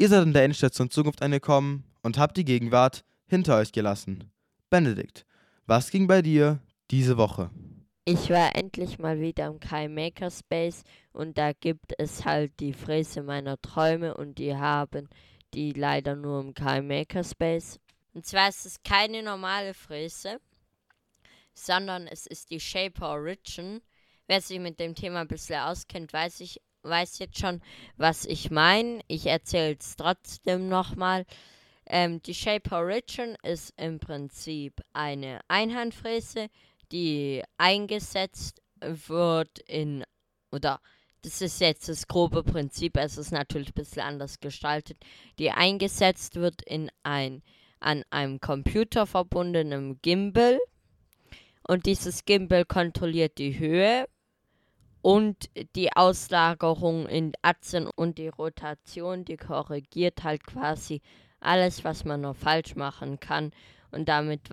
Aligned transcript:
Ihr 0.00 0.08
seid 0.08 0.22
in 0.22 0.32
der 0.32 0.44
Endstation 0.44 0.90
Zukunft 0.90 1.20
angekommen 1.20 1.84
und 2.02 2.16
habt 2.16 2.38
die 2.38 2.46
Gegenwart 2.46 3.04
hinter 3.26 3.58
euch 3.58 3.70
gelassen. 3.70 4.32
Benedikt, 4.70 5.26
was 5.66 5.90
ging 5.90 6.06
bei 6.06 6.22
dir 6.22 6.58
diese 6.90 7.18
Woche? 7.18 7.50
Ich 8.06 8.30
war 8.30 8.56
endlich 8.56 8.98
mal 8.98 9.20
wieder 9.20 9.48
im 9.48 9.60
Kai 9.60 9.88
Makerspace 9.88 10.84
und 11.12 11.36
da 11.36 11.52
gibt 11.52 11.92
es 11.98 12.24
halt 12.24 12.58
die 12.60 12.72
Fräse 12.72 13.22
meiner 13.22 13.60
Träume 13.60 14.14
und 14.14 14.38
die 14.38 14.56
haben 14.56 15.06
die 15.52 15.72
leider 15.72 16.16
nur 16.16 16.40
im 16.40 16.54
Kai 16.54 16.80
Makerspace. 16.80 17.78
Und 18.14 18.24
zwar 18.24 18.48
ist 18.48 18.64
es 18.64 18.82
keine 18.82 19.22
normale 19.22 19.74
Fräse, 19.74 20.40
sondern 21.52 22.06
es 22.06 22.26
ist 22.26 22.48
die 22.48 22.60
Shaper 22.60 23.10
Origin. 23.10 23.82
Wer 24.28 24.40
sich 24.40 24.60
mit 24.60 24.80
dem 24.80 24.94
Thema 24.94 25.20
ein 25.20 25.28
bisschen 25.28 25.60
auskennt, 25.60 26.14
weiß 26.14 26.40
ich, 26.40 26.58
weiß 26.82 27.18
jetzt 27.18 27.38
schon, 27.38 27.60
was 27.96 28.24
ich 28.24 28.50
meine. 28.50 29.00
Ich 29.08 29.26
erzähle 29.26 29.76
es 29.78 29.96
trotzdem 29.96 30.68
nochmal. 30.68 31.26
Ähm, 31.86 32.22
die 32.22 32.34
Shaper 32.34 32.78
Origin 32.78 33.36
ist 33.42 33.72
im 33.76 33.98
Prinzip 33.98 34.80
eine 34.92 35.40
Einhandfräse, 35.48 36.48
die 36.92 37.42
eingesetzt 37.58 38.62
wird 38.80 39.58
in, 39.60 40.04
oder 40.52 40.80
das 41.22 41.42
ist 41.42 41.60
jetzt 41.60 41.88
das 41.88 42.06
grobe 42.06 42.42
Prinzip, 42.42 42.96
es 42.96 43.18
ist 43.18 43.32
natürlich 43.32 43.70
ein 43.70 43.74
bisschen 43.74 44.02
anders 44.02 44.40
gestaltet, 44.40 44.98
die 45.38 45.50
eingesetzt 45.50 46.36
wird 46.36 46.62
in 46.62 46.90
ein 47.02 47.42
an 47.80 48.04
einem 48.10 48.40
Computer 48.40 49.06
verbundenen 49.06 50.00
Gimbal. 50.02 50.58
Und 51.66 51.86
dieses 51.86 52.24
Gimbal 52.24 52.64
kontrolliert 52.64 53.38
die 53.38 53.58
Höhe 53.58 54.06
und 55.02 55.48
die 55.76 55.92
Auslagerung 55.94 57.06
in 57.06 57.32
Achsen 57.42 57.86
und 57.86 58.18
die 58.18 58.28
Rotation, 58.28 59.24
die 59.24 59.36
korrigiert 59.36 60.22
halt 60.24 60.46
quasi 60.46 61.00
alles, 61.40 61.84
was 61.84 62.04
man 62.04 62.20
noch 62.20 62.36
falsch 62.36 62.76
machen 62.76 63.18
kann. 63.18 63.52
Und 63.90 64.08
damit 64.08 64.50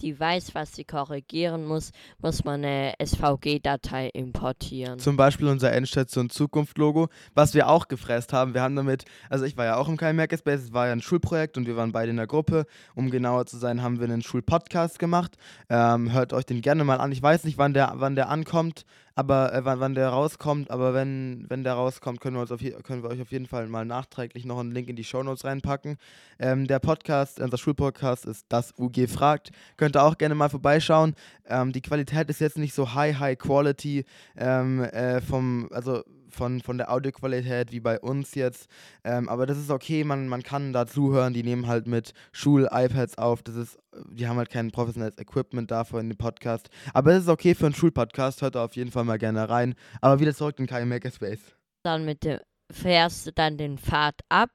die 0.00 0.18
weiß, 0.18 0.54
was 0.54 0.74
sie 0.74 0.84
korrigieren 0.84 1.64
muss, 1.64 1.92
muss 2.18 2.44
man 2.44 2.64
eine 2.64 2.94
SVG-Datei 3.02 4.08
importieren. 4.08 4.98
Zum 4.98 5.16
Beispiel 5.16 5.48
unser 5.48 5.72
Endstation 5.72 6.30
Zukunft-Logo, 6.30 7.08
was 7.34 7.54
wir 7.54 7.68
auch 7.68 7.88
gefräst 7.88 8.32
haben. 8.32 8.54
Wir 8.54 8.62
haben 8.62 8.76
damit, 8.76 9.04
also 9.28 9.44
ich 9.44 9.56
war 9.56 9.64
ja 9.64 9.76
auch 9.76 9.88
im 9.88 9.96
KM 9.96 10.16
Makerspace, 10.16 10.62
es 10.62 10.72
war 10.72 10.86
ja 10.86 10.92
ein 10.92 11.02
Schulprojekt 11.02 11.56
und 11.56 11.66
wir 11.66 11.76
waren 11.76 11.92
beide 11.92 12.10
in 12.10 12.16
der 12.16 12.26
Gruppe. 12.26 12.66
Um 12.94 13.10
genauer 13.10 13.46
zu 13.46 13.58
sein, 13.58 13.82
haben 13.82 14.00
wir 14.00 14.08
einen 14.08 14.22
Schulpodcast 14.22 14.98
gemacht. 14.98 15.36
Ähm, 15.68 16.12
hört 16.12 16.32
euch 16.32 16.46
den 16.46 16.62
gerne 16.62 16.84
mal 16.84 17.00
an. 17.00 17.12
Ich 17.12 17.22
weiß 17.22 17.44
nicht, 17.44 17.58
wann 17.58 17.74
der, 17.74 17.92
wann 17.96 18.14
der 18.14 18.28
ankommt, 18.28 18.84
aber 19.14 19.52
äh, 19.52 19.64
wann, 19.64 19.80
wann 19.80 19.94
der 19.94 20.08
rauskommt, 20.08 20.70
aber 20.70 20.94
wenn, 20.94 21.44
wenn 21.48 21.64
der 21.64 21.74
rauskommt, 21.74 22.20
können 22.20 22.36
wir, 22.36 22.40
uns 22.40 22.52
auf 22.52 22.60
können 22.84 23.02
wir 23.02 23.10
euch 23.10 23.20
auf 23.20 23.30
jeden 23.32 23.46
Fall 23.46 23.66
mal 23.68 23.84
nachträglich 23.84 24.44
noch 24.44 24.58
einen 24.58 24.70
Link 24.70 24.88
in 24.88 24.96
die 24.96 25.04
Shownotes 25.04 25.44
reinpacken. 25.44 25.98
Ähm, 26.38 26.66
der 26.66 26.78
Podcast, 26.78 27.40
unser 27.40 27.58
Schulpodcast 27.58 28.24
ist 28.24 28.46
das 28.48 28.72
UG 28.78 29.08
fragt. 29.08 29.49
Könnt 29.76 29.96
ihr 29.96 30.02
auch 30.02 30.18
gerne 30.18 30.34
mal 30.34 30.48
vorbeischauen. 30.48 31.14
Ähm, 31.46 31.72
die 31.72 31.82
Qualität 31.82 32.28
ist 32.30 32.40
jetzt 32.40 32.58
nicht 32.58 32.74
so 32.74 32.94
high, 32.94 33.18
high 33.18 33.38
quality 33.38 34.04
ähm, 34.36 34.82
äh, 34.84 35.20
vom, 35.20 35.68
also 35.72 36.02
von, 36.30 36.60
von 36.60 36.78
der 36.78 36.90
Audioqualität 36.90 37.72
wie 37.72 37.80
bei 37.80 38.00
uns 38.00 38.34
jetzt. 38.34 38.68
Ähm, 39.04 39.28
aber 39.28 39.46
das 39.46 39.58
ist 39.58 39.70
okay, 39.70 40.04
man, 40.04 40.28
man 40.28 40.42
kann 40.42 40.72
da 40.72 40.86
zuhören. 40.86 41.34
Die 41.34 41.42
nehmen 41.42 41.66
halt 41.66 41.86
mit 41.86 42.12
Schul-iPads 42.32 43.18
auf. 43.18 43.42
Das 43.42 43.56
ist, 43.56 43.78
die 44.10 44.26
haben 44.26 44.38
halt 44.38 44.50
kein 44.50 44.70
professionelles 44.70 45.18
Equipment 45.18 45.70
dafür 45.70 46.00
in 46.00 46.08
dem 46.08 46.18
Podcast. 46.18 46.68
Aber 46.94 47.12
es 47.12 47.24
ist 47.24 47.28
okay 47.28 47.54
für 47.54 47.66
einen 47.66 47.74
Schulpodcast. 47.74 48.42
Hört 48.42 48.54
da 48.54 48.64
auf 48.64 48.76
jeden 48.76 48.90
Fall 48.90 49.04
mal 49.04 49.18
gerne 49.18 49.48
rein. 49.48 49.74
Aber 50.00 50.20
wieder 50.20 50.34
zurück 50.34 50.58
in 50.58 50.66
kein 50.66 50.88
Makerspace. 50.88 51.40
Dann 51.82 52.04
mit 52.04 52.24
dem, 52.24 52.38
fährst 52.70 53.26
du 53.26 53.32
dann 53.32 53.56
den 53.56 53.78
Pfad 53.78 54.20
ab 54.28 54.50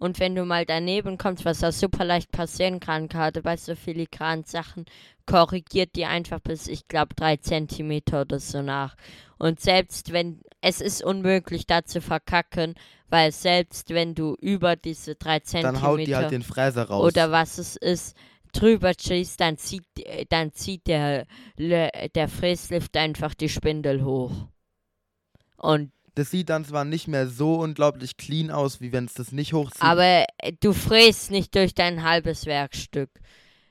und 0.00 0.18
wenn 0.18 0.34
du 0.34 0.46
mal 0.46 0.64
daneben 0.64 1.18
kommst, 1.18 1.44
was 1.44 1.58
da 1.58 1.72
super 1.72 2.06
leicht 2.06 2.32
passieren 2.32 2.80
kann, 2.80 3.06
gerade 3.08 3.42
bei 3.42 3.58
so 3.58 3.74
filigranen 3.74 4.44
Sachen, 4.44 4.86
korrigiert 5.26 5.94
die 5.94 6.06
einfach 6.06 6.40
bis, 6.40 6.68
ich 6.68 6.88
glaube, 6.88 7.14
drei 7.14 7.36
Zentimeter 7.36 8.22
oder 8.22 8.40
so 8.40 8.62
nach. 8.62 8.96
Und 9.36 9.60
selbst 9.60 10.10
wenn, 10.10 10.40
es 10.62 10.80
ist 10.80 11.04
unmöglich, 11.04 11.66
da 11.66 11.84
zu 11.84 12.00
verkacken, 12.00 12.76
weil 13.10 13.30
selbst 13.30 13.90
wenn 13.90 14.14
du 14.14 14.36
über 14.40 14.74
diese 14.74 15.16
drei 15.16 15.40
Zentimeter. 15.40 15.72
Dann 15.74 15.82
haut 15.82 16.00
die 16.00 16.16
halt 16.16 16.30
den 16.30 16.42
Fräser 16.42 16.84
raus. 16.84 17.04
Oder 17.04 17.30
was 17.30 17.58
es 17.58 17.76
ist, 17.76 18.16
drüber 18.54 18.92
schießt, 18.98 19.38
dann 19.38 19.58
zieht, 19.58 19.84
dann 20.30 20.54
zieht 20.54 20.86
der, 20.86 21.26
der 21.58 22.28
Fräslift 22.28 22.96
einfach 22.96 23.34
die 23.34 23.50
Spindel 23.50 24.02
hoch. 24.02 24.32
Und 25.58 25.92
das 26.20 26.30
sieht 26.30 26.50
dann 26.50 26.66
zwar 26.66 26.84
nicht 26.84 27.08
mehr 27.08 27.26
so 27.26 27.54
unglaublich 27.54 28.18
clean 28.18 28.50
aus, 28.50 28.82
wie 28.82 28.92
wenn 28.92 29.06
es 29.06 29.14
das 29.14 29.32
nicht 29.32 29.54
hochzieht. 29.54 29.82
Aber 29.82 30.26
äh, 30.36 30.52
du 30.60 30.74
fräst 30.74 31.30
nicht 31.30 31.54
durch 31.54 31.74
dein 31.74 32.02
halbes 32.02 32.44
Werkstück. 32.44 33.08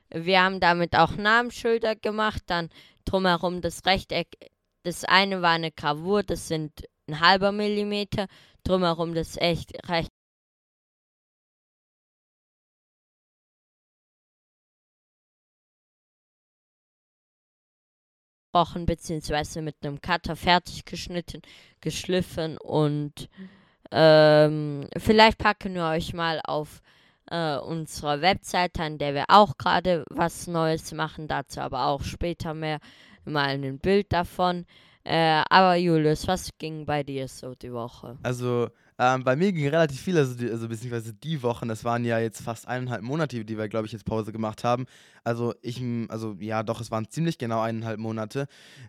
Wir 0.10 0.42
haben 0.42 0.60
damit 0.60 0.96
auch 0.96 1.16
Namensschilder 1.16 1.96
gemacht, 1.96 2.42
dann 2.48 2.70
drumherum 3.06 3.62
das 3.62 3.86
Rechteck. 3.86 4.30
Das 4.82 5.06
eine 5.06 5.44
war 5.44 5.52
eine 5.52 5.72
Gravur, 5.72 6.24
das 6.24 6.48
sind 6.48 6.72
ein 7.08 7.20
halber 7.20 7.52
Millimeter. 7.52 8.26
Drumherum 8.64 9.14
das 9.14 9.38
echt 9.38 9.88
recht 9.88 10.10
gebrochen 18.52 18.86
bzw. 18.86 19.62
mit 19.62 19.76
einem 19.84 20.02
Cutter 20.02 20.36
fertig 20.36 20.86
geschnitten, 20.86 21.42
geschliffen 21.82 22.58
und 22.58 23.30
ähm, 23.92 24.88
vielleicht 24.98 25.38
packen 25.38 25.74
wir 25.74 25.86
euch 25.86 26.14
mal 26.14 26.42
auf 26.44 26.82
äh, 27.32 27.58
unserer 27.58 28.22
Webseite, 28.22 28.84
an 28.84 28.98
der 28.98 29.14
wir 29.14 29.26
auch 29.28 29.58
gerade 29.58 30.04
was 30.10 30.48
Neues 30.48 30.92
machen, 30.94 31.28
dazu 31.28 31.62
aber 31.62 31.86
auch 31.86 32.04
später 32.04 32.54
mehr 32.54 32.80
mal 33.26 33.50
ein 33.50 33.80
Bild 33.80 34.12
davon. 34.12 34.66
Äh, 35.04 35.44
aber 35.50 35.76
Julius, 35.76 36.28
was 36.28 36.50
ging 36.58 36.86
bei 36.86 37.04
dir 37.04 37.28
so 37.28 37.56
die 37.56 37.72
Woche? 37.72 38.18
Also 38.22 38.70
ähm, 39.02 39.24
bei 39.24 39.38
mir 39.38 39.54
ging 39.54 39.68
relativ 39.70 40.02
viel, 40.02 40.18
also, 40.18 40.36
die, 40.36 40.52
also 40.52 40.68
beziehungsweise 40.68 41.14
die 41.14 41.42
Wochen, 41.42 41.70
das 41.70 41.86
waren 41.86 42.04
ja 42.04 42.20
jetzt 42.20 42.42
fast 42.42 42.68
eineinhalb 42.68 43.02
Monate, 43.02 43.46
die 43.46 43.58
wir, 43.58 43.70
glaube 43.70 43.88
ich, 43.88 43.94
jetzt 43.94 44.06
Pause 44.06 44.34
gemacht 44.34 44.66
haben. 44.66 44.86
Also 45.30 45.54
ich, 45.62 45.80
also 46.08 46.36
ja, 46.40 46.64
doch, 46.64 46.82
es 46.82 46.90
waren 46.90 47.08
ziemlich 47.08 47.38
genau 47.38 47.62
eineinhalb 47.62 48.00
Monate, 48.00 48.48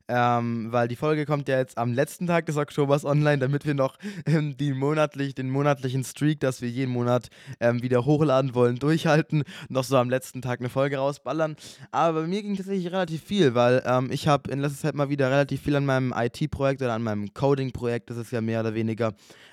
ähm, 0.08 0.72
weil 0.72 0.88
die 0.88 0.96
Folge 0.96 1.26
kommt 1.26 1.48
ja 1.48 1.58
jetzt 1.58 1.76
am 1.76 1.92
letzten 1.92 2.26
Tag 2.26 2.46
des 2.46 2.56
Oktobers 2.56 3.04
online, 3.04 3.36
damit 3.36 3.66
wir 3.66 3.74
noch 3.74 3.98
ähm, 4.24 4.56
die 4.56 4.72
monatlich, 4.72 5.34
den 5.34 5.50
monatlichen 5.50 6.02
Streak, 6.02 6.40
dass 6.40 6.62
wir 6.62 6.70
jeden 6.70 6.92
Monat 6.92 7.28
ähm, 7.60 7.82
wieder 7.82 8.06
hochladen 8.06 8.54
wollen, 8.54 8.76
durchhalten, 8.76 9.44
noch 9.68 9.84
so 9.84 9.98
am 9.98 10.08
letzten 10.08 10.40
Tag 10.40 10.60
eine 10.60 10.70
Folge 10.70 10.96
rausballern. 10.96 11.56
Aber 11.90 12.22
bei 12.22 12.26
mir 12.26 12.40
ging 12.40 12.56
tatsächlich 12.56 12.90
relativ 12.90 13.22
viel, 13.22 13.54
weil 13.54 13.82
ähm, 13.84 14.10
ich 14.10 14.26
habe 14.26 14.50
in 14.50 14.60
letzter 14.60 14.78
Zeit 14.78 14.94
mal 14.94 15.10
wieder 15.10 15.30
relativ 15.30 15.60
viel 15.60 15.76
an 15.76 15.84
meinem 15.84 16.14
IT-Projekt 16.16 16.80
oder 16.80 16.94
an 16.94 17.02
meinem 17.02 17.34
Coding-Projekt, 17.34 18.08
das 18.08 18.16
ist 18.16 18.32
ja 18.32 18.40
mehr 18.40 18.60
oder 18.60 18.72
weniger 18.72 19.12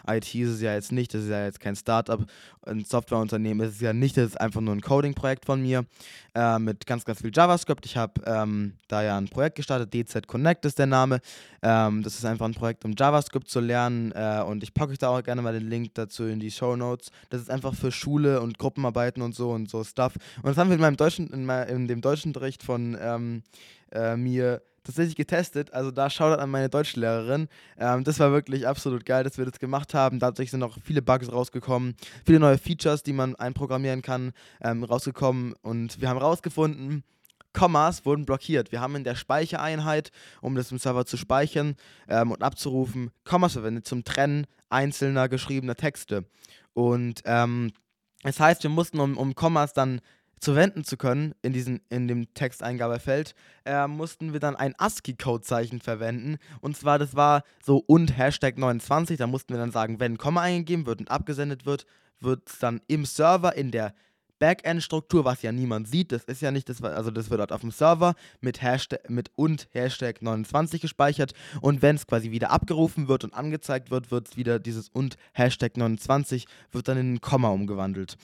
IT 0.09 0.33
ist 0.33 0.51
es 0.51 0.61
ja 0.61 0.73
jetzt 0.73 0.93
nicht, 0.93 1.13
das 1.13 1.23
ist 1.23 1.31
ja 1.31 1.43
jetzt 1.43 1.59
kein 1.59 1.75
Startup, 1.75 2.25
ein 2.65 2.85
Softwareunternehmen 2.85 3.67
ist 3.67 3.75
es 3.75 3.81
ja 3.81 3.91
nicht, 3.91 4.15
das 4.15 4.27
ist 4.27 4.41
einfach 4.41 4.61
nur 4.61 4.73
ein 4.73 4.79
Coding-Projekt 4.79 5.45
von 5.45 5.61
mir 5.61 5.85
äh, 6.33 6.59
mit 6.59 6.76
ganz, 6.85 7.05
ganz 7.05 7.21
viel 7.21 7.31
JavaScript. 7.33 7.85
Ich 7.85 7.97
habe 7.97 8.21
ähm, 8.25 8.73
da 8.87 9.03
ja 9.03 9.17
ein 9.17 9.27
Projekt 9.27 9.55
gestartet, 9.55 9.93
DZ 9.93 10.27
Connect 10.27 10.65
ist 10.65 10.79
der 10.79 10.85
Name. 10.85 11.19
Ähm, 11.61 12.03
das 12.03 12.15
ist 12.15 12.25
einfach 12.25 12.45
ein 12.45 12.53
Projekt, 12.53 12.85
um 12.85 12.93
JavaScript 12.97 13.49
zu 13.49 13.59
lernen 13.59 14.11
äh, 14.13 14.43
und 14.45 14.63
ich 14.63 14.73
packe 14.73 14.91
euch 14.91 14.97
da 14.97 15.09
auch 15.09 15.23
gerne 15.23 15.41
mal 15.41 15.53
den 15.53 15.69
Link 15.69 15.95
dazu 15.95 16.25
in 16.25 16.39
die 16.39 16.51
Show 16.51 16.75
Notes. 16.75 17.09
Das 17.29 17.41
ist 17.41 17.49
einfach 17.49 17.73
für 17.73 17.91
Schule 17.91 18.41
und 18.41 18.57
Gruppenarbeiten 18.57 19.21
und 19.21 19.33
so 19.33 19.51
und 19.51 19.69
so 19.69 19.83
Stuff. 19.83 20.15
Und 20.37 20.47
das 20.47 20.57
haben 20.57 20.69
wir 20.69 20.75
in 20.75 20.81
meinem 20.81 20.97
deutschen, 20.97 21.29
in, 21.31 21.45
mein, 21.45 21.67
in 21.67 21.87
dem 21.87 22.01
deutschen 22.01 22.29
Unterricht 22.29 22.63
von 22.63 22.97
ähm, 23.01 23.43
äh, 23.91 24.15
mir 24.15 24.61
tatsächlich 24.87 25.15
getestet. 25.15 25.73
Also 25.73 25.91
da 25.91 26.09
schaut 26.09 26.39
an 26.39 26.49
meine 26.49 26.69
Deutschlehrerin. 26.69 27.47
Ähm, 27.77 28.03
das 28.03 28.19
war 28.19 28.31
wirklich 28.31 28.67
absolut 28.67 29.05
geil, 29.05 29.23
dass 29.23 29.37
wir 29.37 29.45
das 29.45 29.59
gemacht 29.59 29.93
haben. 29.93 30.19
Dadurch 30.19 30.51
sind 30.51 30.63
auch 30.63 30.77
viele 30.83 31.01
Bugs 31.01 31.31
rausgekommen, 31.31 31.95
viele 32.25 32.39
neue 32.39 32.57
Features, 32.57 33.03
die 33.03 33.13
man 33.13 33.35
einprogrammieren 33.35 34.01
kann, 34.01 34.31
ähm, 34.61 34.83
rausgekommen. 34.83 35.53
Und 35.61 36.01
wir 36.01 36.09
haben 36.09 36.17
rausgefunden, 36.17 37.03
Kommas 37.53 38.05
wurden 38.05 38.25
blockiert. 38.25 38.71
Wir 38.71 38.81
haben 38.81 38.95
in 38.95 39.03
der 39.03 39.15
Speichereinheit, 39.15 40.11
um 40.41 40.55
das 40.55 40.71
im 40.71 40.77
Server 40.77 41.05
zu 41.05 41.17
speichern 41.17 41.75
ähm, 42.07 42.31
und 42.31 42.43
abzurufen, 42.43 43.11
Kommas 43.23 43.53
verwendet 43.53 43.87
zum 43.87 44.03
Trennen 44.03 44.45
einzelner 44.69 45.29
geschriebener 45.29 45.75
Texte. 45.75 46.25
Und 46.73 47.21
ähm, 47.25 47.71
das 48.23 48.39
heißt, 48.39 48.63
wir 48.63 48.69
mussten, 48.69 48.99
um, 48.99 49.17
um 49.17 49.35
Kommas 49.35 49.73
dann 49.73 50.01
zu 50.39 50.55
wenden 50.55 50.83
zu 50.83 50.97
können 50.97 51.33
in, 51.41 51.53
diesen, 51.53 51.81
in 51.89 52.07
dem 52.07 52.33
Texteingabefeld, 52.33 53.33
äh, 53.65 53.87
mussten 53.87 54.33
wir 54.33 54.39
dann 54.39 54.55
ein 54.55 54.75
ASCII-Codezeichen 54.77 55.81
verwenden. 55.81 56.37
Und 56.61 56.77
zwar, 56.77 56.99
das 56.99 57.15
war 57.15 57.43
so 57.63 57.83
und 57.85 58.17
Hashtag 58.17 58.57
29. 58.57 59.17
Da 59.17 59.27
mussten 59.27 59.53
wir 59.53 59.59
dann 59.59 59.71
sagen, 59.71 59.99
wenn 59.99 60.17
Komma 60.17 60.41
eingegeben 60.41 60.85
wird 60.85 60.99
und 60.99 61.11
abgesendet 61.11 61.65
wird, 61.65 61.85
wird 62.19 62.49
es 62.49 62.59
dann 62.59 62.81
im 62.87 63.05
Server 63.05 63.55
in 63.55 63.71
der 63.71 63.93
Backend-Struktur, 64.39 65.25
was 65.25 65.41
ja 65.41 65.51
niemand 65.51 65.87
sieht. 65.87 66.11
Das 66.11 66.23
ist 66.23 66.41
ja 66.41 66.51
nicht, 66.51 66.69
das, 66.69 66.81
also 66.83 67.11
das 67.11 67.29
wird 67.29 67.39
dort 67.39 67.51
auf 67.51 67.61
dem 67.61 67.71
Server 67.71 68.15
mit 68.41 68.61
Hashtag 68.61 69.09
mit 69.09 69.31
und 69.35 69.67
Hashtag 69.71 70.21
29 70.21 70.81
gespeichert. 70.81 71.33
Und 71.61 71.81
wenn 71.81 71.95
es 71.95 72.07
quasi 72.07 72.31
wieder 72.31 72.51
abgerufen 72.51 73.07
wird 73.07 73.23
und 73.23 73.33
angezeigt 73.33 73.91
wird, 73.91 74.11
wird 74.11 74.37
wieder 74.37 74.59
dieses 74.59 74.89
und 74.89 75.17
Hashtag 75.33 75.77
29 75.77 76.45
wird 76.71 76.87
dann 76.87 76.97
in 76.97 77.13
ein 77.15 77.21
Komma 77.21 77.49
umgewandelt. 77.49 78.17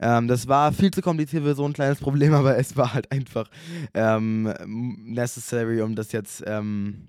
Ähm, 0.00 0.28
das 0.28 0.48
war 0.48 0.72
viel 0.72 0.90
zu 0.90 1.02
kompliziert 1.02 1.44
für 1.44 1.54
so 1.54 1.64
ein 1.64 1.72
kleines 1.72 2.00
Problem, 2.00 2.34
aber 2.34 2.58
es 2.58 2.76
war 2.76 2.94
halt 2.94 3.10
einfach 3.12 3.48
ähm, 3.94 4.52
necessary, 4.66 5.80
um 5.80 5.94
das 5.94 6.12
jetzt 6.12 6.42
ähm, 6.46 7.08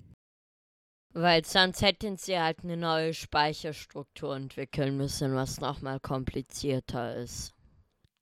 weil 1.16 1.46
sonst 1.46 1.84
hätten 1.84 2.18
sie 2.18 2.40
halt 2.40 2.64
eine 2.64 2.76
neue 2.76 3.14
Speicherstruktur 3.14 4.36
entwickeln 4.36 4.98
müssen, 4.98 5.36
was 5.36 5.62
nochmal 5.62 6.00
komplizierter 6.00 7.16
ist. 7.18 7.54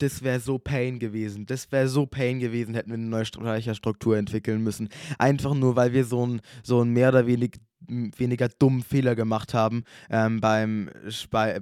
Das 0.01 0.24
wäre 0.24 0.39
so 0.39 0.57
Pain 0.57 0.98
gewesen. 0.98 1.45
Das 1.45 1.71
wäre 1.71 1.88
so 1.88 2.06
Pain 2.06 2.39
gewesen, 2.39 2.74
hätten 2.74 2.89
wir 2.89 2.95
eine 2.95 3.06
neue 3.06 3.25
Speicherstruktur 3.25 4.18
entwickeln 4.18 4.63
müssen. 4.63 4.89
Einfach 5.19 5.53
nur, 5.53 5.75
weil 5.75 5.94
wir 5.94 6.06
so 6.06 6.24
einen 6.24 6.42
so 6.63 6.81
ein 6.81 6.89
mehr 6.89 7.09
oder 7.09 7.27
wenig, 7.27 7.59
weniger 7.88 8.48
dummen 8.48 8.81
Fehler 8.83 9.15
gemacht 9.15 9.53
haben 9.53 9.83
ähm, 10.09 10.42
beim, 10.42 10.89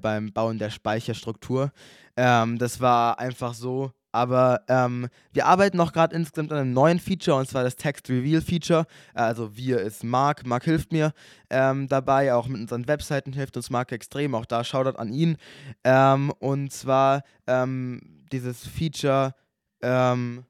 beim 0.01 0.31
Bauen 0.31 0.57
der 0.57 0.69
Speicherstruktur. 0.69 1.71
Ähm, 2.15 2.57
das 2.57 2.79
war 2.79 3.19
einfach 3.19 3.53
so, 3.53 3.91
aber 4.11 4.61
ähm, 4.67 5.07
wir 5.33 5.45
arbeiten 5.45 5.77
noch 5.77 5.91
gerade 5.91 6.15
insgesamt 6.15 6.51
an 6.51 6.59
einem 6.59 6.73
neuen 6.73 6.99
Feature 6.99 7.37
und 7.37 7.47
zwar 7.47 7.63
das 7.63 7.75
Text 7.75 8.09
Reveal 8.09 8.41
Feature. 8.41 8.85
Also 9.13 9.55
wir 9.55 9.79
ist 9.79 10.03
Marc, 10.03 10.45
Marc 10.45 10.63
hilft 10.63 10.91
mir 10.91 11.13
ähm, 11.49 11.87
dabei, 11.87 12.33
auch 12.33 12.47
mit 12.47 12.61
unseren 12.61 12.87
Webseiten 12.87 13.33
hilft 13.33 13.57
uns 13.57 13.69
Marc 13.69 13.91
extrem, 13.91 14.33
auch 14.33 14.45
da 14.45 14.63
Shoutout 14.63 14.97
an 14.97 15.13
ihn. 15.13 15.37
Ähm, 15.83 16.31
und 16.39 16.71
zwar 16.71 17.23
ähm, 17.47 18.18
dieses 18.31 18.65
Feature 18.65 19.33
ähm, 19.81 20.45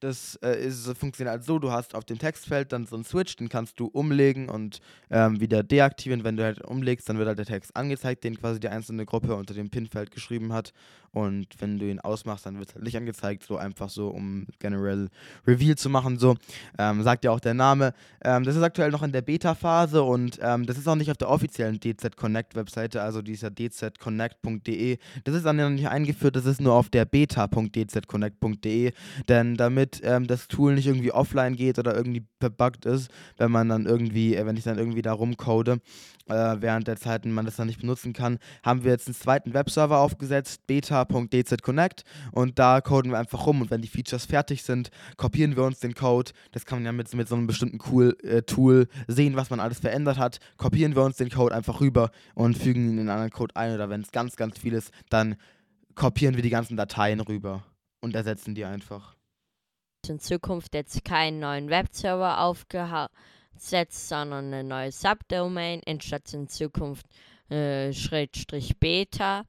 das 0.00 0.38
äh, 0.42 0.66
ist, 0.66 0.86
funktioniert 0.98 1.32
halt 1.32 1.44
so, 1.44 1.58
du 1.58 1.72
hast 1.72 1.94
auf 1.94 2.04
dem 2.04 2.18
Textfeld 2.18 2.72
dann 2.72 2.86
so 2.86 2.96
einen 2.96 3.04
Switch, 3.04 3.36
den 3.36 3.48
kannst 3.48 3.80
du 3.80 3.86
umlegen 3.86 4.48
und 4.48 4.80
ähm, 5.10 5.40
wieder 5.40 5.62
deaktivieren. 5.62 6.22
Wenn 6.22 6.36
du 6.36 6.44
halt 6.44 6.62
umlegst, 6.62 7.08
dann 7.08 7.16
wird 7.18 7.28
halt 7.28 7.38
der 7.38 7.46
Text 7.46 7.74
angezeigt, 7.74 8.22
den 8.24 8.36
quasi 8.36 8.60
die 8.60 8.68
einzelne 8.68 9.06
Gruppe 9.06 9.34
unter 9.34 9.54
dem 9.54 9.70
Pinfeld 9.70 10.10
geschrieben 10.10 10.52
hat. 10.52 10.72
Und 11.16 11.46
wenn 11.60 11.78
du 11.78 11.88
ihn 11.88 11.98
ausmachst, 11.98 12.44
dann 12.44 12.58
wird 12.58 12.68
es 12.68 12.74
halt 12.74 12.84
nicht 12.84 12.94
angezeigt, 12.94 13.42
so 13.42 13.56
einfach 13.56 13.88
so, 13.88 14.08
um 14.08 14.46
generell 14.58 15.08
Reveal 15.46 15.74
zu 15.74 15.88
machen. 15.88 16.18
So 16.18 16.36
ähm, 16.78 17.02
sagt 17.02 17.24
ja 17.24 17.30
auch 17.30 17.40
der 17.40 17.54
Name. 17.54 17.94
Ähm, 18.22 18.44
das 18.44 18.54
ist 18.54 18.62
aktuell 18.62 18.90
noch 18.90 19.02
in 19.02 19.12
der 19.12 19.22
Beta-Phase 19.22 20.02
und 20.02 20.38
ähm, 20.42 20.66
das 20.66 20.76
ist 20.76 20.86
auch 20.86 20.94
nicht 20.94 21.10
auf 21.10 21.16
der 21.16 21.30
offiziellen 21.30 21.80
DZ 21.80 22.18
Connect 22.18 22.54
Webseite, 22.54 23.00
also 23.00 23.22
dieser 23.22 23.50
dzconnect.de. 23.50 24.98
Das 25.24 25.34
ist 25.34 25.46
dann 25.46 25.58
ja 25.58 25.70
noch 25.70 25.74
nicht 25.74 25.88
eingeführt, 25.88 26.36
das 26.36 26.44
ist 26.44 26.60
nur 26.60 26.74
auf 26.74 26.90
der 26.90 27.06
beta.dzconnect.de, 27.06 28.92
denn 29.26 29.54
damit 29.54 30.02
ähm, 30.04 30.26
das 30.26 30.48
Tool 30.48 30.74
nicht 30.74 30.86
irgendwie 30.86 31.12
offline 31.12 31.56
geht 31.56 31.78
oder 31.78 31.96
irgendwie 31.96 32.26
verbuggt 32.40 32.84
ist, 32.84 33.10
wenn 33.38 33.50
man 33.50 33.70
dann 33.70 33.86
irgendwie, 33.86 34.36
äh, 34.36 34.44
wenn 34.44 34.58
ich 34.58 34.64
dann 34.64 34.76
irgendwie 34.76 35.00
da 35.00 35.14
rumcode, 35.14 35.80
äh, 36.28 36.56
während 36.60 36.88
der 36.88 36.96
Zeit 36.96 37.24
man 37.24 37.44
das 37.44 37.56
dann 37.56 37.68
nicht 37.68 37.80
benutzen 37.80 38.12
kann, 38.12 38.38
haben 38.62 38.84
wir 38.84 38.90
jetzt 38.90 39.06
einen 39.06 39.14
zweiten 39.14 39.54
Webserver 39.54 39.98
aufgesetzt, 39.98 40.62
beta.dzconnect 41.06 42.04
und 42.32 42.58
da 42.58 42.80
coden 42.80 43.12
wir 43.12 43.18
einfach 43.18 43.46
rum 43.46 43.62
und 43.62 43.70
wenn 43.70 43.82
die 43.82 43.88
Features 43.88 44.26
fertig 44.26 44.62
sind, 44.62 44.90
kopieren 45.16 45.56
wir 45.56 45.64
uns 45.64 45.80
den 45.80 45.94
Code, 45.94 46.32
das 46.52 46.66
kann 46.66 46.78
man 46.78 46.86
ja 46.86 46.92
mit, 46.92 47.12
mit 47.14 47.28
so 47.28 47.34
einem 47.34 47.46
bestimmten 47.46 47.78
cool, 47.90 48.16
äh, 48.22 48.42
Tool 48.42 48.88
sehen, 49.06 49.36
was 49.36 49.50
man 49.50 49.60
alles 49.60 49.80
verändert 49.80 50.18
hat, 50.18 50.38
kopieren 50.56 50.94
wir 50.94 51.02
uns 51.02 51.16
den 51.16 51.30
Code 51.30 51.54
einfach 51.54 51.80
rüber 51.80 52.10
und 52.34 52.58
fügen 52.58 52.84
ihn 52.84 52.92
in 52.92 53.00
einen 53.00 53.08
anderen 53.10 53.30
Code 53.30 53.56
ein 53.56 53.74
oder 53.74 53.88
wenn 53.88 54.02
es 54.02 54.12
ganz, 54.12 54.36
ganz 54.36 54.58
viel 54.58 54.74
ist, 54.74 54.92
dann 55.08 55.36
kopieren 55.94 56.36
wir 56.36 56.42
die 56.42 56.50
ganzen 56.50 56.76
Dateien 56.76 57.20
rüber 57.20 57.64
und 58.00 58.14
ersetzen 58.14 58.54
die 58.54 58.64
einfach. 58.64 59.16
In 60.08 60.20
Zukunft 60.20 60.74
jetzt 60.74 61.04
keinen 61.04 61.40
neuen 61.40 61.68
Webserver 61.68 62.40
aufgehauen 62.40 63.08
setzt, 63.58 64.08
sondern 64.08 64.46
eine 64.46 64.64
neue 64.64 64.92
Subdomain, 64.92 65.80
in 65.80 66.48
Zukunft 66.48 67.06
äh, 67.50 67.92
Schrägstrich 67.92 68.78
Beta. 68.78 69.44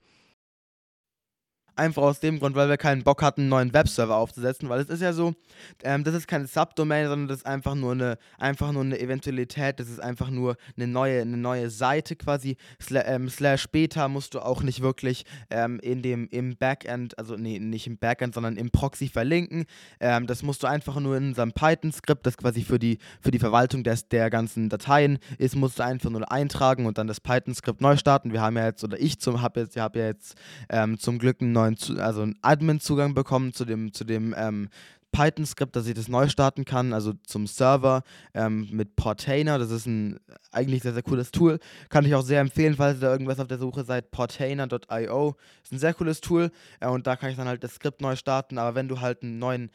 Einfach 1.78 2.02
aus 2.02 2.20
dem 2.20 2.40
Grund, 2.40 2.56
weil 2.56 2.70
wir 2.70 2.78
keinen 2.78 3.04
Bock 3.04 3.22
hatten, 3.22 3.42
einen 3.42 3.50
neuen 3.50 3.74
Webserver 3.74 4.16
aufzusetzen, 4.16 4.68
weil 4.68 4.82
es 4.82 4.90
ist 4.90 5.02
ja 5.02 5.14
so, 5.14 5.36
ähm, 5.84 6.04
das 6.04 6.16
ist 6.16 6.28
keine 6.28 6.48
Subdomain, 6.48 7.08
sondern 7.08 7.28
das 7.28 7.38
ist 7.40 7.46
einfach 7.46 7.76
nur 7.76 7.92
eine, 7.92 8.18
einfach 8.40 8.72
nur 8.72 8.82
eine 8.82 9.00
Eventualität, 9.00 9.80
das 9.80 9.88
ist 9.88 10.00
einfach 10.00 10.30
nur 10.30 10.58
eine 10.76 10.88
neue, 10.88 11.22
eine 11.22 11.38
neue 11.38 11.70
Seite 11.70 12.16
quasi. 12.16 12.58
Sla 12.82 13.06
ähm, 13.06 13.30
slash 13.30 13.68
Beta 13.68 14.08
musst 14.08 14.34
du 14.34 14.40
auch 14.40 14.64
nicht 14.64 14.82
wirklich 14.82 15.26
ähm, 15.50 15.80
in 15.82 16.02
dem, 16.02 16.28
im 16.30 16.58
Backend, 16.58 17.18
also 17.20 17.36
nee, 17.36 17.60
nicht 17.60 17.88
im 17.88 17.98
Backend, 17.98 18.34
sondern 18.34 18.58
im 18.58 18.72
Proxy 18.72 19.08
verlinken. 19.08 19.66
Ähm, 20.00 20.28
das 20.28 20.44
musst 20.44 20.64
du 20.64 20.68
einfach 20.68 21.00
nur 21.00 21.16
in 21.18 21.30
unserem 21.30 21.52
Python-Skript, 21.52 22.26
das 22.26 22.38
quasi 22.38 22.64
für 22.64 22.80
die, 22.80 22.98
für 23.22 23.32
die 23.32 23.40
Verwaltung 23.40 23.84
des, 23.84 24.08
der 24.08 24.30
ganzen 24.30 24.70
Dateien 24.70 25.20
ist, 25.38 25.56
musst 25.56 25.80
du 25.80 25.84
einfach 25.84 26.10
nur 26.10 26.32
eintragen 26.32 26.86
und 26.86 26.98
dann 26.98 27.08
das 27.08 27.22
Python-Skript 27.22 27.82
neu 27.82 27.98
starten. 27.98 28.34
Wir 28.34 28.42
haben 28.42 28.58
ja 28.58 28.66
jetzt, 28.66 28.84
oder 28.84 29.00
ich 29.00 29.18
habe 29.26 29.60
jetzt, 29.60 29.78
hab 29.78 29.96
ja 29.96 30.06
jetzt 30.06 30.36
ähm, 30.70 30.98
zum 30.98 31.20
Glück 31.20 31.42
einen 31.42 31.52
neuen 31.52 31.67
neuen, 31.72 32.00
also 32.00 32.22
einen 32.22 32.36
Admin-Zugang 32.42 33.14
bekommen 33.14 33.54
zu 33.54 33.66
dem, 33.66 33.94
zu 33.94 34.04
dem 34.04 34.34
ähm, 34.38 34.70
Python-Skript, 35.18 35.76
dass 35.76 35.88
ich 35.88 35.96
das 35.96 36.10
neu 36.10 36.30
starten 36.30 36.64
kann, 36.64 36.94
also 36.94 37.14
zum 37.26 37.48
Server 37.48 38.04
ähm, 38.36 38.68
mit 38.70 38.96
Portainer. 38.96 39.58
Das 39.58 39.72
ist 39.72 39.88
ein 39.88 40.20
eigentlich 40.52 40.84
sehr, 40.84 40.94
sehr 40.94 41.02
cooles 41.02 41.32
Tool. 41.32 41.58
Kann 41.90 42.06
ich 42.06 42.14
auch 42.14 42.22
sehr 42.22 42.40
empfehlen, 42.40 42.76
falls 42.76 42.98
ihr 42.98 43.02
da 43.02 43.12
irgendwas 43.12 43.40
auf 43.40 43.48
der 43.48 43.58
Suche 43.58 43.84
seid. 43.84 44.12
Portainer.io 44.12 45.36
ist 45.64 45.74
ein 45.74 45.80
sehr 45.80 45.96
cooles 45.96 46.22
Tool 46.22 46.52
äh, 46.80 46.88
und 46.88 47.08
da 47.08 47.16
kann 47.16 47.32
ich 47.32 47.36
dann 47.36 47.48
halt 47.48 47.64
das 47.64 47.74
Skript 47.74 48.00
neu 48.00 48.16
starten. 48.16 48.60
Aber 48.60 48.76
wenn 48.76 48.88
du 48.88 49.02
halt 49.02 49.24
einen 49.24 49.40
neuen 49.40 49.72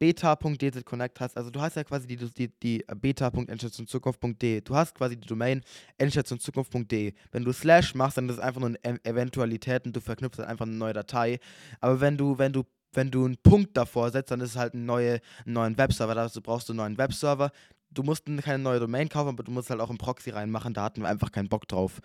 beta.dz 0.00 0.84
Connect 0.84 1.20
hast, 1.20 1.36
also 1.36 1.50
du 1.50 1.60
hast 1.60 1.76
ja 1.76 1.84
quasi 1.84 2.08
die, 2.08 2.16
die, 2.16 2.48
die 2.48 2.84
beta.endschatzundzukunft.de, 2.92 4.62
du 4.62 4.74
hast 4.74 4.96
quasi 4.96 5.16
die 5.16 5.28
Domain 5.28 5.62
endschatzundzukunft.de. 5.98 7.12
Wenn 7.30 7.44
du 7.44 7.52
Slash 7.52 7.94
machst, 7.94 8.16
dann 8.16 8.28
ist 8.28 8.38
es 8.38 8.40
einfach 8.40 8.60
nur 8.60 8.74
eine 8.82 9.04
Eventualität 9.04 9.86
und 9.86 9.94
du 9.94 10.00
verknüpfst 10.00 10.38
dann 10.40 10.46
einfach 10.46 10.66
eine 10.66 10.74
neue 10.74 10.94
Datei. 10.94 11.38
Aber 11.80 12.00
wenn 12.00 12.16
du, 12.16 12.38
wenn 12.38 12.52
du 12.52 12.64
wenn 12.92 13.10
du 13.10 13.24
einen 13.24 13.36
Punkt 13.36 13.76
davor 13.76 14.10
setzt, 14.10 14.30
dann 14.30 14.40
ist 14.40 14.50
es 14.50 14.56
halt 14.56 14.74
ein, 14.74 14.84
neue, 14.84 15.20
ein 15.46 15.52
neuen 15.52 15.78
Webserver. 15.78 16.14
Dazu 16.14 16.40
brauchst 16.40 16.68
du 16.68 16.72
einen 16.72 16.78
neuen 16.78 16.98
Webserver. 16.98 17.50
Du 17.90 18.02
musst 18.02 18.26
keine 18.26 18.62
neue 18.62 18.80
Domain 18.80 19.08
kaufen, 19.08 19.30
aber 19.30 19.42
du 19.42 19.50
musst 19.50 19.70
halt 19.70 19.80
auch 19.80 19.88
einen 19.88 19.98
Proxy 19.98 20.30
reinmachen. 20.30 20.74
Da 20.74 20.84
hatten 20.84 21.02
wir 21.02 21.08
einfach 21.08 21.32
keinen 21.32 21.48
Bock 21.48 21.66
drauf. 21.66 22.00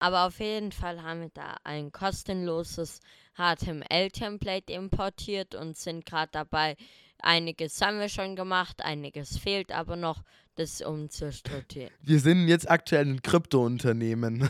Aber 0.00 0.26
auf 0.26 0.40
jeden 0.40 0.72
Fall 0.72 1.02
haben 1.02 1.20
wir 1.20 1.30
da 1.32 1.56
ein 1.62 1.92
kostenloses 1.92 3.00
HTML-Template 3.36 4.72
importiert 4.72 5.54
und 5.54 5.76
sind 5.76 6.06
gerade 6.06 6.30
dabei. 6.32 6.76
Einiges 7.22 7.80
haben 7.82 7.98
wir 7.98 8.08
schon 8.08 8.34
gemacht, 8.34 8.82
einiges 8.82 9.36
fehlt 9.36 9.72
aber 9.72 9.96
noch, 9.96 10.22
das 10.54 10.80
umzustrukturieren. 10.80 11.92
Wir 12.00 12.18
sind 12.18 12.48
jetzt 12.48 12.70
aktuell 12.70 13.06
ein 13.06 13.22
Krypto-Unternehmen 13.22 14.48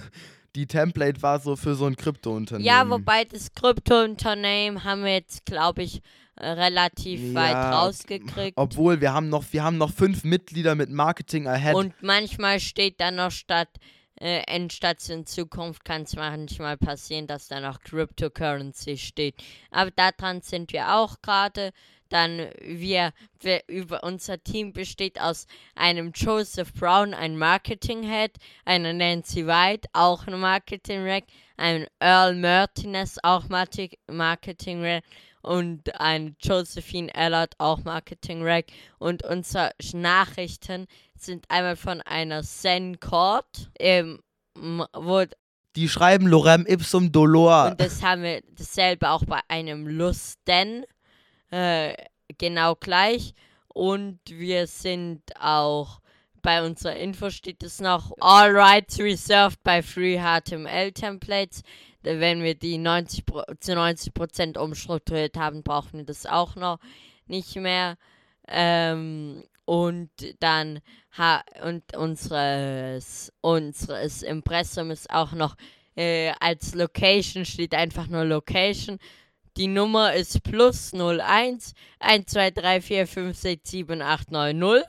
die 0.54 0.66
Template 0.66 1.22
war 1.22 1.40
so 1.40 1.56
für 1.56 1.74
so 1.74 1.86
ein 1.86 1.96
Krypto-Unternehmen. 1.96 2.66
Ja, 2.66 2.88
wobei 2.88 3.24
das 3.24 3.52
Krypto-Unternehmen 3.52 4.84
haben 4.84 5.04
wir 5.04 5.12
jetzt, 5.12 5.46
glaube 5.46 5.82
ich, 5.82 6.02
äh, 6.36 6.48
relativ 6.48 7.20
ja, 7.20 7.34
weit 7.34 7.74
rausgekriegt. 7.74 8.56
Obwohl, 8.56 9.00
wir 9.00 9.12
haben 9.12 9.28
noch, 9.28 9.44
wir 9.52 9.62
haben 9.62 9.78
noch 9.78 9.92
fünf 9.92 10.24
Mitglieder 10.24 10.74
mit 10.74 10.90
Marketing 10.90 11.46
ahead. 11.46 11.74
Und 11.74 11.94
manchmal 12.02 12.60
steht 12.60 13.00
da 13.00 13.10
noch 13.10 13.30
statt 13.30 13.68
äh, 14.20 14.42
Endstation 14.46 15.24
Zukunft 15.26 15.84
kann 15.84 16.02
es 16.02 16.14
manchmal 16.14 16.76
passieren, 16.76 17.26
dass 17.26 17.48
da 17.48 17.60
noch 17.60 17.80
Cryptocurrency 17.80 18.98
steht. 18.98 19.34
Aber 19.70 19.90
daran 19.90 20.42
sind 20.42 20.72
wir 20.72 20.94
auch 20.94 21.22
gerade. 21.22 21.72
Dann 22.10 22.50
wir, 22.60 23.12
wir 23.40 23.62
über 23.66 24.02
unser 24.02 24.42
Team 24.42 24.72
besteht 24.72 25.20
aus 25.20 25.46
einem 25.74 26.12
Joseph 26.14 26.74
Brown, 26.74 27.14
ein 27.14 27.38
Marketing 27.38 28.02
Head, 28.02 28.32
einer 28.64 28.92
Nancy 28.92 29.46
White, 29.46 29.88
auch 29.92 30.26
ein 30.26 30.38
Marketing 30.38 31.02
Rec, 31.02 31.24
einem 31.56 31.86
Earl 32.00 32.34
Martinez, 32.34 33.16
auch 33.22 33.48
Marketing 33.48 34.82
Rec 34.82 35.04
und 35.42 35.98
ein 36.00 36.36
Josephine 36.40 37.14
Ellert, 37.14 37.54
auch 37.58 37.84
Marketing 37.84 38.42
Rec. 38.42 38.66
Und 38.98 39.24
unsere 39.24 39.70
Nachrichten 39.92 40.86
sind 41.16 41.44
einmal 41.48 41.76
von 41.76 42.00
einer 42.02 42.42
Zen 42.42 43.00
Court, 43.00 43.70
ähm, 43.78 44.20
wo 44.54 45.24
die 45.76 45.88
schreiben 45.88 46.26
Lorem 46.26 46.66
ipsum 46.66 47.12
dolor. 47.12 47.68
Und 47.70 47.80
das 47.80 48.02
haben 48.02 48.22
wir 48.22 48.42
dasselbe 48.56 49.10
auch 49.10 49.24
bei 49.24 49.40
einem 49.48 49.86
Lusten. 49.86 50.84
Äh, 51.50 51.94
genau 52.38 52.74
gleich. 52.76 53.34
Und 53.68 54.20
wir 54.26 54.66
sind 54.66 55.22
auch 55.38 56.00
bei 56.42 56.64
unserer 56.64 56.96
Info 56.96 57.30
steht 57.30 57.62
es 57.62 57.80
noch 57.80 58.12
All 58.20 58.50
rights 58.56 58.98
reserved 58.98 59.62
by 59.62 59.82
free 59.82 60.18
HTML 60.18 60.92
Templates. 60.92 61.62
Wenn 62.02 62.42
wir 62.42 62.54
die 62.54 62.78
90 62.78 63.24
zu 63.60 63.72
90% 63.72 64.58
umstrukturiert 64.58 65.36
haben, 65.36 65.62
brauchen 65.62 65.98
wir 65.98 66.04
das 66.04 66.24
auch 66.24 66.56
noch 66.56 66.78
nicht 67.26 67.56
mehr. 67.56 67.98
Ähm, 68.48 69.44
und 69.66 70.10
dann 70.40 70.80
ha 71.16 71.44
und 71.62 71.94
unseres, 71.94 73.32
unseres 73.42 74.22
Impressum 74.22 74.90
ist 74.90 75.10
auch 75.10 75.32
noch 75.32 75.56
äh, 75.94 76.32
als 76.40 76.74
Location 76.74 77.44
steht 77.44 77.74
einfach 77.74 78.06
nur 78.06 78.24
Location 78.24 78.98
Die 79.56 79.66
Nummer 79.66 80.14
ist 80.14 80.42
plus 80.42 80.92
01 80.92 81.72
12345677890. 82.00 84.82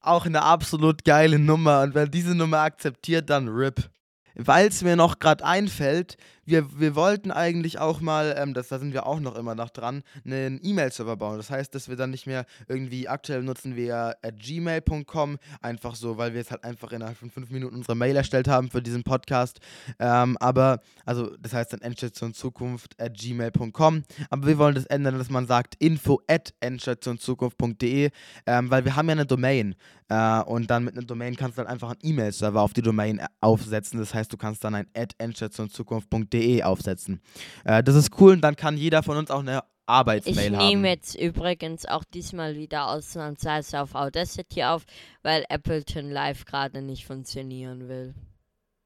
Auch 0.00 0.26
eine 0.26 0.42
absolut 0.42 1.04
geile 1.04 1.38
Nummer. 1.38 1.82
Und 1.82 1.94
wer 1.94 2.06
diese 2.06 2.34
Nummer 2.34 2.60
akzeptiert, 2.60 3.30
dann 3.30 3.48
RIP. 3.48 3.88
Weil 4.34 4.68
es 4.68 4.82
mir 4.82 4.96
noch 4.96 5.18
gerade 5.18 5.44
einfällt, 5.44 6.16
wir, 6.46 6.78
wir 6.78 6.94
wollten 6.94 7.30
eigentlich 7.30 7.78
auch 7.78 8.00
mal, 8.00 8.34
ähm, 8.38 8.54
das, 8.54 8.68
da 8.68 8.78
sind 8.78 8.94
wir 8.94 9.06
auch 9.06 9.20
noch 9.20 9.34
immer 9.36 9.54
noch 9.54 9.70
dran, 9.70 10.02
einen 10.24 10.60
E-Mail-Server 10.62 11.16
bauen. 11.16 11.36
Das 11.36 11.50
heißt, 11.50 11.74
dass 11.74 11.88
wir 11.88 11.96
dann 11.96 12.10
nicht 12.10 12.26
mehr 12.26 12.46
irgendwie 12.68 13.08
aktuell 13.08 13.42
nutzen 13.42 13.76
wir 13.76 14.16
gmail.com, 14.22 15.38
einfach 15.60 15.94
so, 15.94 16.16
weil 16.16 16.34
wir 16.34 16.40
es 16.40 16.50
halt 16.50 16.64
einfach 16.64 16.92
innerhalb 16.92 17.18
von 17.18 17.30
fünf 17.30 17.50
Minuten 17.50 17.76
unsere 17.76 17.96
Mail 17.96 18.16
erstellt 18.16 18.48
haben 18.48 18.70
für 18.70 18.80
diesen 18.80 19.02
Podcast. 19.02 19.60
Ähm, 19.98 20.36
aber, 20.38 20.80
also 21.04 21.36
das 21.40 21.52
heißt 21.52 21.72
dann 21.72 21.80
Endstationzukunft 21.80 23.00
at 23.00 23.14
gmail.com. 23.14 24.04
Aber 24.30 24.46
wir 24.46 24.58
wollen 24.58 24.74
das 24.74 24.86
ändern, 24.86 25.18
dass 25.18 25.30
man 25.30 25.46
sagt 25.46 25.74
info 25.78 26.20
at 26.28 26.54
endstationzukunft.de, 26.60 28.10
ähm, 28.46 28.70
weil 28.70 28.84
wir 28.84 28.96
haben 28.96 29.08
ja 29.08 29.12
eine 29.12 29.26
Domain. 29.26 29.74
Äh, 30.08 30.40
und 30.42 30.70
dann 30.70 30.84
mit 30.84 30.96
einer 30.96 31.04
Domain 31.04 31.34
kannst 31.34 31.58
du 31.58 31.62
halt 31.62 31.68
einfach 31.68 31.90
einen 31.90 31.98
E-Mail-Server 32.02 32.60
auf 32.60 32.72
die 32.72 32.82
Domain 32.82 33.18
äh, 33.18 33.26
aufsetzen. 33.40 33.98
Das 33.98 34.14
heißt, 34.14 34.32
du 34.32 34.36
kannst 34.36 34.62
dann 34.62 34.74
ein 34.76 34.86
at 34.94 35.14
endstationzukunft.de 35.18 36.35
aufsetzen. 36.64 37.20
Äh, 37.64 37.82
das 37.82 37.94
ist 37.94 38.10
cool 38.20 38.32
und 38.32 38.40
dann 38.40 38.56
kann 38.56 38.76
jeder 38.76 39.02
von 39.02 39.16
uns 39.16 39.30
auch 39.30 39.40
eine 39.40 39.62
Arbeitsmail 39.86 40.52
Ich 40.52 40.58
haben. 40.58 40.66
nehme 40.66 40.88
jetzt 40.88 41.14
übrigens 41.14 41.86
auch 41.86 42.02
diesmal 42.04 42.56
wieder 42.56 42.88
ausnahmsweise 42.88 43.80
auf 43.80 43.94
Audacity 43.94 44.64
auf, 44.64 44.84
weil 45.22 45.44
Appleton 45.48 46.10
Live 46.10 46.44
gerade 46.44 46.82
nicht 46.82 47.06
funktionieren 47.06 47.88
will. 47.88 48.14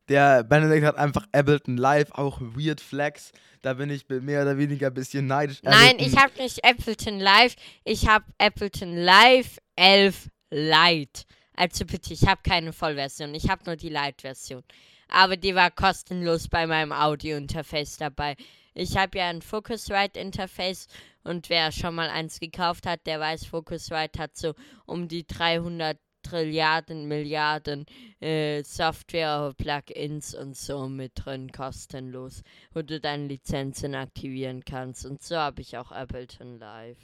Der 0.08 0.42
Benedikt 0.42 0.84
hat 0.84 0.96
einfach 0.96 1.24
Ableton 1.32 1.76
Live, 1.76 2.10
auch 2.12 2.40
Weird 2.40 2.80
Flex. 2.80 3.30
Da 3.62 3.74
bin 3.74 3.90
ich 3.90 4.08
mehr 4.08 4.42
oder 4.42 4.58
weniger 4.58 4.88
ein 4.88 4.94
bisschen 4.94 5.26
neidisch. 5.26 5.58
Nein, 5.62 5.74
Ableton- 5.96 6.06
ich 6.06 6.16
habe 6.16 6.32
nicht 6.42 6.64
Appleton 6.64 7.20
Live, 7.20 7.54
ich 7.84 8.08
habe 8.08 8.24
Appleton 8.38 8.96
Live 8.96 9.58
11 9.76 10.28
Lite. 10.50 11.22
Also 11.54 11.84
bitte, 11.84 12.12
ich 12.12 12.26
habe 12.26 12.40
keine 12.42 12.72
Vollversion, 12.72 13.34
ich 13.34 13.48
habe 13.48 13.62
nur 13.66 13.76
die 13.76 13.88
Lite-Version. 13.90 14.62
Aber 15.10 15.36
die 15.36 15.54
war 15.54 15.70
kostenlos 15.70 16.48
bei 16.48 16.66
meinem 16.66 16.92
Audio-Interface 16.92 17.96
dabei. 17.98 18.36
Ich 18.74 18.96
habe 18.96 19.18
ja 19.18 19.28
ein 19.28 19.42
Focusrite-Interface 19.42 20.86
und 21.24 21.50
wer 21.50 21.72
schon 21.72 21.94
mal 21.94 22.08
eins 22.08 22.40
gekauft 22.40 22.86
hat, 22.86 23.06
der 23.06 23.20
weiß, 23.20 23.46
Focusrite 23.46 24.18
hat 24.18 24.36
so 24.36 24.54
um 24.86 25.08
die 25.08 25.26
300 25.26 25.98
Trilliarden, 26.22 27.08
Milliarden 27.08 27.86
äh, 28.20 28.62
Software-Plugins 28.62 30.34
und 30.34 30.56
so 30.56 30.88
mit 30.88 31.12
drin, 31.14 31.50
kostenlos, 31.50 32.42
wo 32.72 32.82
du 32.82 33.00
deine 33.00 33.26
Lizenzen 33.26 33.94
aktivieren 33.94 34.64
kannst. 34.64 35.06
Und 35.06 35.22
so 35.22 35.36
habe 35.36 35.62
ich 35.62 35.76
auch 35.76 35.90
Ableton 35.90 36.58
Live. 36.58 36.98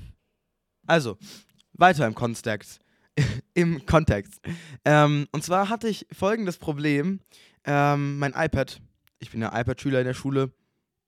Also, 0.87 1.17
weiter 1.73 2.07
im 2.07 2.15
Kontext. 2.15 2.81
Im 3.55 3.87
Kontext. 3.87 4.43
Ähm, 4.85 5.27
und 5.33 5.43
zwar 5.43 5.71
hatte 5.71 5.89
ich 5.89 6.07
folgendes 6.13 6.59
Problem. 6.59 7.21
Ähm, 7.67 8.19
mein 8.19 8.33
iPad, 8.35 8.81
ich 9.19 9.31
bin 9.31 9.43
ja 9.43 9.49
iPad-Schüler 9.59 9.99
in 10.01 10.07
der 10.07 10.15
Schule, 10.15 10.53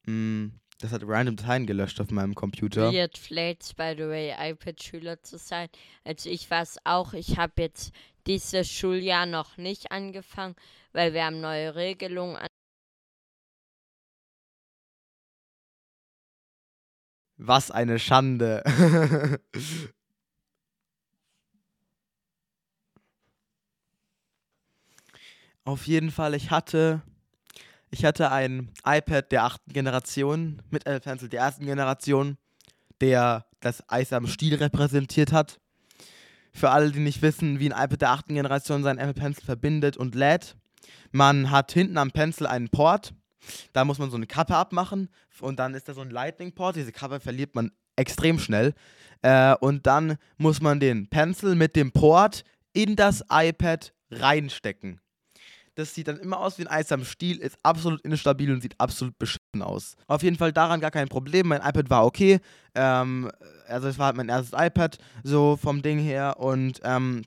mh, 0.07 0.51
das 0.81 0.93
hat 0.93 1.03
random 1.05 1.37
Dateien 1.37 1.67
gelöscht 1.67 2.01
auf 2.01 2.11
meinem 2.11 2.35
Computer. 2.35 2.93
Weird 2.93 3.19
Flates, 3.19 3.75
by 3.75 3.95
the 3.97 4.05
way, 4.05 4.35
iPad-Schüler 4.39 5.23
zu 5.23 5.39
sein. 5.39 5.69
Also 6.05 6.31
ich 6.31 6.51
war 6.51 6.63
es 6.63 6.79
auch. 6.85 7.15
Ich 7.15 7.37
habe 7.37 7.63
jetzt 7.63 7.93
dieses 8.27 8.71
Schuljahr 8.71 9.27
noch 9.27 9.57
nicht 9.57 9.91
angefangen, 9.91 10.55
weil 10.93 11.15
wir 11.15 11.25
haben 11.25 11.41
neue 11.41 11.75
Regelungen 11.75 12.37
an. 12.37 12.47
Was 17.37 17.71
eine 17.71 17.99
Schande. 17.99 18.63
Auf 25.69 25.87
jeden 25.87 26.11
Fall, 26.11 26.33
ich 26.33 26.51
hatte, 26.51 27.03
ich 27.91 28.07
hatte 28.07 28.33
ein 28.33 28.71
iPad 28.87 29.31
der 29.31 29.45
achten 29.45 29.71
Generation 29.71 30.63
mit 30.71 30.87
Apple 30.87 31.01
Pencil 31.01 31.29
der 31.29 31.41
ersten 31.41 31.67
Generation, 31.67 32.39
der 33.03 33.45
das 33.61 33.87
Eis 33.87 34.15
am 34.15 34.27
Stiel 34.27 34.55
repräsentiert 34.55 35.31
hat. 35.31 35.61
Für 36.55 36.71
alle, 36.71 36.91
die 36.91 37.01
nicht 37.01 37.21
wissen, 37.21 37.61
wie 37.61 37.71
ein 37.71 37.85
iPad 37.85 38.01
der 38.01 38.11
achten 38.13 38.33
Generation 38.33 38.83
seinen 38.83 38.97
Apple 38.97 39.13
Pencil 39.13 39.45
verbindet 39.45 39.99
und 39.99 40.15
lädt. 40.15 40.57
Man 41.13 41.51
hat 41.51 41.71
hinten 41.73 41.99
am 41.99 42.13
Pencil 42.13 42.47
einen 42.47 42.71
Port, 42.71 43.13
da 43.75 43.85
muss 43.85 43.99
man 43.99 44.11
so 44.11 44.17
eine 44.17 44.27
Kappe 44.27 44.57
abmachen 44.57 45.11
und 45.39 45.59
dann 45.59 45.75
ist 45.75 45.87
da 45.87 45.93
so 45.93 46.01
ein 46.01 46.09
Lightning-Port. 46.09 46.77
Diese 46.77 46.93
Kappe 46.93 47.21
verliert 47.21 47.55
man 47.55 47.73
extrem 47.95 48.39
schnell. 48.39 48.73
Äh, 49.21 49.55
und 49.57 49.87
dann 49.87 50.17
muss 50.39 50.63
man 50.63 50.81
den 50.81 51.11
Pencil 51.11 51.57
mit 51.57 51.77
dem 51.77 51.93
Port 51.93 52.45
in 52.73 52.97
das 52.97 53.23
iPad 53.29 53.93
reinstecken. 54.11 55.03
Das 55.79 55.95
sieht 55.95 56.09
dann 56.09 56.19
immer 56.19 56.41
aus 56.41 56.59
wie 56.59 56.63
ein 56.63 56.67
Eis 56.67 56.91
am 56.91 57.05
Stiel, 57.05 57.37
ist 57.37 57.57
absolut 57.63 58.01
instabil 58.01 58.51
und 58.51 58.61
sieht 58.61 58.75
absolut 58.81 59.17
beschissen 59.17 59.63
aus. 59.63 59.95
Auf 60.09 60.25
jeden 60.25 60.37
Fall 60.37 60.53
daran 60.53 60.81
gar 60.81 60.91
kein 60.91 61.07
Problem. 61.07 61.47
Mein 61.47 61.61
iPad 61.61 61.89
war 61.89 62.05
okay. 62.05 62.41
Ähm, 62.75 63.31
also 63.69 63.87
es 63.87 63.97
war 63.97 64.07
halt 64.07 64.17
mein 64.17 64.29
erstes 64.29 64.59
iPad, 64.59 64.99
so 65.23 65.57
vom 65.57 65.81
Ding 65.81 66.01
her. 66.01 66.41
Und 66.41 66.81
ähm, 66.83 67.23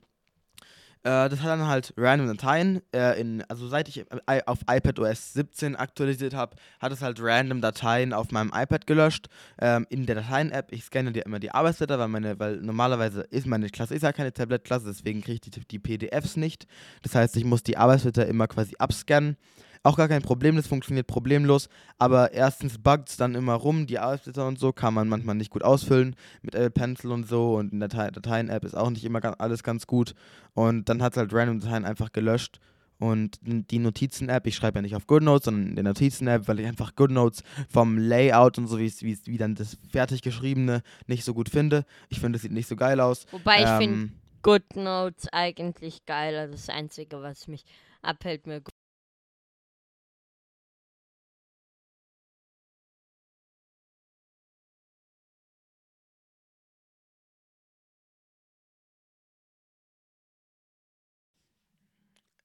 äh, 1.04 1.28
das 1.28 1.40
hat 1.40 1.48
dann 1.48 1.66
halt 1.66 1.92
random 1.96 2.28
Dateien. 2.28 2.80
Äh, 2.94 3.20
in, 3.20 3.42
also 3.48 3.66
seit 3.68 3.88
ich 3.88 3.98
äh, 3.98 4.42
auf 4.46 4.60
iPad 4.70 4.98
OS 5.00 5.32
17 5.32 5.74
aktualisiert 5.74 6.34
habe, 6.34 6.56
hat 6.80 6.92
es 6.92 7.02
halt 7.02 7.18
random 7.20 7.60
Dateien 7.60 8.12
auf 8.12 8.30
meinem 8.30 8.52
iPad 8.54 8.86
gelöscht. 8.86 9.28
Ähm, 9.60 9.86
in 9.90 10.06
der 10.06 10.14
Dateien-App, 10.16 10.72
ich 10.72 10.84
scanne 10.84 11.12
dir 11.12 11.26
immer 11.26 11.40
die 11.40 11.50
Arbeitsblätter, 11.50 11.98
weil, 11.98 12.08
meine, 12.08 12.38
weil 12.38 12.58
normalerweise 12.58 13.22
ist 13.30 13.46
meine 13.46 13.68
Klasse 13.68 13.94
ist 13.94 14.02
ja 14.02 14.12
keine 14.12 14.32
Tablet-Klasse, 14.32 14.86
deswegen 14.86 15.22
kriege 15.22 15.40
ich 15.44 15.50
die, 15.50 15.60
die 15.66 15.78
PDFs 15.78 16.36
nicht. 16.36 16.66
Das 17.02 17.14
heißt, 17.14 17.36
ich 17.36 17.44
muss 17.44 17.62
die 17.62 17.76
Arbeitsblätter 17.76 18.26
immer 18.26 18.46
quasi 18.46 18.74
abscannen. 18.78 19.36
Auch 19.84 19.96
gar 19.96 20.08
kein 20.08 20.22
Problem, 20.22 20.56
das 20.56 20.66
funktioniert 20.66 21.06
problemlos. 21.06 21.68
Aber 21.98 22.32
erstens 22.32 22.78
buggt 22.78 23.08
es 23.08 23.16
dann 23.16 23.34
immer 23.34 23.54
rum, 23.54 23.86
die 23.86 23.98
Arbeitsblätter 23.98 24.46
und 24.46 24.58
so 24.58 24.72
kann 24.72 24.94
man 24.94 25.08
manchmal 25.08 25.34
nicht 25.34 25.50
gut 25.50 25.64
ausfüllen 25.64 26.14
mit 26.42 26.54
Apple 26.54 26.70
Pencil 26.70 27.10
und 27.10 27.26
so. 27.28 27.56
Und 27.56 27.72
in 27.72 27.80
der 27.80 27.88
Datei- 27.88 28.10
Dateien-App 28.10 28.64
ist 28.64 28.76
auch 28.76 28.90
nicht 28.90 29.04
immer 29.04 29.40
alles 29.40 29.62
ganz 29.62 29.86
gut. 29.86 30.14
Und 30.54 30.88
dann 30.88 31.02
hat 31.02 31.12
es 31.14 31.16
halt 31.18 31.32
random 31.32 31.60
Dateien 31.60 31.84
einfach 31.84 32.12
gelöscht. 32.12 32.60
Und 32.98 33.40
die 33.42 33.80
Notizen-App, 33.80 34.46
ich 34.46 34.54
schreibe 34.54 34.78
ja 34.78 34.82
nicht 34.82 34.94
auf 34.94 35.08
GoodNotes, 35.08 35.46
sondern 35.46 35.70
in 35.70 35.74
der 35.74 35.82
Notizen-App, 35.82 36.46
weil 36.46 36.60
ich 36.60 36.66
einfach 36.66 36.94
GoodNotes 36.94 37.42
vom 37.68 37.98
Layout 37.98 38.58
und 38.58 38.68
so, 38.68 38.78
wie 38.78 38.92
wie 39.00 39.18
wie 39.24 39.38
dann 39.38 39.56
das 39.56 39.76
fertig 39.90 40.22
geschriebene 40.22 40.82
nicht 41.08 41.24
so 41.24 41.34
gut 41.34 41.48
finde. 41.48 41.84
Ich 42.10 42.20
finde, 42.20 42.36
es 42.36 42.42
sieht 42.42 42.52
nicht 42.52 42.68
so 42.68 42.76
geil 42.76 43.00
aus. 43.00 43.26
Wobei 43.32 43.64
ich 43.64 43.68
finde 43.70 43.96
Ähm, 43.96 44.12
GoodNotes 44.42 45.26
eigentlich 45.32 46.06
geiler. 46.06 46.46
Das 46.46 46.68
Einzige, 46.68 47.20
was 47.22 47.48
mich 47.48 47.64
abhält, 48.02 48.46
mir 48.46 48.60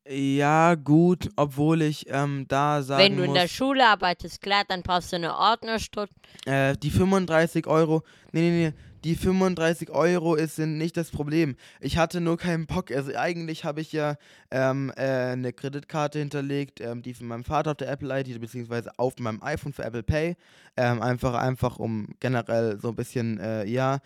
ja, 0.10 0.76
gut, 0.76 1.30
obwohl 1.36 1.82
ich 1.82 2.06
ähm, 2.10 2.46
da 2.48 2.82
sagen 2.82 3.04
Wenn 3.04 3.18
du 3.18 3.24
in 3.24 3.30
muss, 3.32 3.40
der 3.40 3.48
Schule 3.48 3.86
arbeitest, 3.86 4.42
klar, 4.42 4.64
dann 4.68 4.82
brauchst 4.82 5.12
du 5.12 5.18
eine 5.18 5.36
Ordnerstunde. 5.36 6.12
Äh, 6.46 6.78
die 6.78 6.92
35 6.92 7.68
Euro, 7.68 8.04
nee, 8.32 8.42
nee, 8.42 8.66
nee, 8.68 8.74
die 9.04 9.16
35 9.16 9.90
Euro 9.92 10.36
ist, 10.36 10.56
sind 10.56 10.78
nicht 10.78 10.98
das 10.98 11.12
Problem. 11.12 11.56
Ich 11.80 11.98
hatte 11.98 12.20
nur 12.20 12.38
keinen 12.38 12.66
Bock. 12.66 12.92
Also 12.92 13.16
eigentlich 13.16 13.64
habe 13.64 13.82
ich 13.82 13.92
ja 13.92 14.16
ähm, 14.52 14.92
äh, 14.96 15.32
eine 15.32 15.54
Kreditkarte 15.54 16.20
hinterlegt, 16.20 16.82
ähm, 16.82 17.02
die 17.02 17.14
von 17.14 17.28
meinem 17.28 17.44
Vater 17.44 17.72
auf 17.72 17.78
der 17.78 17.90
Apple 17.90 18.20
ID, 18.20 18.40
beziehungsweise 18.42 18.92
auf 18.98 19.18
meinem 19.20 19.42
iPhone 19.44 19.74
für 19.74 19.84
Apple 19.84 20.04
Pay. 20.04 20.36
Ähm, 20.76 21.02
einfach, 21.02 21.36
einfach 21.36 21.78
um 21.78 22.10
generell 22.20 22.80
so 22.82 22.90
ein 22.90 22.96
bisschen, 22.96 23.40
äh, 23.40 23.66
ja, 23.66 24.00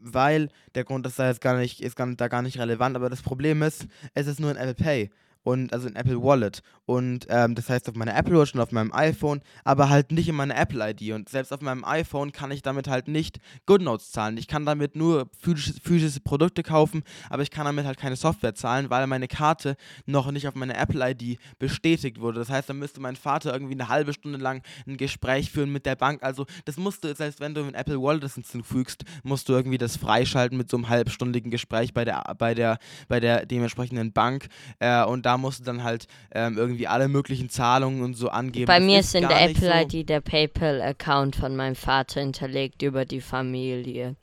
weil 0.00 0.48
der 0.74 0.84
Grund 0.84 1.06
ist 1.06 1.18
da 1.18 1.28
jetzt 1.28 1.40
gar 1.40 1.56
nicht, 1.56 1.80
ist 1.80 1.96
gar, 1.96 2.06
da 2.14 2.28
gar 2.28 2.42
nicht 2.42 2.58
relevant, 2.58 2.96
aber 2.96 3.08
das 3.08 3.22
Problem 3.22 3.62
ist, 3.62 3.86
es 4.14 4.26
ist 4.26 4.40
nur 4.40 4.50
ein 4.50 4.56
Apple 4.56 4.74
Pay. 4.74 5.10
Und 5.46 5.72
also 5.72 5.86
ein 5.86 5.94
Apple 5.94 6.20
Wallet. 6.20 6.60
Und 6.86 7.26
ähm, 7.28 7.54
das 7.54 7.70
heißt 7.70 7.88
auf 7.88 7.94
meiner 7.94 8.16
Apple 8.16 8.36
Watch 8.36 8.54
und 8.54 8.60
auf 8.60 8.72
meinem 8.72 8.92
iPhone, 8.92 9.42
aber 9.62 9.90
halt 9.90 10.10
nicht 10.10 10.28
in 10.28 10.34
meiner 10.34 10.56
Apple 10.56 10.90
ID. 10.90 11.12
Und 11.12 11.28
selbst 11.28 11.52
auf 11.52 11.60
meinem 11.60 11.84
iPhone 11.84 12.32
kann 12.32 12.50
ich 12.50 12.62
damit 12.62 12.88
halt 12.88 13.06
nicht 13.06 13.38
GoodNotes 13.66 14.10
zahlen. 14.10 14.38
Ich 14.38 14.48
kann 14.48 14.66
damit 14.66 14.96
nur 14.96 15.28
physische, 15.38 15.74
physische 15.80 16.18
Produkte 16.18 16.64
kaufen, 16.64 17.04
aber 17.30 17.44
ich 17.44 17.52
kann 17.52 17.64
damit 17.64 17.86
halt 17.86 17.96
keine 17.96 18.16
Software 18.16 18.56
zahlen, 18.56 18.90
weil 18.90 19.06
meine 19.06 19.28
Karte 19.28 19.76
noch 20.04 20.32
nicht 20.32 20.48
auf 20.48 20.56
meine 20.56 20.76
Apple 20.76 21.08
ID 21.08 21.38
bestätigt 21.60 22.20
wurde. 22.20 22.40
Das 22.40 22.50
heißt, 22.50 22.68
dann 22.68 22.80
müsste 22.80 23.00
mein 23.00 23.14
Vater 23.14 23.52
irgendwie 23.52 23.74
eine 23.74 23.88
halbe 23.88 24.12
Stunde 24.12 24.38
lang 24.38 24.62
ein 24.84 24.96
Gespräch 24.96 25.52
führen 25.52 25.70
mit 25.70 25.86
der 25.86 25.94
Bank. 25.94 26.24
Also 26.24 26.46
das 26.64 26.76
musst 26.76 27.04
du, 27.04 27.14
selbst 27.14 27.38
wenn 27.38 27.54
du 27.54 27.62
ein 27.62 27.74
Apple 27.74 28.02
Wallet 28.02 28.32
hinzufügst, 28.32 29.04
musst 29.22 29.48
du 29.48 29.52
irgendwie 29.52 29.78
das 29.78 29.96
freischalten 29.96 30.58
mit 30.58 30.68
so 30.68 30.76
einem 30.76 30.88
halbstündigen 30.88 31.52
Gespräch 31.52 31.94
bei 31.94 32.04
der, 32.04 32.34
bei 32.36 32.54
der, 32.54 32.78
bei 33.06 33.20
der 33.20 33.46
dementsprechenden 33.46 34.12
Bank. 34.12 34.48
Äh, 34.80 35.04
und 35.04 35.24
da 35.24 35.35
da 35.36 35.38
musst 35.38 35.60
du 35.60 35.64
dann 35.64 35.84
halt 35.84 36.06
ähm, 36.32 36.56
irgendwie 36.56 36.86
alle 36.88 37.08
möglichen 37.08 37.50
Zahlungen 37.50 38.02
und 38.02 38.14
so 38.14 38.30
angeben. 38.30 38.66
Bei 38.66 38.78
Das 38.78 38.86
mir 38.86 39.00
ist 39.00 39.14
in 39.14 39.28
der 39.28 39.48
nicht 39.48 39.60
so. 39.60 39.66
Apple-ID 39.66 40.08
der 40.08 40.20
PayPal-Account 40.22 41.36
von 41.36 41.54
meinem 41.54 41.74
Vater 41.76 42.20
hinterlegt 42.20 42.80
über 42.82 43.04
die 43.04 43.20
Familie. 43.20 44.16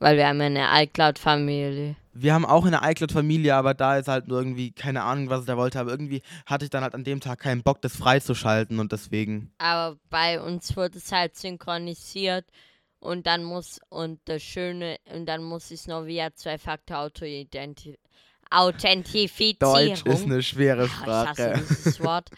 Weil 0.00 0.16
wir 0.16 0.28
haben 0.28 0.40
eine 0.40 0.66
iCloud-Familie. 0.82 1.96
Wir 2.12 2.34
haben 2.34 2.44
auch 2.44 2.66
eine 2.66 2.80
iCloud-Familie, 2.82 3.54
aber 3.54 3.74
da 3.74 3.96
ist 3.96 4.08
halt 4.08 4.28
nur 4.28 4.38
irgendwie, 4.38 4.70
keine 4.70 5.02
Ahnung, 5.02 5.30
was 5.30 5.40
ich 5.40 5.46
da 5.46 5.56
wollte, 5.56 5.80
aber 5.80 5.90
irgendwie 5.90 6.22
hatte 6.46 6.64
ich 6.64 6.70
dann 6.70 6.82
halt 6.82 6.94
an 6.94 7.04
dem 7.04 7.20
Tag 7.20 7.38
keinen 7.40 7.62
Bock, 7.62 7.80
das 7.80 7.96
freizuschalten 7.96 8.80
und 8.80 8.92
deswegen. 8.92 9.50
Aber 9.58 9.96
bei 10.10 10.40
uns 10.40 10.76
wurde 10.76 10.98
es 10.98 11.10
halt 11.10 11.36
synchronisiert 11.36 12.44
und 13.00 13.26
dann 13.26 13.44
muss, 13.44 13.80
und 13.88 14.20
das 14.26 14.42
Schöne, 14.42 14.96
und 15.12 15.26
dann 15.26 15.42
muss 15.42 15.70
ich 15.70 15.80
es 15.80 15.86
noch 15.86 16.06
via 16.06 16.30
Zwei-Faktor-Authentifizierung 18.50 19.58
Deutsch 19.94 20.02
ist 20.06 20.24
eine 20.26 20.42
schwere 20.42 20.82
Ah, 20.82 20.86
ich 20.86 21.06
hasse 21.06 21.42
Sprache. 21.42 21.54
dieses 21.68 22.00
Wort, 22.04 22.30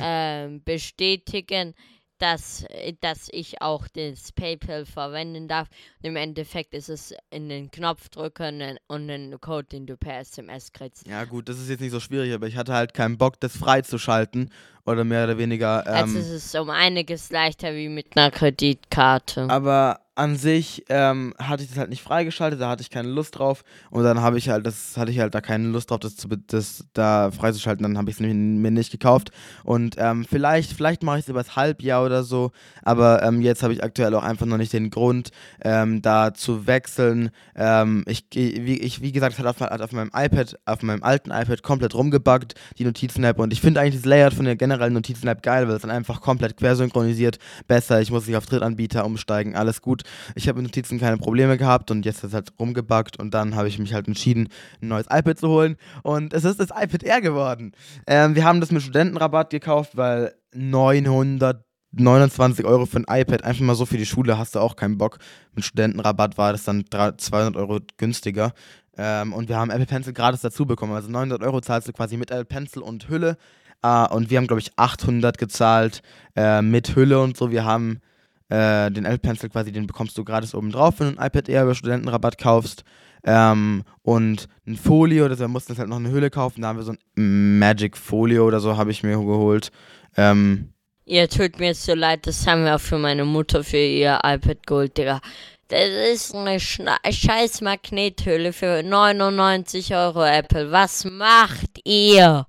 ähm, 0.00 0.62
bestätigen, 0.64 1.74
dass, 2.18 2.64
dass 3.02 3.28
ich 3.30 3.60
auch 3.60 3.86
das 3.88 4.32
PayPal 4.32 4.86
verwenden 4.86 5.48
darf. 5.48 5.68
Und 6.02 6.08
im 6.08 6.16
Endeffekt 6.16 6.72
ist 6.72 6.88
es 6.88 7.12
in 7.28 7.50
den 7.50 7.70
Knopf 7.70 8.08
drücken 8.08 8.78
und- 8.86 9.10
einen 9.10 9.38
Code, 9.38 9.66
den 9.68 9.86
du 9.86 9.98
per 9.98 10.20
SMS 10.20 10.72
kriegst. 10.72 11.06
Ja, 11.06 11.24
gut, 11.24 11.48
das 11.50 11.58
ist 11.58 11.68
jetzt 11.68 11.80
nicht 11.80 11.90
so 11.90 12.00
schwierig, 12.00 12.32
aber 12.32 12.46
ich 12.46 12.56
hatte 12.56 12.72
halt 12.72 12.94
keinen 12.94 13.18
Bock, 13.18 13.38
das 13.40 13.54
freizuschalten 13.58 14.50
oder 14.86 15.04
mehr 15.04 15.24
oder 15.24 15.36
weniger. 15.36 15.86
Also 15.86 16.16
Ähm, 16.16 16.22
es 16.22 16.30
ist 16.30 16.54
um 16.54 16.70
einiges 16.70 17.30
leichter 17.30 17.74
wie 17.74 17.90
mit 17.90 18.16
einer 18.16 18.30
Kreditkarte. 18.30 19.50
aber 19.50 20.00
an 20.16 20.36
sich 20.36 20.84
ähm, 20.88 21.34
hatte 21.38 21.62
ich 21.62 21.68
das 21.68 21.78
halt 21.78 21.90
nicht 21.90 22.02
freigeschaltet, 22.02 22.58
da 22.58 22.70
hatte 22.70 22.80
ich 22.80 22.88
keine 22.88 23.08
Lust 23.08 23.38
drauf 23.38 23.64
und 23.90 24.02
dann 24.02 24.22
habe 24.22 24.38
ich 24.38 24.48
halt, 24.48 24.64
das 24.64 24.96
hatte 24.96 25.10
ich 25.10 25.18
halt 25.20 25.34
da 25.34 25.42
keine 25.42 25.68
Lust 25.68 25.90
drauf, 25.90 26.00
das, 26.00 26.16
zu, 26.16 26.28
das 26.28 26.86
da 26.94 27.30
freizuschalten, 27.30 27.82
dann 27.82 27.98
habe 27.98 28.10
ich 28.10 28.16
es 28.16 28.20
mir 28.20 28.32
nicht 28.34 28.90
gekauft 28.90 29.30
und 29.62 29.96
ähm, 29.98 30.24
vielleicht, 30.24 30.72
vielleicht 30.72 31.02
mache 31.02 31.18
ich 31.18 31.24
es 31.26 31.28
übers 31.28 31.54
Halbjahr 31.54 32.02
oder 32.02 32.24
so, 32.24 32.52
aber 32.82 33.22
ähm, 33.22 33.42
jetzt 33.42 33.62
habe 33.62 33.74
ich 33.74 33.84
aktuell 33.84 34.14
auch 34.14 34.22
einfach 34.22 34.46
noch 34.46 34.56
nicht 34.56 34.72
den 34.72 34.88
Grund, 34.88 35.32
ähm, 35.62 36.00
da 36.00 36.32
zu 36.32 36.66
wechseln. 36.66 37.30
Ähm, 37.54 38.02
ich, 38.06 38.24
wie, 38.32 38.78
ich, 38.78 39.02
wie 39.02 39.12
gesagt, 39.12 39.34
es 39.34 39.38
hat 39.38 39.46
auf, 39.46 39.60
hat 39.60 39.82
auf 39.82 39.92
meinem 39.92 40.10
iPad, 40.14 40.58
auf 40.64 40.82
meinem 40.82 41.02
alten 41.02 41.30
iPad 41.30 41.62
komplett 41.62 41.94
rumgebuggt, 41.94 42.54
die 42.78 42.84
Notizen-App 42.84 43.38
und 43.38 43.52
ich 43.52 43.60
finde 43.60 43.80
eigentlich 43.80 43.96
das 43.96 44.06
Layout 44.06 44.32
von 44.32 44.46
der 44.46 44.56
generellen 44.56 44.94
Notizen-App 44.94 45.42
geil, 45.42 45.68
weil 45.68 45.76
es 45.76 45.82
dann 45.82 45.90
einfach 45.90 46.22
komplett 46.22 46.56
quersynchronisiert, 46.56 47.38
besser, 47.68 48.00
ich 48.00 48.10
muss 48.10 48.26
nicht 48.26 48.36
auf 48.36 48.46
Drittanbieter 48.46 49.04
umsteigen, 49.04 49.54
alles 49.54 49.82
gut. 49.82 50.04
Ich 50.34 50.48
habe 50.48 50.60
mit 50.60 50.70
Notizen 50.70 50.98
keine 50.98 51.18
Probleme 51.18 51.56
gehabt 51.56 51.90
und 51.90 52.04
jetzt 52.04 52.18
ist 52.18 52.24
es 52.24 52.34
halt 52.34 52.52
rumgebuggt 52.58 53.18
und 53.18 53.32
dann 53.34 53.54
habe 53.54 53.68
ich 53.68 53.78
mich 53.78 53.94
halt 53.94 54.08
entschieden, 54.08 54.48
ein 54.80 54.88
neues 54.88 55.06
iPad 55.10 55.38
zu 55.38 55.48
holen 55.48 55.76
und 56.02 56.32
es 56.32 56.44
ist 56.44 56.60
das 56.60 56.70
iPad 56.70 57.02
Air 57.02 57.20
geworden. 57.20 57.72
Ähm, 58.06 58.34
wir 58.34 58.44
haben 58.44 58.60
das 58.60 58.70
mit 58.70 58.82
Studentenrabatt 58.82 59.50
gekauft, 59.50 59.96
weil 59.96 60.34
929 60.54 62.64
Euro 62.64 62.86
für 62.86 62.98
ein 62.98 63.06
iPad, 63.08 63.44
einfach 63.44 63.62
mal 63.62 63.74
so 63.74 63.86
für 63.86 63.98
die 63.98 64.06
Schule, 64.06 64.38
hast 64.38 64.54
du 64.54 64.60
auch 64.60 64.76
keinen 64.76 64.98
Bock. 64.98 65.18
Mit 65.54 65.64
Studentenrabatt 65.64 66.38
war 66.38 66.52
das 66.52 66.64
dann 66.64 66.84
300 66.88 67.20
200 67.20 67.56
Euro 67.56 67.80
günstiger. 67.98 68.52
Ähm, 68.98 69.32
und 69.32 69.48
wir 69.48 69.56
haben 69.56 69.70
Apple 69.70 69.86
Pencil 69.86 70.12
gratis 70.12 70.40
dazu 70.40 70.66
bekommen. 70.66 70.94
Also 70.94 71.10
900 71.10 71.42
Euro 71.42 71.60
zahlst 71.60 71.88
du 71.88 71.92
quasi 71.92 72.16
mit 72.16 72.30
Apple 72.30 72.46
Pencil 72.46 72.82
und 72.82 73.08
Hülle. 73.08 73.36
Äh, 73.82 74.08
und 74.08 74.30
wir 74.30 74.38
haben, 74.38 74.46
glaube 74.46 74.60
ich, 74.60 74.72
800 74.76 75.38
gezahlt 75.38 76.02
äh, 76.34 76.62
mit 76.62 76.96
Hülle 76.96 77.20
und 77.20 77.36
so. 77.36 77.50
Wir 77.50 77.64
haben 77.64 78.00
äh, 78.48 78.90
den 78.90 79.04
Apple 79.04 79.18
Pencil 79.18 79.48
quasi, 79.48 79.72
den 79.72 79.86
bekommst 79.86 80.16
du 80.16 80.24
gratis 80.24 80.54
oben 80.54 80.70
drauf, 80.70 80.94
wenn 80.98 81.14
du 81.14 81.20
ein 81.20 81.26
iPad 81.26 81.48
Air 81.48 81.64
über 81.64 81.74
Studentenrabatt 81.74 82.38
kaufst. 82.38 82.84
Ähm, 83.24 83.82
und 84.02 84.48
ein 84.66 84.76
Folio, 84.76 85.24
also 85.24 85.40
wir 85.40 85.48
mussten 85.48 85.76
halt 85.76 85.88
noch 85.88 85.96
eine 85.96 86.10
Hülle 86.10 86.30
kaufen. 86.30 86.62
Da 86.62 86.68
haben 86.68 86.78
wir 86.78 86.84
so 86.84 86.94
ein 87.16 87.58
Magic 87.58 87.96
Folio 87.96 88.46
oder 88.46 88.60
so, 88.60 88.76
habe 88.76 88.92
ich 88.92 89.02
mir 89.02 89.16
geholt. 89.16 89.72
Ähm, 90.16 90.72
Ihr 91.08 91.28
tut 91.28 91.60
mir 91.60 91.72
so 91.74 91.94
leid, 91.94 92.26
das 92.26 92.46
haben 92.46 92.64
wir 92.64 92.74
auch 92.74 92.80
für 92.80 92.98
meine 92.98 93.24
Mutter 93.24 93.62
für 93.62 93.76
ihr 93.76 94.18
iPad 94.24 94.66
geholt, 94.66 94.98
Digga. 94.98 95.20
Das 95.68 95.88
ist 96.12 96.34
eine 96.34 96.60
scheiß 96.60 97.60
Magnethülle 97.60 98.52
für 98.52 98.82
99 98.82 99.94
Euro 99.94 100.24
Apple. 100.24 100.70
Was 100.70 101.04
macht 101.04 101.80
ihr? 101.84 102.46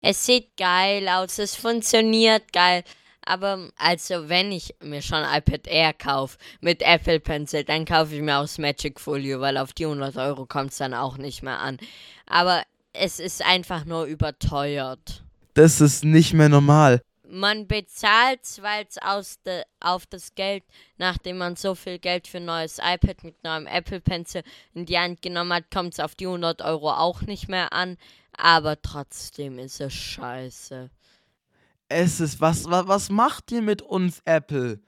Es 0.00 0.26
sieht 0.26 0.56
geil 0.56 1.08
aus, 1.08 1.38
es 1.38 1.54
funktioniert 1.56 2.52
geil. 2.52 2.84
Aber 3.26 3.70
also 3.76 4.28
wenn 4.28 4.52
ich 4.52 4.74
mir 4.82 5.02
schon 5.02 5.22
iPad 5.22 5.66
Air 5.66 5.92
kaufe 5.92 6.38
mit 6.60 6.82
Apple 6.82 7.20
Pencil, 7.20 7.64
dann 7.64 7.84
kaufe 7.84 8.14
ich 8.14 8.22
mir 8.22 8.38
auch 8.38 8.42
das 8.42 8.58
Magic 8.58 9.00
Folio, 9.00 9.40
weil 9.40 9.56
auf 9.56 9.72
die 9.72 9.84
100 9.84 10.16
Euro 10.16 10.46
kommt 10.46 10.72
es 10.72 10.78
dann 10.78 10.94
auch 10.94 11.16
nicht 11.16 11.42
mehr 11.42 11.60
an. 11.60 11.78
Aber 12.26 12.62
es 12.92 13.20
ist 13.20 13.44
einfach 13.44 13.84
nur 13.84 14.04
überteuert. 14.04 15.22
das 15.54 15.80
ist 15.80 16.04
nicht 16.04 16.32
mehr 16.32 16.48
normal. 16.48 17.02
Man 17.26 17.66
bezahlt, 17.66 18.40
weil 18.60 18.86
es 18.88 18.98
aus 18.98 19.40
de, 19.42 19.62
auf 19.80 20.06
das 20.06 20.34
Geld, 20.34 20.62
nachdem 20.98 21.38
man 21.38 21.56
so 21.56 21.74
viel 21.74 21.98
Geld 21.98 22.28
für 22.28 22.36
ein 22.36 22.44
neues 22.44 22.78
iPad 22.78 23.24
mit 23.24 23.42
neuem 23.42 23.66
Apple 23.66 24.00
Pencil 24.00 24.42
in 24.74 24.86
die 24.86 24.98
Hand 24.98 25.22
genommen 25.22 25.52
hat, 25.52 25.70
kommt 25.72 25.94
es 25.94 26.00
auf 26.00 26.14
die 26.14 26.26
100 26.26 26.62
Euro 26.62 26.92
auch 26.92 27.22
nicht 27.22 27.48
mehr 27.48 27.72
an. 27.72 27.96
Aber 28.36 28.80
trotzdem 28.80 29.58
ist 29.58 29.80
es 29.80 29.92
scheiße. 29.92 30.90
Es 31.88 32.20
ist, 32.20 32.40
was, 32.40 32.64
was, 32.64 32.88
was 32.88 33.10
macht 33.10 33.52
ihr 33.52 33.62
mit 33.62 33.82
uns, 33.82 34.20
Apple? 34.24 34.80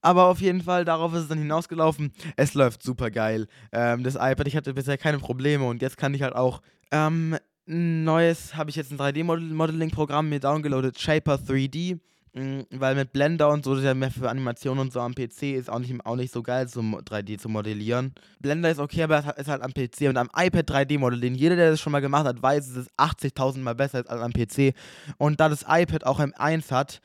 Aber 0.00 0.26
auf 0.26 0.40
jeden 0.40 0.62
Fall, 0.62 0.84
darauf 0.84 1.12
ist 1.12 1.22
es 1.22 1.28
dann 1.28 1.38
hinausgelaufen. 1.38 2.12
Es 2.36 2.54
läuft 2.54 2.82
super 2.82 3.10
geil. 3.10 3.46
Ähm, 3.72 4.04
das 4.04 4.14
iPad, 4.14 4.46
ich 4.46 4.56
hatte 4.56 4.72
bisher 4.74 4.96
keine 4.96 5.18
Probleme 5.18 5.64
und 5.66 5.82
jetzt 5.82 5.96
kann 5.96 6.14
ich 6.14 6.22
halt 6.22 6.34
auch. 6.34 6.62
Ähm, 6.90 7.36
neues 7.66 8.56
habe 8.56 8.70
ich 8.70 8.76
jetzt 8.76 8.92
ein 8.92 8.98
3D-Modeling-Programm 8.98 10.28
mir 10.28 10.40
downgeloadet, 10.40 10.98
Shaper 10.98 11.34
3D. 11.34 11.98
Mm, 12.32 12.60
Weil 12.70 12.94
mit 12.94 13.12
Blender 13.12 13.48
und 13.50 13.64
so, 13.64 13.72
das 13.72 13.80
ist 13.80 13.86
ja 13.86 13.94
mehr 13.94 14.10
für 14.10 14.28
Animationen 14.28 14.80
und 14.80 14.92
so 14.92 15.00
am 15.00 15.14
PC, 15.14 15.54
ist 15.54 15.70
auch 15.70 15.78
nicht, 15.78 15.94
auch 16.04 16.16
nicht 16.16 16.32
so 16.32 16.42
geil, 16.42 16.68
so 16.68 16.80
3D 16.80 17.38
zu 17.38 17.48
modellieren. 17.48 18.14
Blender 18.40 18.70
ist 18.70 18.78
okay, 18.78 19.02
aber 19.04 19.18
es 19.18 19.42
ist 19.42 19.48
halt 19.48 19.62
am 19.62 19.72
PC 19.72 20.08
und 20.08 20.16
am 20.16 20.30
iPad 20.34 20.70
3D 20.70 20.98
modellieren. 20.98 21.34
Jeder, 21.34 21.56
der 21.56 21.70
das 21.70 21.80
schon 21.80 21.92
mal 21.92 22.00
gemacht 22.00 22.26
hat, 22.26 22.42
weiß, 22.42 22.68
es 22.68 22.76
ist 22.76 22.90
80.000 22.98 23.58
Mal 23.58 23.74
besser 23.74 24.04
als 24.06 24.22
am 24.22 24.32
PC. 24.32 24.74
Und 25.16 25.40
da 25.40 25.48
das 25.48 25.64
iPad 25.68 26.04
auch 26.04 26.20
M1 26.20 26.70
hat, 26.70 27.00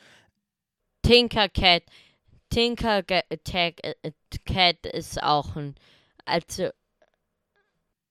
Tinkercad. 1.04 1.84
Tinkercad 2.50 3.26
Cat 4.46 4.86
ist 4.86 5.22
auch 5.22 5.56
ein. 5.56 5.76
Also, 6.26 6.70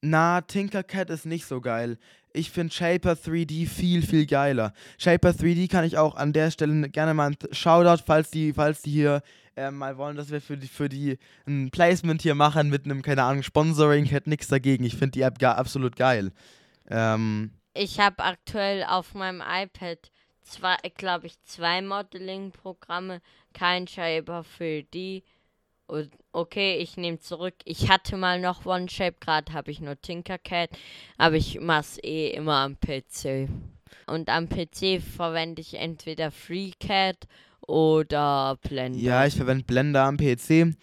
na, 0.02 0.40
Tinkercad 0.40 1.10
ist 1.10 1.26
nicht 1.26 1.46
so 1.46 1.60
geil. 1.60 1.96
Ich 2.34 2.50
finde 2.50 2.72
Shaper 2.72 3.12
3D 3.12 3.68
viel, 3.68 4.02
viel 4.02 4.26
geiler. 4.26 4.72
Shaper 4.98 5.30
3D 5.30 5.70
kann 5.70 5.84
ich 5.84 5.98
auch 5.98 6.14
an 6.14 6.32
der 6.32 6.50
Stelle 6.50 6.88
gerne 6.88 7.14
mal 7.14 7.30
ein 7.30 7.36
Shoutout, 7.52 8.02
falls 8.06 8.30
die, 8.30 8.52
falls 8.52 8.82
die 8.82 8.90
hier 8.90 9.22
äh, 9.56 9.70
mal 9.70 9.98
wollen, 9.98 10.16
dass 10.16 10.30
wir 10.30 10.40
für 10.40 10.56
die, 10.56 10.66
für 10.66 10.88
die 10.88 11.18
ein 11.46 11.70
Placement 11.70 12.22
hier 12.22 12.34
machen 12.34 12.70
mit 12.70 12.84
einem, 12.84 13.02
keine 13.02 13.24
Ahnung, 13.24 13.42
Sponsoring, 13.42 14.06
hätte 14.06 14.30
nichts 14.30 14.48
dagegen. 14.48 14.84
Ich 14.84 14.96
finde 14.96 15.12
die 15.12 15.22
App 15.22 15.38
gar 15.38 15.58
absolut 15.58 15.96
geil. 15.96 16.32
Ähm, 16.88 17.52
ich 17.74 18.00
habe 18.00 18.22
aktuell 18.24 18.84
auf 18.84 19.14
meinem 19.14 19.42
iPad 19.42 20.10
zwei, 20.42 20.76
glaube 20.96 21.26
ich, 21.26 21.40
zwei 21.42 21.82
Modeling-Programme, 21.82 23.20
kein 23.52 23.86
Shaper 23.86 24.44
für 24.44 24.82
die. 24.82 25.22
Und 25.22 25.41
okay, 26.32 26.78
ich 26.78 26.96
nehme 26.96 27.18
zurück. 27.18 27.54
Ich 27.64 27.90
hatte 27.90 28.16
mal 28.16 28.40
noch 28.40 28.64
OneShape, 28.66 29.16
gerade 29.20 29.52
habe 29.52 29.70
ich 29.70 29.80
nur 29.80 30.00
Tinkercad, 30.00 30.70
aber 31.18 31.36
ich 31.36 31.60
mache 31.60 31.80
es 31.80 31.98
eh 32.02 32.30
immer 32.30 32.56
am 32.56 32.76
PC. 32.78 33.48
Und 34.06 34.28
am 34.28 34.48
PC 34.48 35.00
verwende 35.00 35.60
ich 35.60 35.74
entweder 35.74 36.30
FreeCAD 36.30 37.26
oder 37.66 38.58
Blender. 38.62 38.98
ja, 38.98 39.26
ich 39.26 39.36
verwende 39.36 39.64
Blender 39.64 40.04
am 40.04 40.16
PC. 40.16 40.74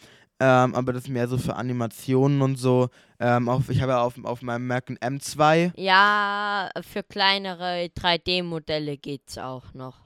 Ähm, 0.42 0.74
aber 0.74 0.94
das 0.94 1.04
ist 1.04 1.10
mehr 1.10 1.28
so 1.28 1.38
für 1.38 1.58
Animationen 1.58 2.42
und 2.42 2.56
so. 2.56 2.90
Ähm, 3.20 3.50
auf, 3.50 3.70
ich 3.70 3.82
habe 3.82 3.92
ja 3.92 4.02
auf, 4.02 4.24
auf 4.24 4.42
meinem 4.42 4.68
Mac 4.68 4.90
ein 4.90 4.98
M2. 4.98 5.74
Ja, 5.76 6.70
für 6.82 7.04
kleinere 7.04 7.90
3D-Modelle 7.98 8.98
geht's 8.98 9.38
auch 9.38 9.74
noch. 9.74 10.00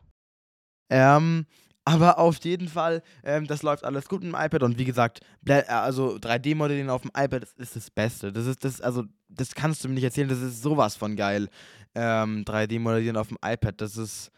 Ähm, 0.89 1.45
aber 1.86 2.17
auf 2.17 2.43
jeden 2.43 2.67
Fall, 2.69 3.04
ähm, 3.24 3.46
das 3.46 3.62
läuft 3.62 3.84
alles 3.84 4.08
gut 4.08 4.24
mit 4.24 4.34
dem 4.34 4.39
iPad 4.39 4.63
und 4.63 4.78
wie 4.78 4.86
gesagt, 4.86 5.19
äh, 5.46 5.63
also 5.63 6.15
3D-Modellieren 6.15 6.89
auf 6.89 7.02
dem 7.02 7.12
iPad 7.15 7.43
ist, 7.43 7.60
ist 7.60 7.76
das 7.76 7.89
Beste. 7.91 8.32
Das 8.32 8.46
ist 8.46 8.63
das, 8.63 8.80
also 8.80 9.04
das 9.28 9.54
kannst 9.54 9.84
du 9.84 9.89
mir 9.89 9.96
nicht 9.96 10.04
erzählen, 10.04 10.30
das 10.30 10.41
ist 10.41 10.62
sowas 10.62 10.96
von 10.96 11.15
geil. 11.15 11.50
Ähm, 11.96 12.46
3D-Modellieren 12.46 13.17
auf 13.17 13.28
dem 13.28 13.38
iPad, 13.43 13.82
das 13.82 13.98
ist 13.98 14.32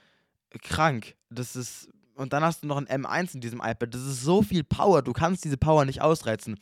krank. 0.62 1.16
Das 1.30 1.56
ist 1.56 1.90
und 2.16 2.32
dann 2.32 2.44
hast 2.44 2.64
du 2.64 2.68
noch 2.68 2.78
ein 2.78 2.88
M1 2.88 3.36
in 3.36 3.42
diesem 3.42 3.60
iPad. 3.60 3.94
Das 3.94 4.02
ist 4.02 4.22
so 4.24 4.42
viel 4.42 4.64
Power, 4.64 5.02
du 5.02 5.14
kannst 5.14 5.44
diese 5.44 5.58
Power 5.58 5.86
nicht 5.86 6.02
ausreizen. 6.02 6.58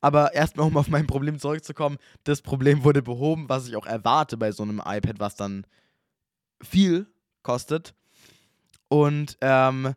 Aber 0.00 0.32
erstmal, 0.32 0.66
um 0.66 0.76
auf 0.76 0.88
mein 0.88 1.06
Problem 1.06 1.38
zurückzukommen, 1.38 1.98
das 2.24 2.40
Problem 2.40 2.84
wurde 2.84 3.02
behoben, 3.02 3.48
was 3.48 3.68
ich 3.68 3.76
auch 3.76 3.86
erwarte 3.86 4.36
bei 4.36 4.52
so 4.52 4.62
einem 4.62 4.80
iPad, 4.84 5.18
was 5.18 5.34
dann 5.34 5.66
viel 6.62 7.06
kostet. 7.42 7.94
Und 8.92 9.38
ähm, 9.40 9.94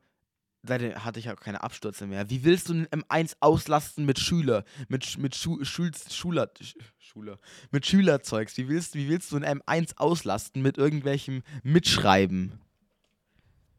seitdem 0.62 1.04
hatte 1.04 1.20
ich 1.20 1.30
auch 1.32 1.40
keine 1.40 1.64
Abstürze 1.64 2.06
mehr. 2.06 2.30
Wie 2.30 2.44
willst 2.44 2.70
du 2.70 2.74
ein 2.74 2.88
M1 2.88 3.36
auslasten 3.40 4.06
mit 4.06 4.20
Schüler, 4.20 4.64
mit, 4.88 5.18
mit 5.18 5.36
Schu 5.36 5.64
Schul 5.66 5.92
Schuler, 6.12 6.52
Sch- 6.62 6.76
Schule, 7.00 7.40
mit 7.72 7.88
Schülerzeugs? 7.88 8.56
Wie 8.58 8.70
willst, 8.70 8.94
wie 8.94 9.10
willst 9.10 9.32
du 9.32 9.38
ein 9.38 9.44
M1 9.62 9.98
auslasten 9.98 10.62
mit 10.62 10.78
irgendwelchem 10.78 11.42
Mitschreiben? 11.64 12.60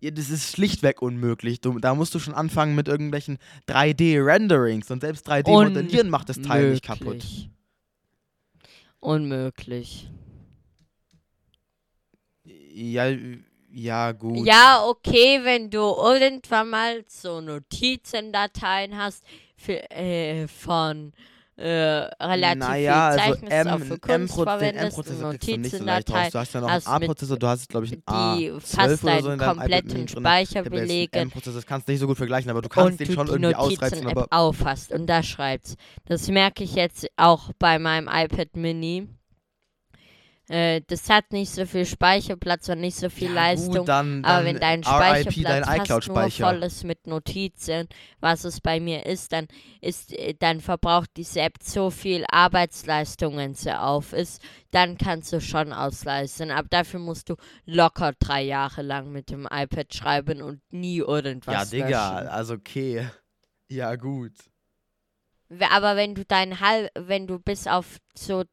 Ja, 0.00 0.10
das 0.10 0.30
ist 0.30 0.50
schlichtweg 0.52 1.00
unmöglich. 1.00 1.60
Du, 1.60 1.78
da 1.78 1.94
musst 1.94 2.14
du 2.14 2.18
schon 2.18 2.34
anfangen 2.34 2.74
mit 2.74 2.88
irgendwelchen 2.88 3.38
3D-Renderings 3.68 4.90
und 4.90 5.00
selbst 5.00 5.26
3D-Modellieren 5.30 6.10
macht 6.10 6.28
das 6.28 6.40
Teil 6.42 6.72
nicht 6.72 6.84
kaputt. 6.84 7.24
Unmöglich. 7.24 7.50
Unmöglich. 9.00 10.10
Ja, 12.44 13.04
ja, 13.74 14.12
gut. 14.12 14.46
Ja, 14.46 14.84
okay, 14.86 15.40
wenn 15.42 15.70
du 15.70 15.80
irgendwann 15.80 16.70
mal 16.70 17.04
so 17.08 17.40
Notizendateien 17.40 18.96
hast 18.96 19.24
für, 19.56 19.90
äh, 19.90 20.46
von 20.46 21.12
äh, 21.56 21.68
relativ 21.68 22.58
naja, 22.58 23.12
viel 23.12 23.20
also 23.20 23.46
M, 23.46 23.80
für 23.80 23.94
M 23.94 24.00
Kunst 24.00 24.38
den 24.38 24.44
verwendest, 24.44 24.96
du 24.96 25.02
nicht 25.02 25.20
so. 25.20 25.26
Notizendateien, 25.26 26.30
Du 26.32 26.38
hast 26.38 26.54
ja 26.54 26.60
noch 26.60 26.68
einen 26.68 26.86
A-Prozessor, 26.86 27.36
du 27.36 27.46
hast, 27.46 27.68
glaube 27.68 27.86
ich, 27.86 27.92
einen 27.92 28.02
die 28.08 28.52
A12 28.52 28.60
fast 28.60 29.00
so 29.00 29.06
deinen 29.06 29.34
iPad 29.34 29.56
kompletten 29.56 30.06
drin. 30.06 30.08
Speicher 30.08 30.62
belegen 30.62 31.16
M-Prozessor, 31.16 31.54
das 31.54 31.66
kannst 31.66 31.88
du 31.88 31.92
nicht 31.92 32.00
so 32.00 32.06
gut 32.06 32.16
vergleichen, 32.16 32.50
aber 32.50 32.62
du 32.62 32.68
kannst 32.68 32.98
den 32.98 33.12
schon 33.12 33.28
irgendwie 33.28 33.54
ausreizen, 33.54 34.06
aber 34.06 34.26
aufhast 34.30 34.92
und 34.92 35.06
da 35.06 35.22
schreibst. 35.22 35.76
Das 36.06 36.28
merke 36.28 36.64
ich 36.64 36.74
jetzt 36.74 37.06
auch 37.16 37.50
bei 37.58 37.78
meinem 37.78 38.08
iPad 38.08 38.56
Mini. 38.56 39.08
Äh, 40.54 40.82
das 40.86 41.10
hat 41.10 41.32
nicht 41.32 41.50
so 41.50 41.66
viel 41.66 41.84
Speicherplatz 41.84 42.68
und 42.68 42.78
nicht 42.78 42.96
so 42.96 43.10
viel 43.10 43.30
ja, 43.30 43.34
Leistung. 43.34 43.78
Gut, 43.78 43.88
dann, 43.88 44.22
dann 44.22 44.30
Aber 44.30 44.44
wenn 44.44 44.60
dein 44.60 44.84
Speicherplatz 44.84 45.66
dein 45.66 45.84
fast 45.84 46.08
nur 46.08 46.30
voll 46.30 46.62
ist 46.62 46.84
mit 46.84 47.08
Notizen, 47.08 47.88
was 48.20 48.44
es 48.44 48.60
bei 48.60 48.78
mir 48.78 49.04
ist, 49.04 49.32
dann 49.32 49.48
ist, 49.80 50.12
äh, 50.12 50.34
dann 50.38 50.60
verbraucht 50.60 51.10
diese 51.16 51.40
App 51.40 51.54
so 51.60 51.90
viel 51.90 52.24
Arbeitsleistung, 52.30 53.36
wenn 53.36 53.56
sie 53.56 53.76
auf 53.76 54.12
ist, 54.12 54.40
dann 54.70 54.96
kannst 54.96 55.32
du 55.32 55.40
schon 55.40 55.72
ausleisten. 55.72 56.52
Aber 56.52 56.68
dafür 56.68 57.00
musst 57.00 57.30
du 57.30 57.34
locker 57.66 58.12
drei 58.20 58.42
Jahre 58.42 58.82
lang 58.82 59.10
mit 59.10 59.30
dem 59.30 59.48
iPad 59.50 59.92
schreiben 59.92 60.40
und 60.40 60.60
nie 60.70 60.98
irgendwas 60.98 61.72
Ja, 61.72 61.86
Digga, 61.86 62.14
löschen. 62.14 62.28
also 62.28 62.54
okay. 62.54 63.08
Ja, 63.66 63.96
gut. 63.96 64.34
Aber 65.70 65.96
wenn 65.96 66.14
du 66.14 66.24
dein 66.24 66.60
halb, 66.60 66.92
wenn 66.94 67.26
du 67.26 67.40
bis 67.40 67.66
auf 67.66 67.98
so 68.14 68.44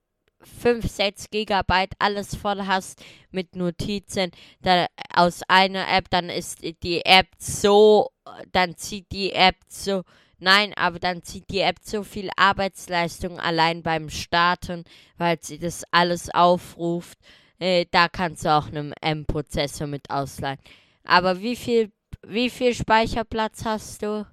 5, 0.44 0.90
6 0.90 1.30
Gigabyte 1.30 1.94
alles 2.00 2.36
voll 2.36 2.66
hast 2.66 3.04
mit 3.32 3.56
Notizen 3.56 4.32
da, 4.62 4.88
aus 5.14 5.42
einer 5.48 5.88
App, 5.88 6.10
dann 6.10 6.30
ist 6.30 6.60
die 6.84 7.06
App 7.06 7.28
so, 7.38 8.10
dann 8.52 8.76
zieht 8.76 9.12
die 9.12 9.32
App 9.34 9.58
so, 9.68 10.04
nein, 10.40 10.74
aber 10.76 11.00
dann 11.00 11.24
zieht 11.24 11.50
die 11.50 11.60
App 11.60 11.78
so 11.82 12.04
viel 12.04 12.30
Arbeitsleistung 12.36 13.40
allein 13.40 13.84
beim 13.84 14.10
Starten, 14.10 14.84
weil 15.18 15.38
sie 15.42 15.60
das 15.60 15.84
alles 15.92 16.30
aufruft. 16.30 17.18
Äh, 17.60 17.86
da 17.92 18.10
kannst 18.10 18.46
du 18.46 18.50
auch 18.50 18.68
einen 18.68 18.94
M-Prozessor 19.02 19.88
mit 19.88 20.10
ausleihen. 20.10 20.60
Aber 21.04 21.42
wie 21.42 21.56
viel, 21.56 21.92
wie 22.26 22.50
viel 22.50 22.74
Speicherplatz 22.74 23.66
hast 23.66 24.02
du? 24.02 24.26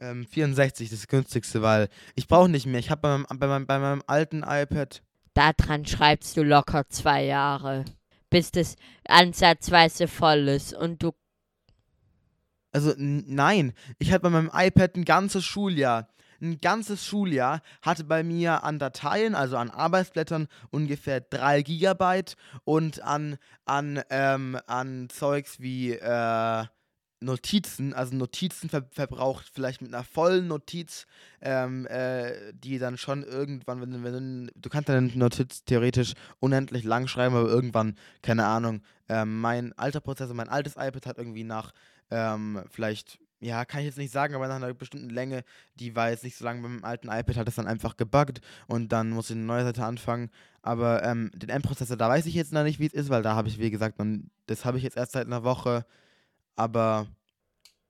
Ähm, 0.00 0.26
64, 0.26 0.90
das 0.90 1.08
günstigste, 1.08 1.60
weil 1.60 1.88
ich 2.14 2.28
brauche 2.28 2.48
nicht 2.48 2.66
mehr. 2.66 2.78
Ich 2.78 2.90
habe 2.90 3.00
bei 3.00 3.36
bei, 3.36 3.46
meinem, 3.48 3.66
bei 3.66 3.78
meinem 3.80 4.02
alten 4.06 4.44
iPad 4.46 5.02
Daran 5.38 5.86
schreibst 5.86 6.36
du 6.36 6.42
locker 6.42 6.88
zwei 6.88 7.24
Jahre, 7.24 7.84
bis 8.28 8.50
das 8.50 8.74
ansatzweise 9.06 10.08
voll 10.08 10.48
ist 10.48 10.74
und 10.74 11.00
du. 11.00 11.12
Also 12.72 12.92
nein, 12.96 13.72
ich 14.00 14.10
hatte 14.10 14.22
bei 14.22 14.30
meinem 14.30 14.50
iPad 14.52 14.96
ein 14.96 15.04
ganzes 15.04 15.44
Schuljahr. 15.44 16.08
Ein 16.40 16.60
ganzes 16.60 17.06
Schuljahr 17.06 17.62
hatte 17.82 18.02
bei 18.02 18.24
mir 18.24 18.64
an 18.64 18.80
Dateien, 18.80 19.36
also 19.36 19.56
an 19.58 19.70
Arbeitsblättern, 19.70 20.48
ungefähr 20.70 21.20
3 21.20 21.62
Gigabyte 21.62 22.36
und 22.64 23.00
an, 23.04 23.38
an, 23.64 24.02
ähm, 24.10 24.58
an 24.66 25.08
Zeugs 25.08 25.60
wie 25.60 25.92
äh, 25.92 26.64
Notizen, 27.20 27.94
also 27.94 28.14
Notizen 28.14 28.68
ver 28.68 28.84
verbraucht 28.90 29.50
vielleicht 29.52 29.82
mit 29.82 29.92
einer 29.92 30.04
vollen 30.04 30.46
Notiz, 30.46 31.06
ähm, 31.40 31.86
äh, 31.86 32.52
die 32.54 32.78
dann 32.78 32.96
schon 32.96 33.24
irgendwann, 33.24 33.80
wenn, 33.80 33.90
du- 33.90 34.02
wenn 34.04 34.50
du, 34.54 34.68
kannst 34.68 34.88
deine 34.88 35.08
Notiz 35.08 35.64
theoretisch 35.64 36.14
unendlich 36.38 36.84
lang 36.84 37.08
schreiben, 37.08 37.34
aber 37.34 37.48
irgendwann, 37.48 37.96
keine 38.22 38.46
Ahnung, 38.46 38.82
ähm, 39.08 39.40
mein 39.40 39.72
alter 39.76 40.00
Prozessor, 40.00 40.34
mein 40.34 40.48
altes 40.48 40.74
iPad 40.76 41.06
hat 41.06 41.18
irgendwie 41.18 41.44
nach 41.44 41.72
ähm, 42.10 42.62
vielleicht, 42.70 43.18
ja, 43.40 43.64
kann 43.64 43.80
ich 43.80 43.86
jetzt 43.86 43.98
nicht 43.98 44.12
sagen, 44.12 44.34
aber 44.34 44.46
nach 44.48 44.56
einer 44.56 44.72
bestimmten 44.72 45.10
Länge, 45.10 45.42
die 45.74 45.94
war 45.96 46.10
jetzt 46.10 46.24
nicht 46.24 46.36
so 46.36 46.44
lang 46.44 46.62
beim 46.62 46.84
alten 46.84 47.08
iPad, 47.08 47.36
hat 47.36 47.48
es 47.48 47.56
dann 47.56 47.66
einfach 47.66 47.96
gebuggt 47.96 48.40
und 48.68 48.92
dann 48.92 49.10
musste 49.10 49.32
ich 49.32 49.38
eine 49.38 49.46
neue 49.46 49.64
Seite 49.64 49.84
anfangen. 49.84 50.30
Aber 50.62 51.02
ähm, 51.02 51.30
den 51.34 51.48
M-Prozessor, 51.48 51.96
da 51.96 52.08
weiß 52.08 52.26
ich 52.26 52.34
jetzt 52.34 52.52
noch 52.52 52.62
nicht, 52.64 52.78
wie 52.78 52.86
es 52.86 52.92
ist, 52.92 53.10
weil 53.10 53.22
da 53.22 53.34
habe 53.34 53.48
ich, 53.48 53.58
wie 53.58 53.70
gesagt, 53.70 53.98
noch, 53.98 54.06
das 54.46 54.64
habe 54.64 54.78
ich 54.78 54.84
jetzt 54.84 54.96
erst 54.96 55.12
seit 55.12 55.26
einer 55.26 55.42
Woche. 55.44 55.84
Aber 56.58 57.06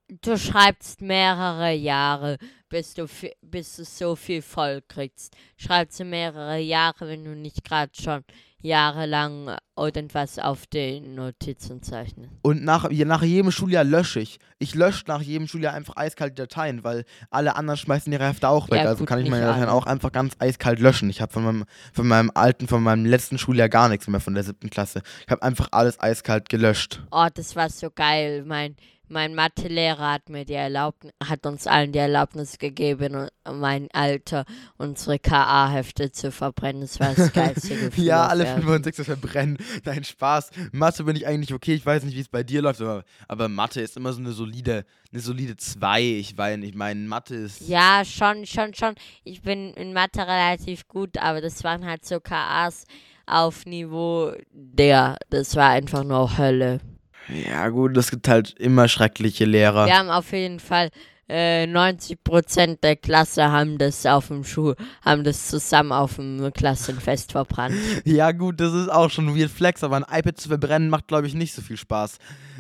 Du 0.09 0.39
schreibst 0.39 1.03
mehrere 1.03 1.73
Jahre, 1.73 2.39
bis 2.71 2.95
du, 2.95 3.07
bis 3.43 3.77
du 3.77 3.85
so 3.85 4.17
viel 4.17 4.41
voll 4.41 4.83
kriegst. 4.89 5.37
Schreibst 5.57 6.01
du 6.01 6.05
mehrere 6.05 6.59
Jahre, 6.59 7.09
wenn 7.09 7.25
du 7.25 7.35
nicht 7.37 7.63
gerade 7.63 7.93
schon 7.95 8.25
jahrelang 8.61 9.57
irgendwas 9.77 10.39
auf 10.39 10.67
den 10.67 11.15
Notizen 11.15 11.83
zeichnest. 11.83 12.33
Und 12.43 12.65
nach, 12.65 12.91
nach 12.91 13.23
jedem 13.23 13.53
Schuljahr 13.53 13.85
lösche 13.85 14.21
ich. 14.21 14.39
Ich 14.59 14.75
lösche 14.75 15.05
nach 15.07 15.21
jedem 15.21 15.47
Schuljahr 15.47 15.75
einfach 15.75 15.97
eiskalt 15.97 16.33
die 16.33 16.43
Dateien, 16.43 16.83
weil 16.83 17.05
alle 17.31 17.55
anderen 17.55 17.79
schmeißen 17.79 18.13
ihre 18.13 18.27
Hefte 18.27 18.49
auch 18.49 18.69
weg. 18.71 18.83
Ja, 18.83 18.89
also 18.89 19.01
gut, 19.01 19.09
kann 19.09 19.21
ich 19.21 19.31
meine 19.31 19.45
Dateien 19.45 19.65
alle. 19.65 19.73
auch 19.73 19.87
einfach 19.87 20.11
ganz 20.11 20.35
eiskalt 20.39 20.81
löschen. 20.81 21.09
Ich 21.09 21.21
habe 21.21 21.33
von 21.33 21.45
meinem, 21.45 21.65
von 21.93 22.09
meinem 22.09 22.33
alten, 22.35 22.67
von 22.67 22.83
meinem 22.83 23.05
letzten 23.05 23.39
Schuljahr 23.39 23.69
gar 23.69 23.89
nichts 23.89 24.09
mehr 24.09 24.21
von 24.21 24.35
der 24.35 24.43
siebten 24.43 24.71
Klasse. 24.71 25.03
Ich 25.25 25.31
habe 25.31 25.43
einfach 25.43 25.69
alles 25.71 26.01
eiskalt 26.01 26.49
gelöscht. 26.49 27.03
Oh, 27.13 27.29
das 27.33 27.55
war 27.55 27.71
so 27.71 27.91
geil. 27.91 28.45
Mein, 28.45 28.75
mein 29.09 29.35
Mathelehrer 29.35 30.13
hat 30.13 30.29
mir 30.29 30.45
die 30.45 30.55
Erlaubnis, 30.55 31.13
hat 31.23 31.47
uns 31.47 31.67
allen 31.67 31.93
die 31.93 31.99
Erlaubnis 31.99 32.59
gegeben, 32.59 33.29
mein 33.51 33.89
Alter, 33.93 34.45
unsere 34.77 35.19
KA-Hefte 35.19 36.13
zu 36.13 36.31
verbrennen. 36.31 36.83
Das 36.83 37.01
war 37.01 37.15
das 37.15 37.33
geilste 37.33 37.77
Gefühl. 37.81 38.05
Ja, 38.05 38.27
alle 38.27 38.45
Erden. 38.45 38.63
5 38.63 38.77
und 38.77 38.85
6 38.85 39.03
verbrennen. 39.05 39.59
Dein 39.85 40.05
Spaß. 40.05 40.51
Mathe 40.73 41.05
bin 41.05 41.17
ich 41.17 41.27
eigentlich 41.27 41.55
okay. 41.55 41.75
Ich 41.75 41.87
weiß 41.87 42.05
nicht, 42.05 42.17
wie 42.17 42.21
es 42.21 42.29
bei 42.29 42.43
dir 42.43 42.63
läuft, 42.63 42.81
aber, 42.81 43.05
aber 43.27 43.49
Mathe 43.49 43.81
ist 43.81 43.97
immer 43.97 44.13
so 44.13 44.21
eine 44.21 44.33
solide, 44.33 44.85
eine 45.13 45.21
solide 45.21 45.57
2. 45.57 46.03
Ich 46.03 46.37
meine, 46.37 46.67
ich 46.67 46.75
meine, 46.75 47.01
Mathe 47.01 47.35
ist. 47.35 47.69
Ja, 47.69 48.03
schon, 48.05 48.47
schon, 48.47 48.75
schon. 48.75 48.95
Ich 49.25 49.43
bin 49.43 49.73
in 49.75 49.93
Mathe 49.93 50.21
relativ 50.21 50.89
gut, 50.89 51.19
aber 51.19 51.41
das 51.41 51.65
waren 51.65 51.87
halt 51.87 52.05
so 52.05 52.21
KAs 52.21 52.85
auf 53.27 53.67
Niveau 53.67 54.33
der. 54.51 55.17
Das 55.31 55.57
war 55.57 55.71
einfach 55.71 56.05
nur 56.05 56.37
Hölle. 56.39 56.81
Ja, 57.29 57.69
gut, 57.69 57.97
es 57.97 58.11
gibt 58.11 58.29
halt 58.29 58.55
immer 58.59 58.89
schreckliche 58.89 59.45
Lehrer. 59.45 59.87
Wir 59.87 59.99
haben 59.99 60.11
auf 60.11 60.33
jeden 60.33 60.61
Fall 60.61 60.91
äh, 61.29 61.65
90% 61.65 62.81
der 62.83 62.97
Klasse 62.97 63.51
haben 63.51 63.77
das 63.77 64.07
auf 64.07 64.29
dem 64.29 64.45
Schul, 64.45 64.77
haben 65.05 65.25
das 65.25 65.49
zusammen 65.49 65.93
auf 65.93 66.17
dem 66.17 66.51
Klassenfest 66.53 67.33
verbrannt. 67.33 67.75
Ja, 68.05 68.33
gut, 68.33 68.61
das 68.61 68.73
ist 68.73 68.89
auch 68.89 69.11
schon 69.11 69.37
weird 69.39 69.51
Flex, 69.51 69.85
aber 69.85 69.97
ein 69.97 70.19
iPad 70.19 70.39
zu 70.39 70.49
verbrennen 70.49 70.89
macht, 70.89 71.09
glaube 71.09 71.27
ich, 71.27 71.35
nicht 71.35 71.53
so 71.53 71.61
viel 71.61 71.77
Spaß. 71.77 72.17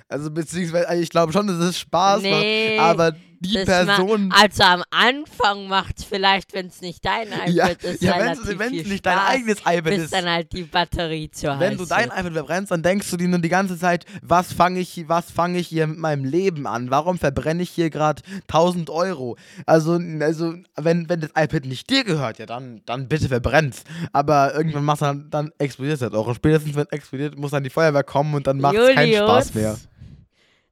Also, 0.08 0.30
beziehungsweise, 0.30 0.94
ich 0.96 1.10
glaube 1.10 1.32
schon, 1.32 1.46
dass 1.46 1.56
es 1.56 1.78
Spaß 1.78 2.22
Nee, 2.22 2.76
macht, 2.76 2.88
aber 2.90 3.16
die 3.40 3.54
das 3.54 3.64
Person. 3.64 4.32
Also 4.34 4.62
am 4.64 4.82
Anfang 4.90 5.68
macht 5.68 5.98
es 5.98 6.04
vielleicht, 6.04 6.52
wenn 6.54 6.66
es 6.66 6.80
nicht 6.80 7.04
dein 7.04 7.28
iPad 7.28 7.48
Ja, 7.48 7.66
ist, 7.66 8.02
ja 8.02 8.18
wenn 8.18 8.74
es 8.74 8.86
nicht 8.86 9.06
dein 9.06 9.18
eigenes 9.18 9.60
iPad 9.60 9.92
ist. 9.92 10.12
dann 10.12 10.26
halt 10.26 10.52
die 10.52 10.62
Batterie 10.62 11.30
zu 11.30 11.52
heiß 11.52 11.60
Wenn 11.60 11.76
du 11.76 11.84
dein 11.84 12.08
iPad 12.08 12.32
verbrennst, 12.32 12.70
dann 12.70 12.82
denkst 12.82 13.10
du 13.10 13.16
dir 13.16 13.28
nur 13.28 13.38
die 13.38 13.48
ganze 13.48 13.78
Zeit, 13.78 14.04
was 14.22 14.52
fange 14.52 14.80
ich, 14.80 15.04
was 15.08 15.30
fange 15.30 15.58
ich 15.58 15.68
hier 15.68 15.86
mit 15.86 15.98
meinem 15.98 16.24
Leben 16.24 16.66
an? 16.66 16.90
Warum 16.90 17.18
verbrenne 17.18 17.62
ich 17.62 17.70
hier 17.70 17.90
gerade 17.90 18.22
1000 18.48 18.90
Euro? 18.90 19.36
Also, 19.66 20.00
also 20.20 20.54
wenn, 20.76 21.08
wenn 21.08 21.20
das 21.20 21.30
iPad 21.30 21.66
nicht 21.66 21.88
dir 21.90 22.04
gehört, 22.04 22.38
ja, 22.38 22.46
dann, 22.46 22.82
dann 22.86 23.08
bitte 23.08 23.28
verbrenn's. 23.28 23.84
Aber 24.12 24.54
irgendwann 24.54 24.84
macht 24.84 25.02
dann, 25.02 25.30
dann 25.30 25.52
explodiert 25.58 25.96
es 25.96 26.02
halt 26.02 26.14
auch. 26.14 26.26
Und 26.26 26.34
spätestens, 26.34 26.74
wenn 26.74 26.86
es 26.86 26.92
explodiert, 26.92 27.38
muss 27.38 27.52
dann 27.52 27.62
die 27.62 27.70
Feuerwehr 27.70 28.04
kommen 28.04 28.34
und 28.34 28.46
dann 28.46 28.58
macht 28.60 28.76
es 28.76 28.94
keinen 28.94 29.14
Spaß 29.14 29.54
mehr. 29.54 29.76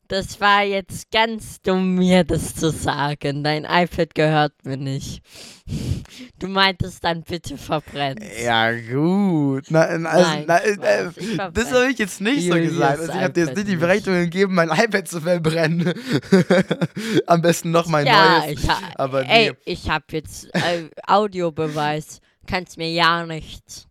Das 0.09 0.41
war 0.41 0.63
jetzt 0.63 1.11
ganz 1.11 1.61
dumm, 1.63 1.97
mir 1.97 2.23
das 2.23 2.55
zu 2.55 2.71
sagen. 2.71 3.43
Dein 3.43 3.65
iPad 3.65 4.15
gehört 4.15 4.53
mir 4.65 4.77
nicht. 4.77 5.23
Du 6.39 6.47
meintest 6.47 7.03
dann 7.03 7.23
bitte 7.23 7.57
verbrennen. 7.57 8.23
Ja, 8.43 8.71
gut. 8.73 9.65
Na, 9.69 9.99
na, 9.99 10.11
also, 10.11 10.31
Nein, 10.31 10.45
na, 10.47 10.57
äh, 10.59 11.09
ich 11.17 11.35
verbrenne. 11.35 11.53
das 11.53 11.73
habe 11.73 11.91
ich 11.91 11.99
jetzt 11.99 12.21
nicht 12.21 12.43
so 12.43 12.57
Julius 12.57 12.73
gesagt. 12.73 13.01
Also 13.01 13.13
ich 13.13 13.19
habe 13.19 13.33
dir 13.33 13.45
jetzt 13.47 13.57
nicht 13.57 13.67
die 13.67 13.73
nicht. 13.73 13.81
Berechtigung 13.81 14.21
gegeben, 14.21 14.55
mein 14.55 14.69
iPad 14.69 15.09
zu 15.09 15.21
verbrennen. 15.21 15.93
Am 17.27 17.43
besten 17.43 17.73
noch 17.73 17.87
mein 17.87 18.07
ja, 18.07 18.41
neues. 18.41 18.61
ich 18.61 18.69
ha 18.69 18.79
aber 18.95 19.25
nee. 19.25 19.49
ey, 19.49 19.53
ich 19.65 19.91
habe 19.91 20.05
jetzt 20.13 20.55
äh, 20.55 20.89
Audiobeweis. 21.07 22.21
Kannst 22.47 22.79
mir 22.79 22.91
ja 22.93 23.27
nichts. 23.27 23.89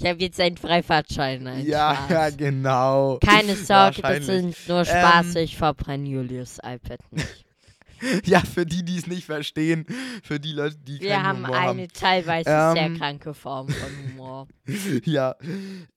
Ich 0.00 0.06
habe 0.06 0.20
jetzt 0.20 0.40
einen 0.40 0.56
Freifahrtschein. 0.56 1.42
Nein, 1.42 1.66
Ja, 1.66 2.06
ja, 2.08 2.30
genau. 2.30 3.18
Keine 3.24 3.56
Sorge, 3.56 4.00
das 4.02 4.26
sind 4.26 4.56
nur 4.68 4.84
Spaß. 4.84 5.34
Ich 5.36 5.56
verbrenne 5.56 6.08
Julius 6.08 6.58
iPad 6.58 7.00
nicht. 7.10 7.44
ja, 8.24 8.38
für 8.40 8.64
die, 8.64 8.84
die 8.84 8.98
es 8.98 9.08
nicht 9.08 9.24
verstehen, 9.24 9.84
für 10.22 10.38
die 10.38 10.52
Leute, 10.52 10.76
die 10.76 11.00
Wir 11.00 11.20
haben 11.22 11.44
Humor 11.44 11.56
eine 11.58 11.82
haben. 11.82 11.88
teilweise 11.92 12.44
sehr 12.48 12.76
Ähm. 12.86 12.96
kranke 12.96 13.34
Form 13.34 13.68
von 13.68 13.88
Humor. 14.12 14.46
ja. 15.04 15.34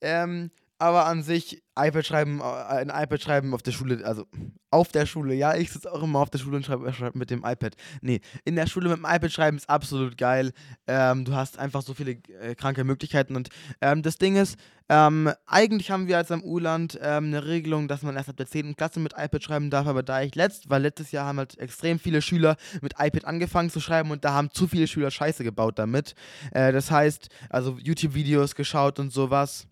Ähm, 0.00 0.50
aber 0.82 1.06
an 1.06 1.22
sich, 1.22 1.62
iPad 1.78 2.04
schreiben, 2.04 2.40
äh, 2.40 2.42
ein 2.42 2.88
iPad 2.88 3.22
schreiben 3.22 3.54
auf 3.54 3.62
der 3.62 3.70
Schule, 3.70 4.04
also 4.04 4.26
auf 4.72 4.88
der 4.88 5.06
Schule, 5.06 5.32
ja, 5.32 5.54
ich 5.54 5.70
sitze 5.70 5.92
auch 5.92 6.02
immer 6.02 6.18
auf 6.18 6.28
der 6.28 6.40
Schule 6.40 6.56
und 6.56 6.66
schreibe 6.66 6.92
schreib 6.92 7.14
mit 7.14 7.30
dem 7.30 7.44
iPad. 7.44 7.76
Nee, 8.00 8.20
in 8.44 8.56
der 8.56 8.66
Schule 8.66 8.88
mit 8.88 8.98
dem 8.98 9.04
iPad 9.04 9.30
schreiben 9.30 9.56
ist 9.56 9.70
absolut 9.70 10.18
geil. 10.18 10.50
Ähm, 10.88 11.24
du 11.24 11.36
hast 11.36 11.56
einfach 11.56 11.82
so 11.82 11.94
viele 11.94 12.18
äh, 12.40 12.56
kranke 12.56 12.82
Möglichkeiten 12.82 13.36
und 13.36 13.48
ähm, 13.80 14.02
das 14.02 14.18
Ding 14.18 14.34
ist, 14.34 14.58
ähm, 14.88 15.30
eigentlich 15.46 15.92
haben 15.92 16.08
wir 16.08 16.16
als 16.16 16.32
am 16.32 16.42
U-Land 16.42 16.98
ähm, 17.00 17.26
eine 17.26 17.46
Regelung, 17.46 17.86
dass 17.86 18.02
man 18.02 18.16
erst 18.16 18.30
ab 18.30 18.36
der 18.36 18.46
10. 18.48 18.74
Klasse 18.74 18.98
mit 18.98 19.12
iPad 19.16 19.42
schreiben 19.44 19.70
darf, 19.70 19.86
aber 19.86 20.02
da 20.02 20.20
ich 20.20 20.34
letzt, 20.34 20.68
weil 20.68 20.82
letztes 20.82 21.12
Jahr 21.12 21.26
haben 21.26 21.38
halt 21.38 21.56
extrem 21.58 22.00
viele 22.00 22.22
Schüler 22.22 22.56
mit 22.80 22.94
iPad 22.98 23.24
angefangen 23.24 23.70
zu 23.70 23.78
schreiben 23.78 24.10
und 24.10 24.24
da 24.24 24.32
haben 24.32 24.50
zu 24.50 24.66
viele 24.66 24.88
Schüler 24.88 25.12
Scheiße 25.12 25.44
gebaut 25.44 25.78
damit. 25.78 26.16
Äh, 26.50 26.72
das 26.72 26.90
heißt, 26.90 27.28
also 27.50 27.78
YouTube-Videos 27.78 28.56
geschaut 28.56 28.98
und 28.98 29.12
sowas. 29.12 29.68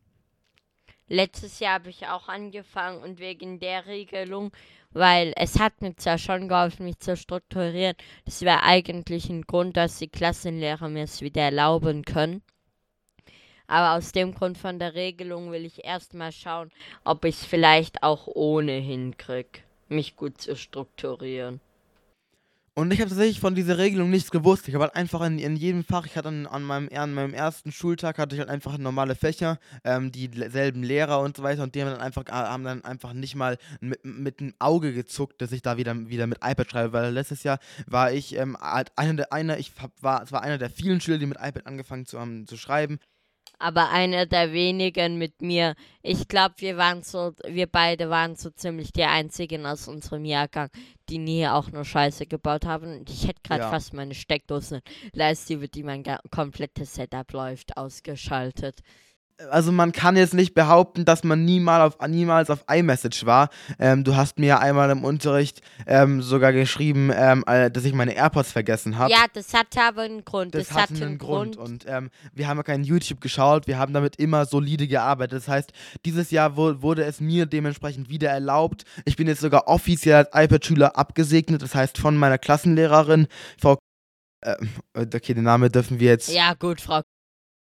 Letztes 1.12 1.59
Jahr 1.59 1.75
habe 1.75 1.90
ich 1.90 2.07
auch 2.07 2.29
angefangen 2.29 3.03
und 3.03 3.18
wegen 3.18 3.59
der 3.59 3.87
Regelung, 3.87 4.53
weil 4.92 5.33
es 5.35 5.59
hat 5.59 5.83
mir 5.83 5.96
zwar 5.96 6.18
schon 6.18 6.46
geholfen, 6.46 6.85
mich 6.85 7.01
zu 7.01 7.16
strukturieren, 7.16 7.96
das 8.27 8.42
wäre 8.42 8.62
eigentlich 8.62 9.29
ein 9.29 9.42
Grund, 9.42 9.77
dass 9.77 9.99
die 9.99 10.07
Klassenlehrer 10.07 10.88
mir 10.88 11.03
es 11.03 11.20
wieder 11.20 11.42
erlauben 11.42 12.05
können. 12.05 12.42
Aber 13.66 13.99
aus 13.99 14.12
dem 14.12 14.33
Grund 14.33 14.57
von 14.57 14.79
der 14.79 14.94
Regelung 14.94 15.51
will 15.51 15.64
ich 15.64 15.85
erstmal 15.85 16.31
schauen, 16.31 16.70
ob 17.03 17.25
ich 17.25 17.40
es 17.40 17.44
vielleicht 17.44 18.05
auch 18.05 18.29
ohne 18.29 18.75
hinkriege, 18.75 19.64
mich 19.88 20.14
gut 20.14 20.40
zu 20.40 20.55
strukturieren. 20.55 21.61
Und 22.81 22.90
ich 22.95 23.01
habe 23.01 23.11
tatsächlich 23.11 23.40
von 23.40 23.55
dieser 23.55 23.77
Regelung 23.77 24.09
nichts 24.09 24.31
gewusst. 24.31 24.66
Ich 24.66 24.73
habe 24.73 24.85
halt 24.85 24.97
einfach 24.97 25.21
in, 25.21 25.38
in 25.38 25.55
jedem 25.55 25.85
Fach, 25.85 26.07
ich 26.07 26.16
hatte 26.16 26.29
an, 26.29 26.47
an, 26.47 26.62
meinem, 26.62 26.88
an 26.95 27.12
meinem 27.12 27.35
ersten 27.35 27.73
Schultag 27.73 28.16
hatte 28.16 28.35
ich 28.35 28.40
halt 28.40 28.49
einfach 28.49 28.79
normale 28.79 29.14
Fächer, 29.14 29.59
ähm, 29.85 30.11
dieselben 30.11 30.83
Lehrer 30.83 31.21
und 31.21 31.37
so 31.37 31.43
weiter 31.43 31.62
und 31.62 31.75
die 31.75 31.83
haben 31.83 31.90
dann 31.90 32.01
einfach, 32.01 32.25
haben 32.31 32.64
dann 32.64 32.83
einfach 32.83 33.12
nicht 33.12 33.35
mal 33.35 33.59
mit, 33.81 34.03
mit 34.07 34.40
dem 34.40 34.55
Auge 34.59 34.95
gezuckt, 34.95 35.43
dass 35.43 35.53
ich 35.53 35.61
da 35.61 35.77
wieder, 35.77 36.09
wieder 36.09 36.27
mit 36.27 36.38
iPad 36.43 36.71
schreibe, 36.71 36.95
weil 36.95 37.12
letztes 37.12 37.43
Jahr 37.43 37.59
war 37.87 38.12
ich 38.12 38.35
ähm, 38.35 38.57
halt 38.59 38.93
einer 38.97 39.12
der, 39.12 39.31
einer, 39.35 39.59
ich 39.59 39.73
hab, 39.79 39.93
war, 40.03 40.23
es 40.23 40.33
war 40.33 40.40
einer 40.40 40.57
der 40.57 40.71
vielen 40.71 41.03
Schüler, 41.03 41.19
die 41.19 41.27
mit 41.27 41.37
iPad 41.37 41.66
angefangen 41.66 42.07
zu 42.07 42.19
haben 42.19 42.47
zu 42.47 42.57
schreiben. 42.57 42.99
Aber 43.61 43.90
einer 43.90 44.27
der 44.27 44.53
wenigen 44.53 45.18
mit 45.18 45.42
mir. 45.42 45.75
Ich 46.03 46.27
glaube, 46.29 46.55
wir 46.59 46.77
waren 46.77 47.03
so, 47.03 47.33
wir 47.46 47.66
beide 47.66 48.11
waren 48.11 48.35
so 48.35 48.51
ziemlich 48.51 48.92
die 48.92 49.05
einzigen 49.05 49.66
aus 49.66 49.87
unserem 49.87 50.25
Jahrgang, 50.25 50.70
die 51.09 51.18
nie 51.18 51.46
auch 51.46 51.70
nur 51.70 51.85
Scheiße 51.85 52.27
gebaut 52.27 52.64
haben. 52.64 53.01
Und 53.01 53.11
ich 53.11 53.29
hätte 53.29 53.42
gerade 53.44 53.62
Ja. 53.64 53.70
fast 53.70 53.92
meine 53.92 54.14
Steckdose 54.14 54.81
leiste, 55.12 55.55
über 55.55 55.68
die 55.68 55.83
mein 55.83 56.03
komplettes 56.31 56.94
Setup 56.94 57.31
läuft, 57.33 57.77
ausgeschaltet. 57.77 58.81
Also 59.50 59.72
man 59.72 59.92
kann 59.92 60.16
jetzt 60.16 60.35
nicht 60.35 60.55
behaupten, 60.55 61.05
dass 61.05 61.24
man 61.24 61.44
niemals 61.44 61.94
auf, 61.94 62.09
niemals 62.09 62.50
auf 62.50 62.64
iMessage 62.70 63.24
war. 63.24 63.48
Ähm, 63.79 64.05
du 64.05 64.16
hast 64.16 64.38
mir 64.38 64.46
ja 64.46 64.59
einmal 64.59 64.90
im 64.90 65.05
Unterricht 65.05 65.61
ähm, 65.87 66.20
sogar 66.22 66.53
geschrieben, 66.53 67.11
ähm, 67.14 67.44
äh, 67.46 67.70
dass 67.70 67.85
ich 67.85 67.94
meine 67.94 68.14
AirPods 68.14 68.53
vergessen 68.53 68.98
habe. 68.98 69.11
Ja, 69.11 69.24
das 69.33 69.55
hatte 69.55 69.81
aber 69.81 70.03
einen 70.03 70.24
Grund. 70.24 70.55
das 70.55 70.68
Das, 70.68 70.76
hatte 70.76 70.94
einen 71.05 71.18
Grund. 71.18 71.57
Und 71.57 71.85
ähm, 71.88 72.11
wir 72.35 72.48
haben 72.48 72.59
ja 72.59 72.62
kein 72.62 72.85
YouTube 72.85 73.20
geschaut, 73.20 73.66
wir 73.66 73.79
haben 73.79 73.92
damit 73.92 74.16
immer 74.16 74.44
solide 74.44 74.87
gearbeitet. 74.87 75.38
Das 75.38 75.48
heißt, 75.48 75.72
dieses 76.05 76.31
Jahr 76.31 76.57
wu- 76.57 76.83
wurde 76.83 77.05
es 77.05 77.20
mir 77.20 77.46
dementsprechend 77.46 78.11
wieder 78.11 78.31
erlaubt. 78.31 78.85
Ich 79.05 79.16
bin 79.16 79.26
jetzt 79.26 79.40
sogar 79.40 79.68
offiziell 79.68 80.16
als 80.16 80.29
iPad-Schüler 80.35 80.96
abgesegnet, 80.98 81.62
das 81.62 81.74
heißt 81.74 81.98
von 81.98 82.16
meiner 82.16 82.38
Klassenlehrerin, 82.38 83.26
Frau. 83.61 83.79
Äh, 84.42 84.57
okay, 84.94 85.35
den 85.35 85.44
Namen 85.44 85.70
dürfen 85.70 86.00
wir 86.00 86.09
jetzt. 86.09 86.31
Ja, 86.33 86.55
gut, 86.55 86.81
Frau 86.81 87.03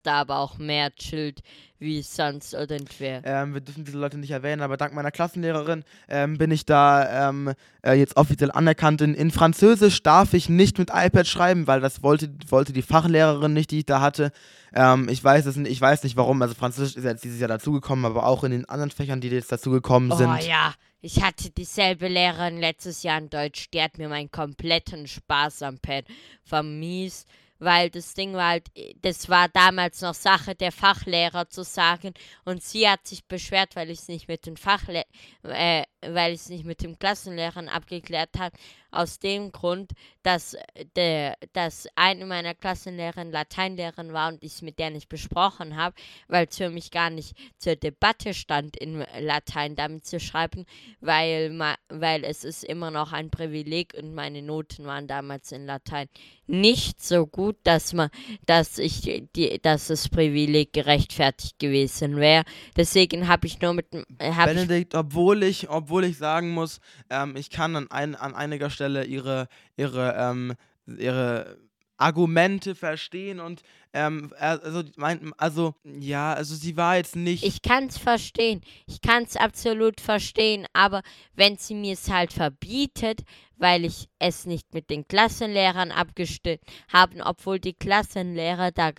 da 0.04 0.22
aber 0.22 0.40
auch 0.40 0.58
mehr 0.58 0.94
chillt, 0.96 1.42
wie 1.80 2.02
sonst 2.04 2.54
irgendwer. 2.54 3.22
Ähm, 3.26 3.54
wir 3.54 3.62
dürfen 3.62 3.86
diese 3.86 3.98
Leute 3.98 4.18
nicht 4.18 4.32
erwähnen, 4.32 4.62
aber 4.62 4.78
dank 4.78 4.94
meiner 4.94 5.12
Klassenlehrerin 5.12 5.84
ähm, 6.08 6.38
bin 6.38 6.52
ich 6.52 6.66
da 6.66 7.30
ähm, 7.30 7.54
äh, 7.84 7.94
jetzt 7.94 8.18
offiziell 8.18 8.52
anerkannt. 8.52 9.02
In, 9.02 9.16
in 9.16 9.32
Französisch 9.32 10.04
darf 10.04 10.34
ich 10.34 10.48
nicht 10.48 10.78
mit 10.78 10.90
iPad 10.94 11.26
schreiben, 11.26 11.66
weil 11.66 11.80
das 11.80 12.04
wollte, 12.04 12.32
wollte 12.50 12.72
die 12.72 12.84
Fachlehrerin 12.84 13.54
nicht, 13.54 13.72
die 13.72 13.80
ich 13.80 13.86
da 13.86 14.00
hatte. 14.00 14.32
Ähm, 14.74 15.10
ich, 15.10 15.24
weiß 15.24 15.48
es, 15.48 15.58
ich 15.58 15.82
weiß 15.82 16.04
nicht 16.04 16.16
warum. 16.16 16.42
Also 16.42 16.54
Französisch 16.54 16.96
ist 16.96 17.04
jetzt 17.04 17.24
dieses 17.24 17.40
Jahr 17.40 17.50
dazugekommen, 17.50 18.06
aber 18.06 18.26
auch 18.28 18.44
in 18.44 18.52
den 18.52 18.66
anderen 18.66 18.92
Fächern, 18.92 19.20
die 19.20 19.30
jetzt 19.30 19.52
dazugekommen 19.52 20.16
sind. 20.16 20.30
Oh 20.30 20.48
ja, 20.48 20.74
ich 21.02 21.24
hatte 21.24 21.50
dieselbe 21.50 22.08
Lehrerin 22.08 22.60
letztes 22.60 23.02
Jahr 23.02 23.18
in 23.18 23.30
Deutsch, 23.30 23.72
die 23.74 23.82
hat 23.82 23.98
mir 23.98 24.08
meinen 24.08 24.30
kompletten 24.30 25.08
Spaß 25.08 25.64
am 25.64 25.80
Pad 25.80 26.06
vermies, 26.44 27.26
weil 27.62 27.92
das 27.92 28.16
Ding 28.16 28.34
war 28.34 28.50
halt, 28.50 28.68
das 29.02 29.30
war 29.30 29.48
damals 29.48 30.02
noch 30.02 30.16
Sache 30.16 30.56
der 30.56 30.72
Fachlehrer 30.72 31.48
zu 31.48 31.64
sagen 31.64 32.14
und 32.44 32.64
sie 32.64 32.90
hat 32.90 33.08
sich 33.08 33.26
beschwert, 33.26 33.76
weil 33.76 33.92
ich 33.92 34.00
es 34.00 34.08
nicht 34.08 34.28
mit 34.28 34.46
den 34.46 34.58
Fachle 34.58 35.04
äh, 35.44 35.84
weil 36.02 36.34
ich 36.34 36.42
es 36.42 36.50
nicht 36.50 36.66
mit 36.66 36.82
dem 36.82 36.98
Klassenlehrern 36.98 37.70
abgeklärt 37.70 38.38
habe, 38.40 38.58
aus 38.92 39.20
dem 39.20 39.52
Grund, 39.52 39.94
dass, 40.24 40.56
der, 40.96 41.38
dass 41.54 41.88
eine 41.96 42.26
meiner 42.26 42.54
Klassenlehrerin 42.54 43.32
Lateinlehrerin 43.32 44.14
war 44.14 44.30
und 44.30 44.44
ich 44.44 44.54
es 44.54 44.62
mit 44.62 44.78
der 44.80 44.92
nicht 44.92 45.10
besprochen 45.10 45.76
habe, 45.76 45.96
weil 46.28 46.48
es 46.48 46.58
für 46.58 46.70
mich 46.70 46.92
gar 46.92 47.10
nicht 47.10 47.36
zur 47.58 47.76
Debatte 47.76 48.34
stand, 48.34 48.78
in 48.78 49.04
Latein 49.20 49.76
damit 49.76 50.06
zu 50.06 50.20
schreiben, 50.20 50.66
weil, 51.00 51.58
weil 51.90 52.24
es 52.24 52.44
ist 52.44 52.64
immer 52.64 52.92
noch 52.92 53.14
ein 53.14 53.32
Privileg 53.32 53.94
und 53.98 54.14
meine 54.14 54.42
Noten 54.42 54.86
waren 54.86 55.08
damals 55.08 55.52
in 55.52 55.66
Latein 55.66 56.08
nicht 56.48 57.02
so 57.02 57.26
gut, 57.26 57.56
dass 57.64 57.94
man, 57.94 58.10
dass 58.46 58.78
ich 58.78 59.24
die, 59.36 59.60
dass 59.62 59.88
das 59.88 60.10
Privileg 60.10 60.74
gerechtfertigt 60.74 61.58
gewesen 61.60 62.18
wäre. 62.18 62.44
Deswegen 62.76 63.30
habe 63.30 63.48
ich 63.48 63.62
nur 63.62 63.74
mit 63.74 63.88
äh, 63.94 64.34
hab 64.34 64.50
ich 64.50 64.56
Benedikt, 64.56 64.94
obwohl 64.94 65.44
ich, 65.44 65.70
obwohl 65.70 66.04
ich 66.04 66.18
sagen 66.18 66.52
muss, 66.52 66.82
ähm, 67.10 67.36
ich 67.38 67.50
kann 67.50 67.76
an, 67.76 67.90
ein, 67.90 68.16
an 68.16 68.36
einiger 68.36 68.70
Stelle 68.70 68.81
ihre, 68.88 69.48
ihre, 69.76 70.16
ähm, 70.18 70.54
ihre 70.86 71.58
Argumente 71.98 72.76
verstehen 72.76 73.40
und 73.40 73.62
ähm, 73.94 74.32
äh, 74.40 74.58
also, 74.64 74.84
mein, 74.96 75.34
also 75.38 75.76
ja, 75.84 76.34
also 76.34 76.56
sie 76.56 76.78
war 76.78 76.98
jetzt 76.98 77.16
nicht. 77.16 77.44
Ich 77.44 77.62
kann 77.62 77.88
es 77.88 77.98
verstehen. 77.98 78.62
Ich 78.88 79.02
kann 79.02 79.24
es 79.24 79.36
absolut 79.36 80.00
verstehen. 80.00 80.66
Aber 80.74 81.02
wenn 81.36 81.58
sie 81.58 81.76
mir 81.76 81.94
es 81.94 82.10
halt 82.10 82.32
verbietet, 82.34 83.22
weil 83.58 83.86
ich 83.86 84.08
es 84.18 84.46
nicht 84.46 84.74
mit 84.74 84.90
den 84.90 85.08
Klassenlehrern 85.08 85.92
abgestimmt 85.92 86.62
habe, 86.92 87.22
obwohl 87.24 87.60
die 87.60 87.74
Klassenlehrer 87.74 88.72
da, 88.72 88.92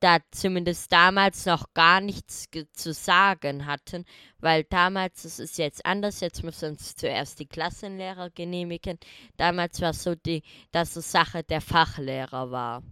da 0.00 0.18
zumindest 0.30 0.92
damals 0.92 1.46
noch 1.46 1.72
gar 1.74 2.00
nichts 2.00 2.46
zu 2.72 2.92
sagen 2.92 3.66
hatten, 3.66 4.04
weil 4.38 4.64
damals, 4.64 5.22
das 5.22 5.38
ist 5.38 5.58
jetzt 5.58 5.84
anders, 5.86 6.20
jetzt 6.20 6.42
müssen 6.42 6.70
uns 6.70 6.96
zuerst 6.96 7.38
die 7.38 7.46
Klassenlehrer 7.46 8.30
genehmigen. 8.30 8.98
Damals 9.36 9.80
war 9.80 9.90
es 9.90 10.02
so, 10.02 10.14
die, 10.14 10.42
dass 10.72 10.96
es 10.96 11.10
Sache 11.10 11.42
der 11.42 11.60
Fachlehrer 11.60 12.50
war. 12.50 12.82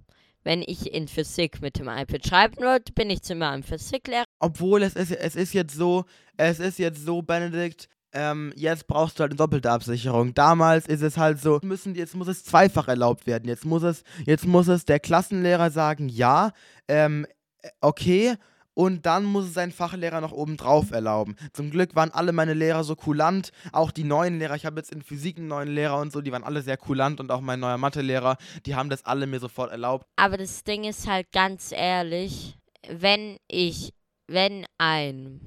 Wenn 0.45 0.63
ich 0.63 0.93
in 0.93 1.07
Physik 1.07 1.61
mit 1.63 1.79
dem 1.79 1.89
iPad 1.89 2.27
schreiben 2.27 2.57
wollte, 2.65 2.93
bin 2.93 3.11
ich 3.11 3.23
zu 3.23 3.35
meinem 3.35 3.63
Physiklehrer. 3.63 4.25
obwohl 4.41 4.83
es 4.83 4.95
ist, 4.95 5.13
es 5.13 5.37
ist 5.37 5.55
jetzt 5.55 5.75
so, 5.75 6.05
es 6.37 6.59
ist 6.59 6.79
jetzt 6.79 7.05
so, 7.05 7.23
Benedikt, 7.23 7.89
ähm, 8.13 8.53
jetzt 8.57 8.87
brauchst 8.87 9.19
du 9.19 9.23
halt 9.23 9.33
eine 9.33 9.39
doppelte 9.39 9.71
Absicherung. 9.71 10.35
Damals 10.35 10.87
ist 10.87 11.03
es 11.03 11.17
halt 11.17 11.41
so, 11.41 11.59
müssen, 11.63 11.95
jetzt 11.95 12.15
muss 12.15 12.29
es 12.29 12.45
zweifach 12.45 12.89
erlaubt 12.89 13.27
werden. 13.27 13.49
Jetzt 13.49 13.65
muss 13.65 13.83
es, 13.83 14.05
jetzt 14.27 14.47
muss 14.47 14.69
es 14.69 14.85
der 14.85 15.01
Klassenlehrer 15.01 15.71
sagen, 15.71 16.09
ja, 16.09 16.53
ähm, 16.89 17.27
äh, 17.63 17.69
okay, 17.81 18.37
und 18.75 19.05
dann 19.07 19.25
muss 19.25 19.47
es 19.47 19.55
sein 19.55 19.71
Fachlehrer 19.71 20.21
noch 20.21 20.33
obendrauf 20.33 20.91
erlauben. 20.91 21.37
Zum 21.53 21.71
Glück 21.71 21.95
waren 21.95 22.11
alle 22.11 22.33
meine 22.33 22.55
Lehrer 22.55 22.85
so 22.85 22.97
kulant, 22.97 23.51
auch 23.71 23.91
die 23.91 24.05
neuen 24.05 24.39
Lehrer, 24.39 24.57
ich 24.57 24.65
habe 24.65 24.81
jetzt 24.81 24.93
in 24.93 25.03
Physik 25.03 25.37
einen 25.37 25.49
neuen 25.49 25.69
Lehrer 25.69 26.01
und 26.01 26.13
so, 26.13 26.21
die 26.21 26.33
waren 26.33 26.45
alle 26.45 26.63
sehr 26.63 26.77
kulant 26.77 27.21
und 27.21 27.31
auch 27.31 27.41
mein 27.41 27.61
neuer 27.61 27.79
Mathelehrer, 27.79 28.37
die 28.65 28.75
haben 28.75 28.89
das 28.89 29.05
alle 29.05 29.27
mir 29.27 29.41
sofort 29.41 29.71
erlaubt. 29.71 30.07
Aber 30.17 30.39
das 30.39 30.65
Ding 30.65 30.85
ist 30.85 31.07
halt 31.07 31.31
ganz 31.33 31.73
ehrlich, 31.73 32.57
wenn 32.89 33.37
ich, 33.49 33.93
wenn 34.27 34.65
ein, 34.79 35.41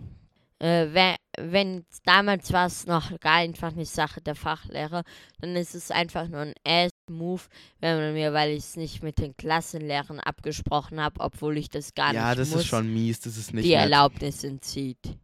äh, 0.59 1.15
wenn, 1.37 1.85
damals 2.05 2.53
war 2.53 2.67
es 2.67 2.87
noch 2.87 3.19
gar 3.19 3.35
einfach 3.37 3.73
eine 3.73 3.85
Sache 3.85 4.21
der 4.21 4.35
Fachlehrer, 4.35 5.03
dann 5.39 5.55
ist 5.55 5.75
es 5.75 5.91
einfach 5.91 6.27
nur 6.27 6.41
ein 6.41 6.53
Ass-Move, 6.65 7.41
wenn 7.79 7.97
man 7.97 8.13
mir, 8.13 8.33
weil 8.33 8.51
ich 8.51 8.59
es 8.59 8.75
nicht 8.77 9.03
mit 9.03 9.19
den 9.19 9.35
Klassenlehrern 9.35 10.19
abgesprochen 10.19 11.01
habe, 11.01 11.19
obwohl 11.19 11.57
ich 11.57 11.69
das 11.69 11.93
gar 11.93 12.13
ja, 12.13 12.29
nicht 12.29 12.39
das 12.39 12.49
muss, 12.51 12.61
ist 12.61 12.67
schon 12.67 12.93
mies, 12.93 13.19
das 13.19 13.37
ist 13.37 13.53
nicht 13.53 13.65
die 13.65 13.71
nett. 13.71 13.81
Erlaubnis 13.81 14.43
entzieht. 14.43 15.17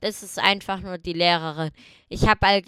Das 0.00 0.22
ist 0.22 0.38
einfach 0.38 0.80
nur 0.80 0.96
die 0.96 1.12
Lehrerin. 1.12 1.70
Ich 2.08 2.26
habe 2.26 2.62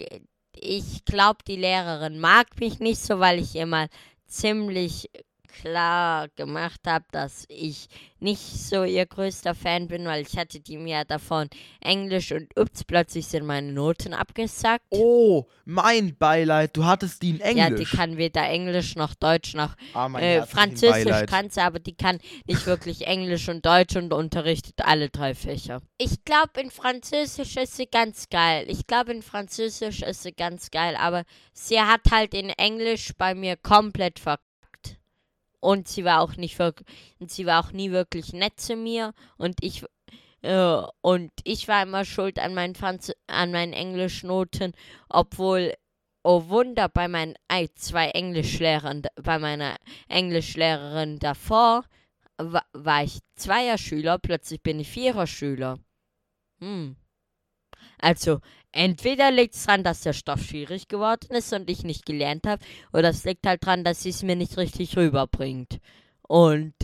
ich 0.54 1.04
glaube, 1.06 1.38
die 1.48 1.56
Lehrerin 1.56 2.20
mag 2.20 2.60
mich 2.60 2.78
nicht 2.78 3.00
so, 3.00 3.18
weil 3.20 3.38
ich 3.38 3.56
immer 3.56 3.88
ziemlich 4.26 5.10
klar 5.52 6.28
gemacht 6.36 6.80
habe, 6.86 7.04
dass 7.12 7.44
ich 7.48 7.88
nicht 8.18 8.40
so 8.40 8.84
ihr 8.84 9.04
größter 9.06 9.54
Fan 9.54 9.88
bin, 9.88 10.04
weil 10.06 10.22
ich 10.22 10.36
hatte 10.36 10.60
die 10.60 10.78
mir 10.78 11.04
davon 11.04 11.48
Englisch 11.80 12.32
und 12.32 12.48
ups, 12.58 12.84
plötzlich 12.84 13.26
sind 13.26 13.44
meine 13.44 13.72
Noten 13.72 14.14
abgesackt. 14.14 14.84
Oh, 14.90 15.46
mein 15.64 16.16
Beileid, 16.16 16.76
du 16.76 16.84
hattest 16.84 17.22
die 17.22 17.30
in 17.30 17.40
Englisch. 17.40 17.56
Ja, 17.56 17.70
die 17.70 17.84
kann 17.84 18.16
weder 18.16 18.48
Englisch 18.48 18.96
noch 18.96 19.14
Deutsch 19.14 19.54
noch 19.54 19.74
ah, 19.94 20.08
äh, 20.18 20.46
Französisch 20.46 21.26
kann 21.26 21.50
sie, 21.50 21.60
aber 21.60 21.78
die 21.78 21.94
kann 21.94 22.18
nicht 22.46 22.66
wirklich 22.66 23.06
Englisch 23.06 23.48
und 23.48 23.66
Deutsch 23.66 23.96
und 23.96 24.12
unterrichtet 24.12 24.80
alle 24.84 25.10
drei 25.10 25.34
Fächer. 25.34 25.82
Ich 25.98 26.24
glaube, 26.24 26.60
in 26.60 26.70
Französisch 26.70 27.56
ist 27.56 27.76
sie 27.76 27.86
ganz 27.86 28.28
geil. 28.28 28.66
Ich 28.68 28.86
glaube, 28.86 29.12
in 29.12 29.22
Französisch 29.22 30.02
ist 30.02 30.22
sie 30.22 30.32
ganz 30.32 30.70
geil, 30.70 30.96
aber 30.96 31.24
sie 31.52 31.80
hat 31.80 32.02
halt 32.10 32.34
in 32.34 32.50
Englisch 32.50 33.12
bei 33.18 33.34
mir 33.34 33.56
komplett 33.56 34.18
verkackt. 34.18 34.51
Und 35.62 35.86
sie 35.86 36.04
war 36.04 36.20
auch 36.20 36.36
nicht 36.36 36.58
sie 37.26 37.46
war 37.46 37.64
auch 37.64 37.70
nie 37.70 37.92
wirklich 37.92 38.32
nett 38.32 38.58
zu 38.58 38.74
mir 38.74 39.14
und 39.36 39.62
ich 39.62 39.84
äh, 40.42 40.82
und 41.02 41.30
ich 41.44 41.68
war 41.68 41.84
immer 41.84 42.04
schuld 42.04 42.40
an 42.40 42.52
meinen 42.52 42.74
Franz 42.74 43.12
an 43.28 43.52
meinen 43.52 43.72
Englischnoten, 43.72 44.72
obwohl 45.08 45.74
oh 46.24 46.48
Wunder 46.48 46.88
bei 46.88 47.06
meinen 47.06 47.36
ei, 47.46 47.68
zwei 47.76 48.08
Englischlehrern 48.10 49.02
bei 49.22 49.38
meiner 49.38 49.76
Englischlehrerin 50.08 51.20
davor 51.20 51.84
wa 52.38 52.62
war 52.72 53.04
ich 53.04 53.20
Zweierschüler, 53.36 54.18
plötzlich 54.18 54.62
bin 54.62 54.80
ich 54.80 54.88
Viererschüler. 54.88 55.78
Hm. 56.60 56.96
Also, 58.02 58.40
entweder 58.72 59.30
liegt 59.30 59.54
es 59.54 59.64
daran, 59.64 59.84
dass 59.84 60.00
der 60.00 60.12
Stoff 60.12 60.42
schwierig 60.42 60.88
geworden 60.88 61.28
ist 61.30 61.52
und 61.52 61.70
ich 61.70 61.84
nicht 61.84 62.04
gelernt 62.04 62.46
habe, 62.46 62.62
oder 62.92 63.10
es 63.10 63.24
liegt 63.24 63.46
halt 63.46 63.64
daran, 63.64 63.84
dass 63.84 64.02
sie 64.02 64.10
es 64.10 64.24
mir 64.24 64.34
nicht 64.34 64.58
richtig 64.58 64.96
rüberbringt. 64.96 65.78
Und, 66.22 66.74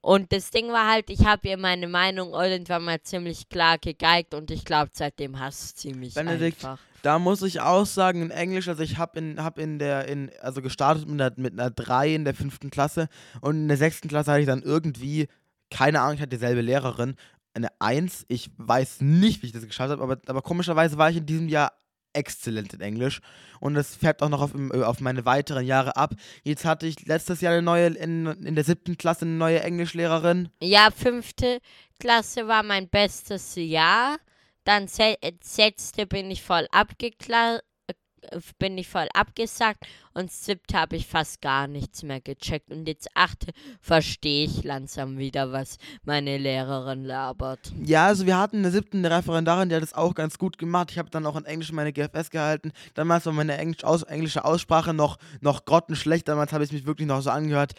und 0.00 0.32
das 0.32 0.50
Ding 0.50 0.68
war 0.68 0.90
halt, 0.90 1.10
ich 1.10 1.26
habe 1.26 1.46
ihr 1.46 1.58
meine 1.58 1.88
Meinung 1.88 2.32
irgendwann 2.32 2.84
mal 2.84 3.02
ziemlich 3.02 3.50
klar 3.50 3.76
gegeigt 3.76 4.32
und 4.32 4.50
ich 4.50 4.64
glaube, 4.64 4.90
seitdem 4.94 5.38
hasst 5.38 5.78
sie 5.78 5.92
mich 5.92 6.14
Benedikt, 6.14 6.64
einfach. 6.64 6.78
Da 7.02 7.18
muss 7.18 7.42
ich 7.42 7.60
auch 7.60 7.84
sagen, 7.84 8.22
in 8.22 8.30
Englisch, 8.30 8.68
also 8.68 8.82
ich 8.82 8.96
habe 8.96 9.18
in, 9.18 9.44
hab 9.44 9.58
in 9.58 9.78
der, 9.78 10.08
in, 10.08 10.30
also 10.40 10.62
gestartet 10.62 11.06
mit 11.06 11.20
einer, 11.20 11.32
mit 11.36 11.52
einer 11.52 11.70
3 11.70 12.14
in 12.14 12.24
der 12.24 12.34
fünften 12.34 12.70
Klasse 12.70 13.08
und 13.42 13.56
in 13.56 13.68
der 13.68 13.76
sechsten 13.76 14.08
Klasse 14.08 14.30
hatte 14.30 14.40
ich 14.40 14.46
dann 14.46 14.62
irgendwie, 14.62 15.28
keine 15.70 16.00
Ahnung, 16.00 16.14
ich 16.14 16.20
hatte 16.22 16.30
dieselbe 16.30 16.62
Lehrerin, 16.62 17.16
eine 17.54 17.68
1. 17.80 18.26
Ich 18.28 18.50
weiß 18.56 19.00
nicht, 19.00 19.42
wie 19.42 19.46
ich 19.46 19.52
das 19.52 19.66
geschafft 19.66 19.90
habe, 19.90 20.02
aber, 20.02 20.18
aber 20.26 20.42
komischerweise 20.42 20.98
war 20.98 21.10
ich 21.10 21.16
in 21.18 21.26
diesem 21.26 21.48
Jahr 21.48 21.72
exzellent 22.12 22.74
in 22.74 22.80
Englisch 22.80 23.20
und 23.60 23.74
das 23.74 23.94
färbt 23.94 24.22
auch 24.22 24.28
noch 24.28 24.40
auf, 24.40 24.52
im- 24.54 24.72
auf 24.82 24.98
meine 25.00 25.24
weiteren 25.24 25.64
Jahre 25.64 25.94
ab. 25.96 26.14
Jetzt 26.42 26.64
hatte 26.64 26.86
ich 26.88 27.06
letztes 27.06 27.40
Jahr 27.40 27.52
eine 27.52 27.62
neue, 27.62 27.86
in, 27.88 28.26
in 28.26 28.54
der 28.56 28.64
siebten 28.64 28.96
Klasse 28.98 29.24
eine 29.26 29.34
neue 29.34 29.60
Englischlehrerin. 29.60 30.48
Ja, 30.60 30.90
fünfte 30.90 31.60
Klasse 32.00 32.48
war 32.48 32.62
mein 32.64 32.88
bestes 32.88 33.54
Jahr. 33.54 34.16
Dann 34.64 34.88
se 34.88 35.14
äh, 35.22 35.32
sechste 35.42 36.06
bin 36.06 36.30
ich 36.30 36.42
voll 36.42 36.66
abgekla 36.72 37.56
äh, 37.56 37.60
bin 38.58 38.78
ich 38.78 38.88
voll 38.88 39.08
abgesagt 39.14 39.86
und 40.14 40.30
siebte 40.30 40.76
habe 40.76 40.96
ich 40.96 41.06
fast 41.06 41.40
gar 41.40 41.66
nichts 41.66 42.02
mehr 42.02 42.20
gecheckt 42.20 42.70
und 42.70 42.86
jetzt 42.86 43.08
achte 43.14 43.52
verstehe 43.80 44.44
ich 44.44 44.64
langsam 44.64 45.18
wieder, 45.18 45.52
was 45.52 45.78
meine 46.04 46.38
Lehrerin 46.38 47.04
labert. 47.04 47.72
Ja, 47.84 48.06
also 48.06 48.26
wir 48.26 48.38
hatten 48.38 48.56
in 48.56 48.62
der 48.62 48.72
siebten 48.72 49.04
Referendarin, 49.04 49.68
die 49.68 49.74
hat 49.74 49.82
das 49.82 49.94
auch 49.94 50.14
ganz 50.14 50.38
gut 50.38 50.58
gemacht. 50.58 50.90
Ich 50.90 50.98
habe 50.98 51.10
dann 51.10 51.26
auch 51.26 51.36
in 51.36 51.44
Englisch 51.44 51.72
meine 51.72 51.92
GFS 51.92 52.30
gehalten. 52.30 52.72
Damals 52.94 53.26
war 53.26 53.32
meine 53.32 53.56
Englisch 53.56 53.84
aus 53.84 54.02
englische 54.02 54.44
Aussprache 54.44 54.94
noch, 54.94 55.18
noch 55.40 55.64
grottenschlecht. 55.64 56.28
Damals 56.28 56.52
habe 56.52 56.64
ich 56.64 56.72
mich 56.72 56.86
wirklich 56.86 57.08
noch 57.08 57.22
so 57.22 57.30
angehört. 57.30 57.74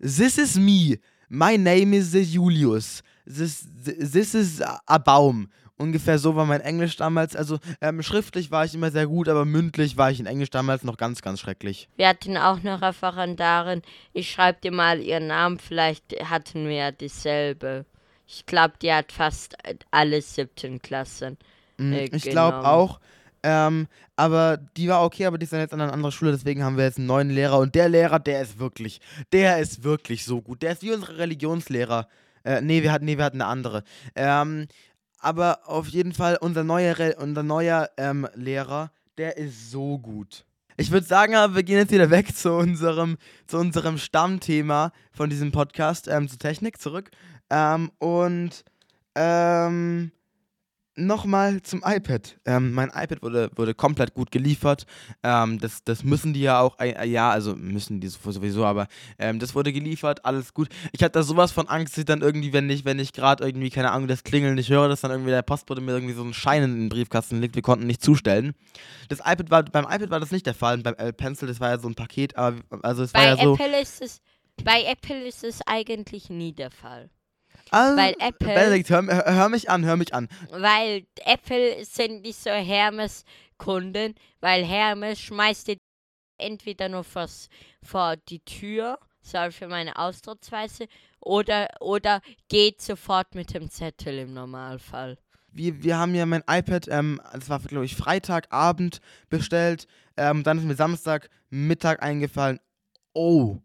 This 0.00 0.38
is 0.38 0.56
me. 0.56 0.98
My 1.28 1.58
name 1.58 1.94
is 1.94 2.12
Julius. 2.12 3.02
This, 3.26 3.66
this 3.84 4.34
is 4.34 4.62
a 4.62 4.98
Baum. 4.98 5.48
Ungefähr 5.78 6.18
so 6.18 6.34
war 6.34 6.44
mein 6.44 6.60
Englisch 6.60 6.96
damals. 6.96 7.36
Also 7.36 7.58
ähm, 7.80 8.02
schriftlich 8.02 8.50
war 8.50 8.64
ich 8.64 8.74
immer 8.74 8.90
sehr 8.90 9.06
gut, 9.06 9.28
aber 9.28 9.44
mündlich 9.44 9.96
war 9.96 10.10
ich 10.10 10.18
in 10.18 10.26
Englisch 10.26 10.50
damals 10.50 10.82
noch 10.82 10.96
ganz, 10.96 11.22
ganz 11.22 11.38
schrecklich. 11.40 11.88
Wir 11.96 12.08
hatten 12.08 12.36
auch 12.36 12.58
eine 12.58 12.82
Referendarin. 12.82 13.82
Ich 14.12 14.30
schreibe 14.30 14.60
dir 14.60 14.72
mal 14.72 15.00
ihren 15.00 15.28
Namen, 15.28 15.58
vielleicht 15.58 16.16
hatten 16.28 16.66
wir 16.66 16.74
ja 16.74 16.90
dieselbe. 16.90 17.86
Ich 18.26 18.44
glaube, 18.44 18.74
die 18.82 18.92
hat 18.92 19.12
fast 19.12 19.56
alle 19.90 20.20
siebten 20.20 20.82
Klassen. 20.82 21.38
Mm, 21.78 21.92
Äh, 21.92 22.04
ich 22.06 22.24
glaube 22.24 22.66
auch. 22.66 23.00
Ähm, 23.44 23.86
aber 24.16 24.56
die 24.76 24.88
war 24.88 25.04
okay, 25.04 25.26
aber 25.26 25.38
die 25.38 25.44
ist 25.44 25.52
dann 25.52 25.60
jetzt 25.60 25.72
an 25.72 25.80
einer 25.80 25.92
anderen 25.92 26.10
Schule, 26.10 26.32
deswegen 26.32 26.64
haben 26.64 26.76
wir 26.76 26.84
jetzt 26.84 26.98
einen 26.98 27.06
neuen 27.06 27.30
Lehrer. 27.30 27.58
Und 27.58 27.76
der 27.76 27.88
Lehrer, 27.88 28.18
der 28.18 28.42
ist 28.42 28.58
wirklich, 28.58 29.00
der 29.32 29.58
ist 29.60 29.84
wirklich 29.84 30.24
so 30.24 30.42
gut. 30.42 30.62
Der 30.62 30.72
ist 30.72 30.82
wie 30.82 30.92
unsere 30.92 31.18
Religionslehrer. 31.18 32.08
Äh, 32.44 32.60
nee, 32.62 32.82
wir 32.82 32.92
hatten, 32.92 33.04
nee, 33.04 33.16
wir 33.16 33.24
hatten 33.24 33.40
eine 33.40 33.50
andere. 33.50 33.84
Ähm, 34.16 34.66
aber 35.18 35.60
auf 35.68 35.88
jeden 35.88 36.12
Fall, 36.12 36.38
unser 36.40 36.64
neuer, 36.64 36.96
unser 37.18 37.42
neuer 37.42 37.90
ähm, 37.96 38.28
Lehrer, 38.34 38.90
der 39.16 39.36
ist 39.36 39.70
so 39.70 39.98
gut. 39.98 40.44
Ich 40.76 40.92
würde 40.92 41.06
sagen, 41.06 41.32
wir 41.32 41.62
gehen 41.64 41.78
jetzt 41.78 41.90
wieder 41.90 42.10
weg 42.10 42.36
zu 42.36 42.52
unserem, 42.52 43.18
zu 43.46 43.58
unserem 43.58 43.98
Stammthema 43.98 44.92
von 45.12 45.28
diesem 45.28 45.50
Podcast, 45.50 46.06
ähm, 46.06 46.28
zur 46.28 46.38
Technik 46.38 46.80
zurück. 46.80 47.10
Ähm, 47.50 47.90
und 47.98 48.64
ähm, 49.16 50.12
nochmal 50.98 51.62
zum 51.62 51.82
iPad. 51.84 52.36
Ähm, 52.44 52.72
mein 52.72 52.88
iPad 52.88 53.22
wurde, 53.22 53.50
wurde 53.56 53.74
komplett 53.74 54.14
gut 54.14 54.30
geliefert. 54.30 54.84
Ähm, 55.22 55.58
das, 55.58 55.84
das 55.84 56.04
müssen 56.04 56.32
die 56.32 56.42
ja 56.42 56.60
auch, 56.60 56.78
äh, 56.78 57.08
ja, 57.08 57.30
also 57.30 57.54
müssen 57.54 58.00
die 58.00 58.08
sowieso, 58.08 58.64
aber 58.64 58.88
ähm, 59.18 59.38
das 59.38 59.54
wurde 59.54 59.72
geliefert, 59.72 60.24
alles 60.24 60.52
gut. 60.54 60.68
Ich 60.92 61.02
hatte 61.02 61.12
da 61.12 61.22
sowas 61.22 61.52
von 61.52 61.68
Angst, 61.68 61.94
dass 61.94 61.98
ich 62.00 62.04
dann 62.04 62.20
irgendwie, 62.20 62.52
wenn 62.52 62.68
ich, 62.68 62.84
wenn 62.84 62.98
ich 62.98 63.12
gerade 63.12 63.44
irgendwie, 63.44 63.70
keine 63.70 63.92
Ahnung, 63.92 64.08
das 64.08 64.24
Klingeln 64.24 64.54
nicht 64.56 64.70
höre, 64.70 64.88
dass 64.88 65.00
dann 65.00 65.10
irgendwie 65.10 65.30
der 65.30 65.42
Postbote 65.42 65.80
mir 65.80 65.92
irgendwie 65.92 66.14
so 66.14 66.22
einen 66.22 66.34
Schein 66.34 66.62
in 66.62 66.74
den 66.74 66.88
Briefkasten 66.88 67.40
legt. 67.40 67.54
Wir 67.54 67.62
konnten 67.62 67.86
nicht 67.86 68.02
zustellen. 68.02 68.54
Das 69.08 69.20
iPad 69.20 69.50
war, 69.50 69.62
beim 69.62 69.84
iPad 69.84 70.10
war 70.10 70.20
das 70.20 70.30
nicht 70.30 70.46
der 70.46 70.54
Fall. 70.54 70.76
Und 70.76 70.82
beim 70.82 70.94
Apple 70.94 71.12
Pencil, 71.12 71.48
das 71.48 71.60
war 71.60 71.70
ja 71.70 71.78
so 71.78 71.88
ein 71.88 71.94
Paket, 71.94 72.36
aber 72.36 72.58
also 72.82 73.02
es 73.02 73.14
war 73.14 73.22
Bei 73.22 73.28
ja 73.28 73.36
so. 73.36 73.54
Apple 73.54 73.80
ist 73.80 74.02
es 74.02 74.20
bei 74.64 74.84
Apple 74.84 75.26
ist 75.26 75.44
es 75.44 75.60
eigentlich 75.66 76.30
nie 76.30 76.52
der 76.52 76.70
Fall. 76.70 77.10
Also, 77.72 77.96
weil 77.96 78.14
Apple- 78.18 78.54
Benedikt, 78.54 78.90
hör, 78.90 79.04
hör, 79.06 79.48
mich 79.48 79.70
an, 79.70 79.84
hör 79.84 79.96
mich 79.96 80.14
an. 80.14 80.28
Weil 80.50 81.06
Apple 81.24 81.84
sind 81.84 82.22
nicht 82.22 82.38
so 82.38 82.50
Hermes-Kunden, 82.50 84.14
weil 84.40 84.64
Hermes 84.64 85.20
schmeißt 85.20 85.68
dir 85.68 85.76
entweder 86.38 86.88
nur 86.88 87.04
vors, 87.04 87.48
vor 87.82 88.16
die 88.16 88.40
Tür, 88.40 88.98
sorry 89.22 89.52
für 89.52 89.68
meine 89.68 89.96
Ausdrucksweise, 89.96 90.86
oder, 91.20 91.68
oder 91.80 92.20
geht 92.48 92.80
sofort 92.80 93.34
mit 93.34 93.52
dem 93.54 93.70
Zettel 93.70 94.18
im 94.18 94.34
Normalfall. 94.34 95.18
wir, 95.52 95.82
wir 95.82 95.98
haben 95.98 96.14
ja 96.14 96.26
mein 96.26 96.44
iPad, 96.48 96.86
ähm, 96.88 97.20
das 97.32 97.48
war 97.48 97.58
glaube 97.60 97.84
ich 97.84 97.96
Freitagabend 97.96 99.00
bestellt. 99.28 99.86
Ähm, 100.16 100.42
dann 100.42 100.58
ist 100.58 100.64
mir 100.64 100.74
Samstag 100.74 101.28
Mittag 101.50 102.02
eingefallen, 102.02 102.60
oh, 103.14 103.58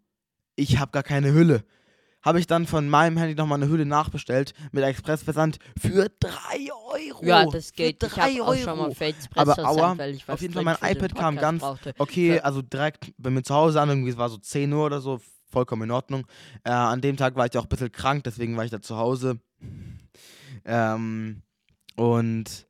ich 0.56 0.80
habe 0.80 0.92
gar 0.92 1.04
keine 1.04 1.34
Hülle. 1.34 1.63
Habe 2.24 2.40
ich 2.40 2.48
dann 2.48 2.66
von 2.68 2.88
meinem 2.90 3.18
Handy 3.18 3.36
nochmal 3.36 3.62
eine 3.62 3.70
Hülle 3.70 3.86
nachbestellt 3.86 4.54
mit 4.72 4.84
Expressversand 4.84 5.60
für 5.80 6.08
3 6.20 6.30
Euro. 6.72 7.26
Ja, 7.26 7.46
das 7.46 7.68
Für 7.68 7.74
geht. 7.76 8.02
Ich 8.04 8.10
3 8.10 8.22
habe 8.36 8.44
auch 8.44 8.56
schon 8.56 8.78
mal 8.78 8.84
Euro. 8.86 8.94
Face 8.94 9.30
Aber 9.36 9.60
aua, 9.60 9.98
weil 9.98 10.16
ich 10.16 10.30
auf 10.30 10.42
jeden 10.42 10.54
Fall, 10.54 10.64
mein 10.64 10.78
für 10.78 10.88
iPad 10.92 11.16
kam 11.16 11.36
ganz- 11.36 11.62
brauchte. 11.62 11.94
Okay, 11.98 12.36
Für- 12.36 12.46
also 12.46 12.62
direkt 12.62 13.12
bei 13.18 13.30
mir 13.30 13.44
zu 13.44 13.54
Hause 13.54 13.82
an, 13.82 13.90
irgendwie 13.90 14.10
es 14.12 14.18
war 14.18 14.30
so 14.30 14.38
10 14.38 14.72
Uhr 14.72 14.86
oder 14.86 15.02
so, 15.02 15.20
vollkommen 15.52 15.84
in 15.84 15.92
Ordnung. 15.92 16.26
Äh, 16.64 16.72
an 16.72 17.02
dem 17.02 17.18
Tag 17.18 17.36
war 17.36 17.46
ich 17.46 17.58
auch 17.58 17.64
ein 17.64 17.70
bisschen 17.70 17.92
krank, 17.92 18.24
deswegen 18.24 18.56
war 18.58 18.64
ich 18.66 18.72
da 18.72 18.82
zu 18.82 18.98
Hause. 18.98 19.40
Ähm, 20.66 21.42
und 21.96 22.68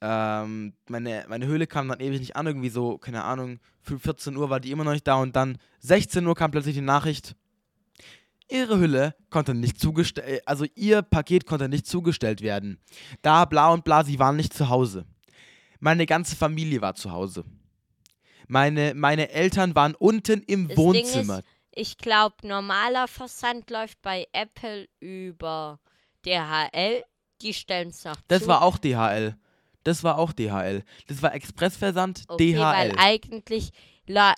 ähm, 0.00 0.72
meine, 0.88 1.24
meine 1.28 1.46
Höhle 1.46 1.66
kam 1.66 1.88
dann 1.88 2.00
ewig 2.00 2.20
nicht 2.20 2.36
an, 2.36 2.46
irgendwie 2.46 2.68
so, 2.70 2.98
keine 2.98 3.24
Ahnung, 3.24 3.58
für 3.82 3.98
14 3.98 4.36
Uhr 4.36 4.48
war 4.50 4.60
die 4.60 4.70
immer 4.70 4.84
noch 4.84 4.92
nicht 4.92 5.06
da 5.06 5.16
und 5.16 5.34
dann 5.36 5.58
16 5.80 6.26
Uhr 6.26 6.34
kam 6.34 6.50
plötzlich 6.50 6.74
die 6.74 6.80
Nachricht, 6.80 7.34
ihre 8.50 8.78
Hülle 8.78 9.14
konnte 9.30 9.54
nicht 9.54 9.80
zugestellt, 9.80 10.42
also 10.46 10.64
ihr 10.74 11.02
Paket 11.02 11.46
konnte 11.46 11.68
nicht 11.68 11.86
zugestellt 11.86 12.40
werden. 12.42 12.80
Da 13.22 13.44
bla 13.44 13.70
und 13.72 13.84
bla, 13.84 14.04
sie 14.04 14.18
waren 14.18 14.36
nicht 14.36 14.52
zu 14.54 14.68
Hause. 14.68 15.06
Meine 15.80 16.06
ganze 16.06 16.34
Familie 16.36 16.80
war 16.80 16.94
zu 16.94 17.12
Hause. 17.12 17.44
Meine, 18.48 18.94
meine 18.94 19.30
Eltern 19.30 19.74
waren 19.74 19.94
unten 19.94 20.42
im 20.42 20.68
Das 20.68 20.76
Ding 20.76 20.84
Wohnzimmer. 20.84 21.38
ist, 21.38 21.44
ich 21.74 21.98
glaube, 21.98 22.34
normaler 22.42 23.06
Versand 23.06 23.70
läuft 23.70 24.00
bei 24.02 24.26
Apple 24.32 24.88
über 25.00 25.78
DHL. 26.26 27.04
Die 27.42 27.54
stellen 27.54 27.90
es 27.90 28.04
noch 28.04 28.16
das 28.26 28.42
zu. 28.42 28.48
war 28.48 28.62
auch 28.62 28.78
DHL. 28.78 29.36
Das 29.84 30.02
war 30.02 30.18
auch 30.18 30.32
DHL. 30.32 30.82
Das 31.06 31.22
war 31.22 31.34
Expressversand 31.34 32.24
okay, 32.26 32.54
DHL. 32.54 32.60
weil 32.60 32.92
eigentlich 32.98 33.70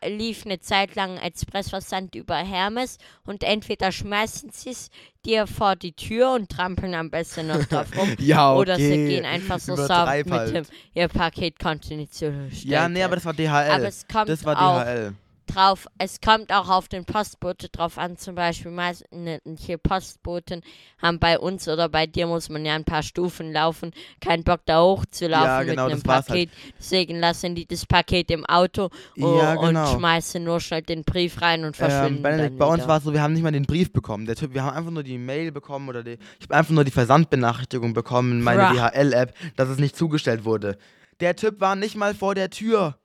lief 0.07 0.45
eine 0.45 0.61
Zeit 0.61 0.95
lang 0.95 1.17
Expressversand 1.17 2.15
über 2.15 2.37
Hermes 2.37 2.99
und 3.25 3.43
entweder 3.43 3.93
schmeißen 3.93 4.51
sie 4.53 4.71
es 4.71 4.91
dir 5.25 5.47
vor 5.47 5.77
die 5.77 5.93
Tür 5.93 6.33
und 6.33 6.51
trampeln 6.51 6.95
am 6.95 7.11
besten 7.11 7.47
noch 7.47 7.65
drauf 7.69 7.97
rum. 7.97 8.15
ja, 8.19 8.53
okay. 8.53 8.61
Oder 8.61 8.77
sie 8.77 9.07
gehen 9.07 9.25
einfach 9.25 9.59
so 9.59 9.77
sauber 9.77 10.07
halt. 10.07 10.27
mit 10.27 10.55
dem, 10.55 10.65
ihr 10.95 11.09
Paket 11.09 11.59
konnte 11.59 11.95
nicht 11.95 12.15
zugestellt 12.15 12.65
Ja, 12.65 12.89
nee, 12.89 13.03
aber 13.03 13.17
das 13.17 13.25
war 13.25 13.35
DHL. 13.35 13.71
Aber 13.71 13.89
es 13.89 14.07
kommt 14.07 14.29
das 14.29 14.45
war 14.45 14.61
auch 14.61 14.83
DHL. 14.83 15.15
Drauf, 15.47 15.87
es 15.99 16.21
kommt 16.21 16.53
auch 16.53 16.69
auf 16.69 16.89
den 16.89 17.05
Postbote 17.05 17.69
drauf 17.69 17.99
an, 17.99 18.17
zum 18.17 18.35
Beispiel 18.35 18.71
manche 18.71 19.79
Postboten 19.79 20.63
haben 20.99 21.19
bei 21.19 21.39
uns 21.39 21.69
oder 21.69 21.89
bei 21.89 22.07
dir 22.07 22.27
muss 22.27 22.49
man 22.49 22.65
ja 22.65 22.75
ein 22.75 22.85
paar 22.85 23.03
Stufen 23.03 23.53
laufen, 23.53 23.93
keinen 24.21 24.45
Bock 24.45 24.61
da 24.67 24.81
hochzulaufen 24.83 25.47
Ja, 25.47 25.63
genau, 25.63 25.85
mit 25.85 25.95
einem 25.95 26.07
war's 26.07 26.27
Paket, 26.27 26.51
deswegen 26.79 27.19
lassen 27.19 27.55
die 27.55 27.67
das 27.67 27.87
Paket 27.87 28.31
im 28.31 28.45
Auto 28.47 28.91
Ja, 29.17 29.55
und 29.55 29.69
genau. 29.69 29.97
schmeißen 29.97 30.43
nur 30.43 30.61
schnell 30.61 30.83
den 30.83 31.05
Brief 31.05 31.41
rein 31.43 31.65
und 31.65 31.77
verschwinden 31.77 32.17
Ähm, 32.19 32.23
bei, 32.23 32.37
dann 32.37 32.57
bei 32.57 32.67
uns 32.67 32.87
war 32.87 32.99
es 32.99 33.05
so, 33.05 33.13
wir 33.13 33.23
haben 33.23 33.33
nicht 33.33 33.43
mal 33.43 33.53
den 33.53 33.67
Brief 33.67 33.93
bekommen. 33.93 34.27
Der 34.27 34.37
Typ, 34.37 34.55
wir 34.55 34.63
haben 34.63 34.77
einfach 34.77 34.91
nur 34.91 35.03
die 35.03 35.19
Mail 35.19 35.53
bekommen 35.53 35.89
oder 35.89 36.03
die, 36.03 36.19
ich 36.39 36.45
habe 36.45 36.57
einfach 36.57 36.73
nur 36.73 36.85
die 36.85 36.91
Versandbenachrichtigung 36.91 37.93
bekommen 37.93 38.33
in 38.33 38.43
meine 38.43 38.75
Bra. 38.75 38.91
DHL-App, 38.91 39.35
dass 39.57 39.69
es 39.69 39.79
nicht 39.79 39.97
zugestellt 39.97 40.45
wurde. 40.45 40.79
Der 41.21 41.37
Typ 41.37 41.61
war 41.61 41.77
nicht 41.77 41.97
mal 41.97 42.15
vor 42.15 42.35
der 42.35 42.51
Tür. 42.51 43.00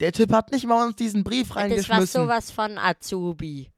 Der 0.00 0.12
Typ 0.12 0.32
hat 0.32 0.52
nicht 0.52 0.66
mal 0.66 0.86
uns 0.86 0.96
diesen 0.96 1.24
Brief 1.24 1.48
das 1.48 1.56
war 1.56 1.62
reingeschmissen. 1.62 2.22
sowas 2.22 2.50
von 2.50 2.78
Azubi. 2.78 3.70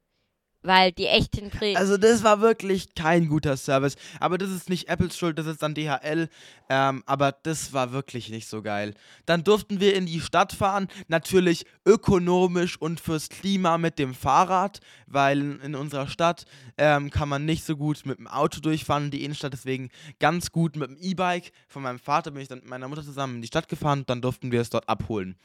Weil 0.63 0.93
die 0.93 1.07
echten 1.07 1.49
Briefe. 1.49 1.79
Also 1.79 1.97
das 1.97 2.23
war 2.23 2.43
wirklich 2.43 2.95
kein 2.95 3.29
guter 3.29 3.57
Service. 3.57 3.97
Aber 4.21 4.37
das 4.37 4.51
ist 4.51 4.69
nicht 4.69 4.91
Apples 4.91 5.17
Schuld, 5.17 5.39
das 5.39 5.47
ist 5.47 5.63
dann 5.63 5.75
DHL. 5.75 6.29
Ähm, 6.69 7.03
aber 7.07 7.33
das 7.33 7.73
war 7.73 7.93
wirklich 7.93 8.29
nicht 8.29 8.47
so 8.47 8.61
geil. 8.61 8.93
Dann 9.25 9.43
durften 9.43 9.81
wir 9.81 9.95
in 9.95 10.05
die 10.05 10.21
Stadt 10.21 10.53
fahren. 10.53 10.89
Natürlich 11.09 11.65
ökonomisch 11.87 12.79
und 12.79 13.01
fürs 13.01 13.31
Klima 13.31 13.79
mit 13.79 13.99
dem 13.99 14.13
Fahrrad. 14.13 14.81
Weil 15.07 15.61
in, 15.63 15.75
unserer 15.75 16.09
Stadt 16.09 16.45
ähm, 16.77 17.09
kann 17.09 17.31
man 17.31 17.47
nicht 17.47 17.65
so 17.65 17.75
gut 17.75 18.05
mit 18.05 18.19
dem 18.19 18.29
Auto 18.29 18.61
durchfahren 18.61 19.11
die 19.11 19.25
Innenstadt. 19.25 19.55
Deswegen 19.55 19.89
ganz 20.19 20.53
gut 20.53 20.77
mit 20.77 20.91
dem 20.91 20.99
E-Bike. 21.01 21.53
Von 21.69 21.83
meinem 21.83 21.99
Vater 21.99 22.33
bin 22.33 22.43
ich 22.43 22.49
dann 22.49 22.59
mit 22.59 22.69
meiner 22.69 22.87
Mutter 22.87 23.03
zusammen 23.03 23.37
in 23.37 23.43
die 23.43 23.49
Stadt 23.49 23.69
gefahren. 23.69 24.05
Dann 24.07 24.21
durften 24.21 24.53
wir 24.53 24.61
es 24.61 24.69
dort 24.69 24.87
abholen. 24.91 25.37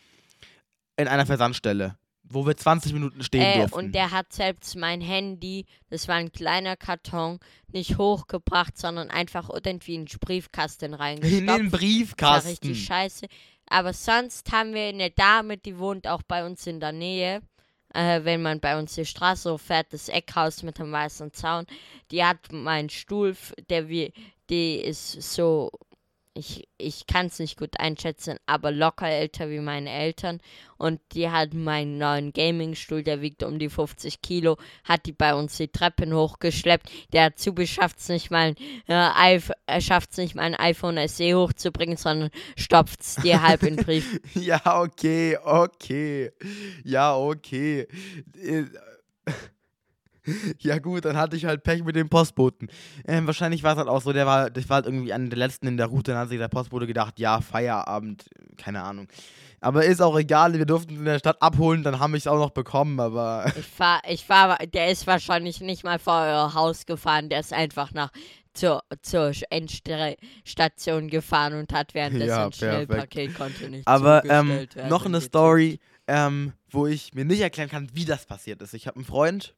In 0.98 1.08
einer 1.08 1.26
Versandstelle. 1.26 1.98
Wo 2.28 2.46
wir 2.48 2.58
20 2.58 2.94
Minuten 2.94 3.22
stehen 3.24 3.42
Äh, 3.44 3.58
durften. 3.60 3.78
und 3.78 3.92
der 3.94 4.10
hat 4.10 4.34
selbst 4.34 4.76
mein 4.76 5.00
Handy, 5.00 5.66
das 5.92 6.08
war 6.08 6.16
ein 6.16 6.32
kleiner 6.32 6.76
Karton, 6.76 7.40
nicht 7.72 8.00
hochgebracht, 8.00 8.76
sondern 8.78 9.12
einfach 9.12 9.50
irgendwie 9.52 9.94
in 9.96 10.06
den 10.06 10.20
Briefkasten 10.20 10.86
in 10.86 10.92
den 10.94 11.00
reingestopft. 11.00 11.48
Das 11.48 11.72
war 11.72 11.80
Briefkasten. 11.80 12.50
richtig 12.50 12.86
scheiße. 12.86 13.28
Aber 13.68 13.94
sonst 13.94 14.52
haben 14.52 14.74
wir 14.74 14.88
eine 14.88 15.12
Dame, 15.12 15.58
die 15.58 15.78
wohnt 15.78 16.08
auch 16.08 16.24
bei 16.24 16.46
uns 16.46 16.66
in 16.66 16.80
der 16.80 16.92
Nähe. 16.94 17.42
Äh, 17.94 18.24
wenn 18.24 18.42
man 18.42 18.60
bei 18.60 18.78
uns 18.78 18.96
die 18.96 19.06
Straße 19.06 19.54
hochfährt, 19.54 19.94
das 19.94 20.10
Eckhaus 20.10 20.64
mit 20.64 20.80
dem 20.80 20.92
weißen 20.92 21.32
Zaun, 21.32 21.66
die 22.12 22.24
hat 22.24 22.52
meinen 22.52 22.90
Stuhl, 22.90 23.36
der 23.70 23.88
wie, 23.88 24.12
die 24.50 24.78
ist 24.78 25.22
so, 25.22 25.72
ich, 26.36 26.68
ich 26.78 27.08
kann 27.08 27.28
es 27.28 27.40
nicht 27.40 27.58
gut 27.58 27.80
einschätzen, 27.80 28.38
aber 28.46 28.72
locker 28.72 29.08
älter 29.08 29.50
wie 29.50 29.60
meine 29.60 29.90
Eltern. 29.90 30.42
Und 30.78 31.00
die 31.14 31.30
hat 31.30 31.54
meinen 31.54 31.98
neuen 31.98 32.34
Gaming-Stuhl, 32.34 33.04
der 33.04 33.22
wiegt 33.22 33.42
um 33.42 33.58
die 33.58 33.70
50 33.70 34.22
Kilo, 34.22 34.58
hat 34.84 35.06
die 35.06 35.14
bei 35.14 35.34
uns 35.34 35.56
die 35.56 35.70
Treppen 35.70 36.14
hochgeschleppt. 36.14 36.92
Der 37.14 37.28
Azubi 37.28 37.66
schafft 37.66 38.00
es 38.00 38.10
nicht 38.10 38.32
mal, 38.32 38.56
äh, 38.88 39.40
es 40.12 40.18
nicht 40.18 40.36
mal 40.36 40.54
iPhone 40.60 41.08
SE 41.08 41.34
hochzubringen, 41.34 41.96
sondern 41.96 42.30
stopft 42.58 43.02
es 43.02 43.16
dir 43.16 43.42
halb 43.42 43.64
in 43.64 43.78
den 43.78 43.86
Brief. 43.86 44.20
Ja, 44.36 44.82
okay, 44.82 45.38
okay. 45.42 46.32
Ja, 46.84 47.16
okay. 47.16 47.88
Ja 50.60 50.80
gut, 50.80 51.06
dann 51.06 51.18
hatte 51.18 51.36
ich 51.36 51.46
halt 51.46 51.64
Pech 51.64 51.84
mit 51.84 51.96
dem 51.96 52.10
Postboten. 52.10 52.70
Ähm, 53.08 53.28
wahrscheinlich 53.28 53.64
war 53.64 53.74
es 53.74 53.78
halt 53.78 53.88
auch 53.88 54.02
so, 54.02 54.14
der 54.14 54.26
war, 54.26 54.50
das 54.50 54.68
war 54.70 54.76
halt 54.78 54.86
irgendwie 54.86 55.14
einer 55.14 55.30
der 55.30 55.38
letzten 55.38 55.68
in 55.68 55.78
der 55.78 55.88
Route, 55.88 56.12
dann 56.12 56.22
hat 56.22 56.30
sich 56.30 56.40
der 56.40 56.48
Postbote 56.48 56.88
gedacht, 56.88 57.20
ja, 57.20 57.42
Feierabend, 57.42 58.26
keine 58.58 58.84
Ahnung. 58.84 59.08
Aber 59.62 59.86
ist 59.86 60.02
auch 60.02 60.18
egal, 60.18 60.54
wir 60.54 60.66
durften 60.66 60.94
es 60.94 61.00
in 61.00 61.06
der 61.06 61.20
Stadt 61.20 61.42
abholen, 61.42 61.82
dann 61.82 62.00
haben 62.00 62.14
wir 62.14 62.18
es 62.18 62.28
auch 62.28 62.38
noch 62.38 62.52
bekommen, 62.52 63.00
aber 63.00 63.52
Ich 63.60 63.66
fahr, 63.66 64.02
ich 64.08 64.26
fahr, 64.26 64.58
der 64.58 64.90
ist 64.92 65.08
wahrscheinlich 65.08 65.62
nicht 65.62 65.84
mal 65.84 65.98
vor 66.00 66.22
euer 66.22 66.54
Haus 66.54 66.86
gefahren, 66.86 67.30
der 67.30 67.40
ist 67.40 67.54
einfach 67.54 67.94
nach 67.94 68.12
zur, 68.54 68.84
zur 69.02 69.32
Endstation 69.50 71.10
gefahren 71.10 71.54
und 71.54 71.74
hat 71.74 71.94
währenddessen 71.94 72.28
Ja, 72.30 72.46
ein. 72.46 72.54
Schnellpaket 72.54 73.36
konnte 73.36 73.70
nicht 73.70 73.88
Aber 73.88 74.24
ähm, 74.26 74.68
noch 74.88 75.06
eine. 75.06 75.22
Story, 75.22 75.80
ähm, 76.08 76.54
wo 76.70 76.88
ich 76.88 77.14
mir 77.14 77.26
nicht 77.26 77.42
erklären 77.42 77.70
kann, 77.70 77.90
wie 77.94 78.06
das 78.06 78.26
passiert 78.26 78.62
ist. 78.62 78.74
Ich 78.74 78.88
habe 78.88 78.98
einen 78.98 79.06
Freund 79.06 79.56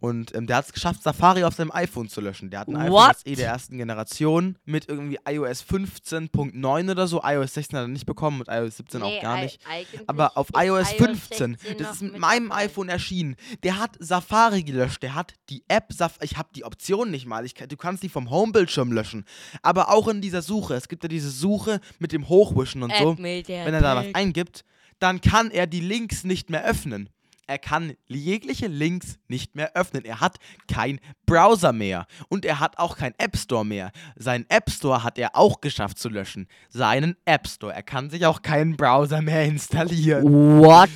und 0.00 0.34
ähm, 0.34 0.46
der 0.46 0.56
hat 0.56 0.66
es 0.66 0.72
geschafft, 0.72 1.02
Safari 1.02 1.44
auf 1.44 1.54
seinem 1.54 1.70
iPhone 1.72 2.08
zu 2.08 2.20
löschen. 2.20 2.50
Der 2.50 2.60
hat 2.60 2.68
ein 2.68 2.76
iPhone 2.76 2.92
What? 2.92 3.18
SE 3.20 3.34
der 3.34 3.48
ersten 3.48 3.78
Generation 3.78 4.58
mit 4.64 4.88
irgendwie 4.88 5.18
iOS 5.26 5.64
15.9 5.64 6.90
oder 6.90 7.06
so. 7.06 7.22
iOS 7.24 7.54
16 7.54 7.78
hat 7.78 7.84
er 7.84 7.88
nicht 7.88 8.04
bekommen 8.06 8.40
und 8.40 8.48
iOS 8.48 8.76
17 8.76 9.00
Nee, 9.00 9.18
auch 9.18 9.22
gar 9.22 9.40
nicht. 9.40 9.60
Aber 10.06 10.36
auf 10.36 10.48
iOS 10.54 10.92
15, 10.92 11.56
16 11.56 11.78
das 11.78 11.92
ist 11.96 12.02
mit 12.02 12.18
meinem 12.18 12.52
iPhone 12.52 12.88
erschienen. 12.88 13.36
Der 13.62 13.78
hat 13.78 13.96
Safari 13.98 14.62
gelöscht, 14.62 15.02
der 15.02 15.14
hat 15.14 15.34
die 15.48 15.64
App 15.68 15.92
Saf 15.92 16.18
ich 16.20 16.36
habe 16.36 16.48
die 16.54 16.64
Option 16.64 17.10
nicht 17.10 17.26
mal. 17.26 17.44
Ich, 17.44 17.54
du 17.54 17.76
kannst 17.76 18.02
die 18.02 18.08
vom 18.08 18.30
Homebildschirm 18.30 18.92
löschen. 18.92 19.24
Aber 19.62 19.90
auch 19.90 20.08
in 20.08 20.20
dieser 20.20 20.42
Suche, 20.42 20.74
es 20.74 20.88
gibt 20.88 21.02
ja 21.02 21.08
diese 21.08 21.30
Suche 21.30 21.80
mit 21.98 22.12
dem 22.12 22.28
Hochwischen 22.28 22.82
und 22.82 22.92
so. 22.94 23.12
App 23.12 23.46
der 23.46 23.64
Wenn 23.64 23.74
er 23.74 23.80
da 23.80 23.96
was 23.96 24.14
eingibt, 24.14 24.64
dann 24.98 25.20
kann 25.20 25.50
er 25.50 25.66
die 25.66 25.80
Links 25.80 26.24
nicht 26.24 26.50
mehr 26.50 26.64
öffnen. 26.64 27.08
Er 27.46 27.58
kann 27.58 27.94
jegliche 28.06 28.66
Links 28.66 29.18
nicht 29.28 29.54
mehr 29.54 29.74
öffnen. 29.74 30.04
Er 30.04 30.20
hat 30.20 30.38
kein 30.66 31.00
Browser 31.26 31.72
mehr. 31.72 32.06
Und 32.28 32.44
er 32.44 32.60
hat 32.60 32.78
auch 32.78 32.96
kein 32.96 33.14
App 33.18 33.36
Store 33.36 33.64
mehr. 33.64 33.92
Seinen 34.16 34.46
App 34.48 34.70
Store 34.70 35.02
hat 35.02 35.18
er 35.18 35.36
auch 35.36 35.60
geschafft 35.60 35.98
zu 35.98 36.08
löschen. 36.08 36.48
Seinen 36.68 37.16
App 37.24 37.46
Store. 37.46 37.72
Er 37.72 37.82
kann 37.82 38.10
sich 38.10 38.26
auch 38.26 38.42
keinen 38.42 38.76
Browser 38.76 39.22
mehr 39.22 39.44
installieren. 39.44 40.60
What? 40.60 40.88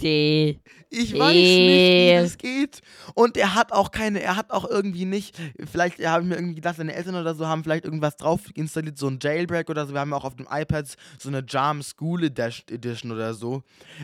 Die. 0.00 0.60
Ich 0.96 1.12
weiß 1.18 1.32
nicht, 1.32 1.58
wie 1.58 2.08
Äh. 2.10 2.22
das 2.22 2.38
geht. 2.38 2.80
Und 3.14 3.36
er 3.36 3.54
hat 3.54 3.72
auch 3.72 3.90
keine, 3.90 4.20
er 4.22 4.36
hat 4.36 4.50
auch 4.50 4.64
irgendwie 4.68 5.04
nicht, 5.04 5.36
vielleicht 5.70 6.04
habe 6.04 6.22
ich 6.22 6.28
mir 6.28 6.36
irgendwie 6.36 6.54
gedacht, 6.56 6.76
seine 6.76 6.94
Eltern 6.94 7.14
oder 7.16 7.34
so 7.34 7.46
haben 7.46 7.62
vielleicht 7.64 7.84
irgendwas 7.84 8.16
drauf 8.16 8.40
installiert, 8.54 8.98
so 8.98 9.08
ein 9.08 9.18
Jailbreak 9.20 9.68
oder 9.70 9.86
so. 9.86 9.92
Wir 9.92 10.00
haben 10.00 10.10
ja 10.10 10.16
auch 10.16 10.24
auf 10.24 10.36
dem 10.36 10.46
iPad 10.50 10.86
so 11.18 11.28
eine 11.28 11.44
Jam 11.46 11.82
School 11.82 12.24
Edition 12.24 13.12
oder 13.12 13.34
so 13.34 13.62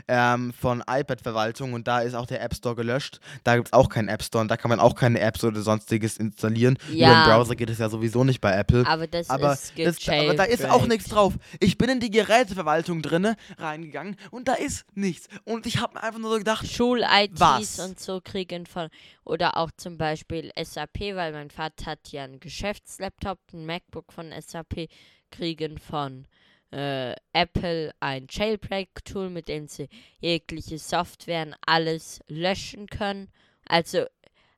ähm, 0.09 0.53
von 0.53 0.83
iPad-Verwaltung 0.89 1.73
und 1.73 1.87
da 1.89 2.01
ist 2.01 2.15
auch 2.15 2.27
der 2.27 2.43
App 2.43 2.55
Store 2.55 2.75
gelöscht. 2.75 3.21
Da 3.45 3.57
gibt 3.57 3.69
es 3.69 3.73
auch 3.73 3.89
keinen 3.89 4.09
App 4.09 4.23
Store 4.23 4.43
und 4.43 4.49
da 4.51 4.57
kann 4.57 4.69
man 4.69 4.81
auch 4.81 4.95
keine 4.95 5.21
Apps 5.21 5.43
oder 5.45 5.61
sonstiges 5.61 6.17
installieren. 6.19 6.79
Über 6.89 6.97
Ja. 6.97 7.25
den 7.25 7.31
Browser 7.31 7.55
geht 7.57 7.71
es 7.71 7.79
ja 7.79 7.89
sowieso 7.89 8.25
nicht 8.25 8.41
bei 8.41 8.53
Apple. 8.53 8.87
Aber 8.87 9.07
das 9.07 9.31
Aber, 9.31 9.53
ist 9.53 9.73
das, 9.77 10.09
aber 10.09 10.35
da 10.35 10.45
ist 10.45 10.65
auch 10.67 10.87
nichts 10.87 11.09
drauf. 11.09 11.35
Ich 11.61 11.79
bin 11.79 11.89
in 11.91 12.01
die 12.01 12.11
Geräteverwaltung 12.11 13.03
drinne 13.03 13.37
reingegangen 13.59 14.17
und 14.31 14.49
da 14.49 14.55
ist 14.55 14.85
nichts. 14.95 15.29
Und 15.45 15.67
ich 15.67 15.79
habe 15.81 15.95
mir 15.95 16.03
einfach 16.03 16.19
nur 16.21 16.31
so 16.33 16.39
gedacht, 16.39 16.67
Schul-ITs 16.81 17.79
und 17.79 18.01
so 18.01 18.23
kriegen 18.23 18.65
von, 18.65 18.89
oder 19.25 19.59
auch 19.59 19.71
zum 19.77 19.99
Beispiel 19.99 20.51
SAP, 20.59 21.15
weil 21.15 21.33
mein 21.33 21.51
Vater 21.51 21.91
hat 21.91 22.09
ja 22.11 22.25
einen 22.25 22.41
Geschäftslaptop, 22.41 23.39
ein 23.53 23.67
MacBook 23.67 24.11
von 24.11 24.33
SAP, 24.33 24.89
kriegen 25.31 25.77
von 25.77 26.27
äh, 26.73 27.15
Apple 27.35 27.93
ein 28.01 28.29
Jailbreak-Tool, 28.31 29.29
mit 29.29 29.49
dem 29.49 29.69
sie 29.69 29.91
jegliche 30.21 30.79
Software 30.79 31.49
und 31.49 31.57
alles 31.67 32.21
löschen 32.29 32.87
können. 32.87 33.29
Also, 33.67 34.07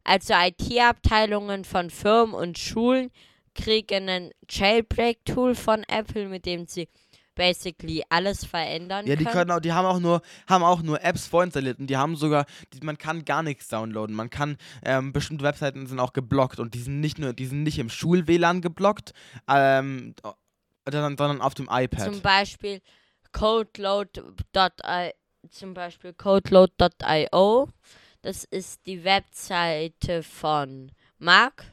also 0.05 0.35
IT-Abteilungen 0.35 1.65
von 1.65 1.91
Firmen 1.91 2.35
und 2.35 2.57
Schulen 2.57 3.11
kriegen 3.57 4.09
ein 4.09 4.31
Jailbreak-Tool 4.49 5.57
von 5.57 5.83
Apple, 5.89 6.29
mit 6.29 6.47
dem 6.47 6.67
sie 6.67 6.89
basically 7.35 8.03
alles 8.09 8.45
verändern 8.45 9.07
Ja, 9.07 9.17
die 9.17 9.25
können. 9.25 9.37
können 9.37 9.51
auch, 9.53 9.61
die 9.61 9.73
haben 9.73 9.87
auch 9.87 10.01
nur, 10.01 10.23
haben 10.47 10.65
auch 10.65 10.83
nur 10.83 11.03
Apps 11.03 11.27
vorinstalliert 11.27 11.79
und 11.79 11.89
die 11.89 11.97
haben 11.97 12.17
sogar, 12.17 12.47
die, 12.73 12.85
man 12.85 12.99
kann 12.99 13.25
gar 13.25 13.43
nichts 13.43 13.69
downloaden. 13.69 14.15
Man 14.15 14.31
kann, 14.31 14.57
ähm, 14.85 15.13
bestimmte 15.13 15.45
Webseiten 15.45 15.87
sind 15.87 16.01
auch 16.01 16.13
geblockt 16.13 16.59
und 16.61 16.75
die 16.75 16.81
sind 16.81 17.01
nicht 17.01 17.19
nur, 17.19 17.33
die 17.33 17.47
sind 17.47 17.63
nicht 17.63 17.79
im 17.79 17.89
Schul-WLAN 17.89 18.61
geblockt, 18.61 19.13
ähm, 19.49 20.15
sondern, 20.85 21.17
sondern 21.17 21.41
auf 21.41 21.55
dem 21.55 21.69
iPad. 21.71 22.13
Zum 22.13 22.21
Beispiel 22.21 22.81
codeload.i 23.33 25.13
zum 25.51 25.75
Beispiel 25.75 26.13
codeload.io. 26.13 27.69
Das 28.23 28.45
ist 28.45 28.87
die 28.87 29.05
Webseite 29.05 30.23
von 30.23 30.93
Mark. 31.19 31.65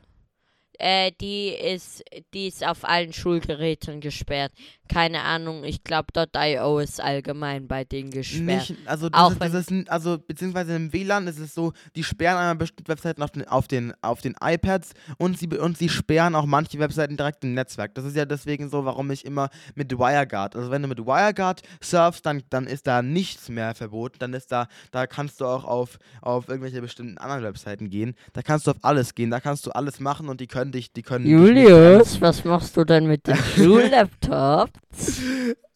Äh, 0.79 1.11
die 1.19 1.49
ist, 1.49 2.03
die 2.33 2.47
ist 2.47 2.65
auf 2.65 2.85
allen 2.85 3.13
Schulgeräten 3.13 3.99
gesperrt. 3.99 4.53
Keine 4.91 5.21
Ahnung, 5.21 5.63
ich 5.63 5.83
glaube 5.83 6.07
.io 6.35 6.79
ist 6.79 6.99
allgemein 6.99 7.67
bei 7.67 7.83
denen 7.83 8.09
gesperrt. 8.09 8.69
Nicht, 8.69 8.75
also 8.85 9.07
das, 9.07 9.21
Auch 9.21 9.31
ist, 9.31 9.39
das 9.39 9.53
ist, 9.53 9.89
also 9.89 10.17
beziehungsweise 10.17 10.75
im 10.75 10.91
WLAN 10.91 11.27
ist 11.27 11.37
es 11.37 11.53
so, 11.53 11.73
die 11.95 12.03
sperren 12.03 12.37
einmal 12.37 12.55
bestimmte 12.55 12.91
Webseiten 12.91 13.21
auf 13.21 13.29
den, 13.29 13.47
auf 13.47 13.67
den, 13.67 13.93
auf 14.01 14.21
den 14.21 14.35
iPads 14.41 14.93
und 15.19 15.37
sie, 15.37 15.47
und 15.47 15.77
sie 15.77 15.89
sperren 15.89 16.33
auch 16.33 16.47
manche 16.47 16.79
Webseiten 16.79 17.17
direkt 17.17 17.43
im 17.43 17.53
Netzwerk. 17.53 17.93
Das 17.93 18.03
ist 18.03 18.15
ja 18.15 18.25
deswegen 18.25 18.67
so, 18.69 18.83
warum 18.83 19.11
ich 19.11 19.25
immer 19.25 19.49
mit 19.75 19.91
WireGuard, 19.91 20.55
also 20.55 20.71
wenn 20.71 20.81
du 20.81 20.87
mit 20.87 20.97
WireGuard 20.97 21.61
surfst, 21.81 22.25
dann, 22.25 22.41
dann 22.49 22.65
ist 22.65 22.87
da 22.87 23.03
nichts 23.03 23.47
mehr 23.47 23.75
verboten, 23.75 24.17
dann 24.17 24.33
ist 24.33 24.51
da, 24.51 24.67
da 24.89 25.05
kannst 25.05 25.39
du 25.39 25.45
auch 25.45 25.65
auf, 25.65 25.99
auf 26.23 26.49
irgendwelche 26.49 26.81
bestimmten 26.81 27.19
anderen 27.19 27.43
Webseiten 27.43 27.91
gehen, 27.91 28.15
da 28.33 28.41
kannst 28.41 28.65
du 28.65 28.71
auf 28.71 28.77
alles 28.81 29.13
gehen, 29.13 29.29
da 29.29 29.39
kannst 29.39 29.67
du 29.67 29.71
alles 29.71 29.99
machen 29.99 30.29
und 30.29 30.41
die 30.41 30.47
können 30.47 30.71
dich, 30.71 30.91
die 30.91 31.03
können 31.03 31.27
Julius, 31.27 32.19
was 32.21 32.43
machst 32.43 32.75
du 32.75 32.83
denn 32.83 33.05
mit 33.05 33.27
dem 33.27 33.35
Schullaptop? 33.55 34.78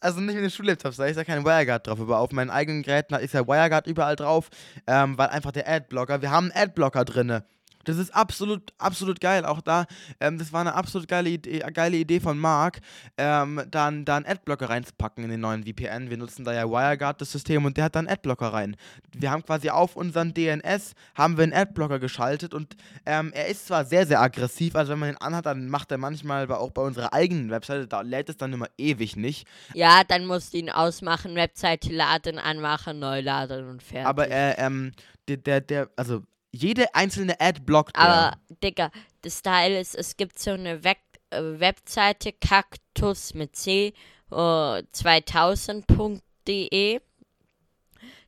Also 0.00 0.20
nicht 0.20 0.34
mit 0.34 0.44
den 0.44 0.50
Schullaptops, 0.50 0.96
da 0.96 1.06
ist 1.06 1.16
ja 1.16 1.24
kein 1.24 1.44
WireGuard 1.44 1.86
drauf, 1.86 2.00
aber 2.00 2.18
auf 2.18 2.32
meinen 2.32 2.50
eigenen 2.50 2.82
Geräten 2.82 3.14
ist 3.14 3.32
ja 3.32 3.46
WireGuard 3.46 3.86
überall 3.86 4.16
drauf, 4.16 4.50
ähm, 4.86 5.16
weil 5.16 5.28
einfach 5.28 5.52
der 5.52 5.68
Adblocker, 5.68 6.20
wir 6.20 6.30
haben 6.30 6.50
einen 6.50 6.68
Adblocker 6.68 7.04
drinne. 7.04 7.44
Das 7.84 7.98
ist 7.98 8.14
absolut, 8.14 8.72
absolut 8.78 9.20
geil. 9.20 9.44
Auch 9.44 9.60
da, 9.60 9.86
ähm, 10.20 10.38
das 10.38 10.52
war 10.52 10.60
eine 10.60 10.74
absolut 10.74 11.08
geile 11.08 11.30
Idee, 11.30 11.60
äh, 11.60 11.72
geile 11.72 11.96
Idee 11.96 12.20
von 12.20 12.38
Marc, 12.38 12.80
ähm, 13.16 13.62
dann 13.70 14.04
da 14.04 14.16
einen 14.16 14.26
Adblocker 14.26 14.68
reinzupacken 14.68 15.24
in 15.24 15.30
den 15.30 15.40
neuen 15.40 15.64
VPN. 15.64 16.10
Wir 16.10 16.16
nutzen 16.16 16.44
da 16.44 16.52
ja 16.52 16.68
WireGuard, 16.68 17.20
das 17.20 17.32
System, 17.32 17.64
und 17.64 17.76
der 17.76 17.84
hat 17.84 17.96
dann 17.96 18.08
Adblocker 18.08 18.52
rein. 18.52 18.76
Wir 19.12 19.30
haben 19.30 19.44
quasi 19.44 19.70
auf 19.70 19.96
unseren 19.96 20.34
DNS 20.34 20.94
haben 21.14 21.36
wir 21.36 21.44
einen 21.44 21.52
Adblocker 21.52 21.98
geschaltet 21.98 22.54
und 22.54 22.76
ähm, 23.06 23.32
er 23.34 23.48
ist 23.48 23.66
zwar 23.66 23.84
sehr, 23.84 24.06
sehr 24.06 24.20
aggressiv, 24.20 24.74
also 24.76 24.92
wenn 24.92 24.98
man 24.98 25.10
ihn 25.10 25.16
anhat, 25.16 25.46
dann 25.46 25.68
macht 25.68 25.90
er 25.90 25.98
manchmal 25.98 26.50
auch 26.50 26.70
bei 26.70 26.82
unserer 26.82 27.12
eigenen 27.12 27.50
Webseite, 27.50 27.86
da 27.86 28.00
lädt 28.00 28.28
es 28.28 28.36
dann 28.36 28.52
immer 28.52 28.66
ewig 28.78 29.16
nicht. 29.16 29.46
Ja, 29.74 30.02
dann 30.06 30.26
musst 30.26 30.54
du 30.54 30.58
ihn 30.58 30.70
ausmachen, 30.70 31.34
Webseite 31.34 31.92
laden, 31.92 32.38
anmachen, 32.38 32.98
neu 32.98 33.20
laden 33.20 33.68
und 33.68 33.82
fertig. 33.82 34.06
Aber 34.06 34.28
er, 34.28 34.58
ähm, 34.58 34.92
der, 35.28 35.36
der, 35.38 35.60
der, 35.60 35.90
also 35.96 36.22
jede 36.54 36.94
einzelne 36.94 37.40
Ad 37.40 37.62
blockt 37.62 37.96
Aber, 37.96 38.36
Digga, 38.62 38.92
das 39.22 39.42
Teil 39.42 39.72
ist, 39.72 39.96
es 39.96 40.16
gibt 40.16 40.38
so 40.38 40.52
eine 40.52 40.84
Web 40.84 40.98
äh, 41.30 41.58
Webseite, 41.58 42.32
Kaktus 42.32 43.34
mit 43.34 43.56
C, 43.56 43.92
äh, 44.30 44.34
2000.de. 44.34 47.00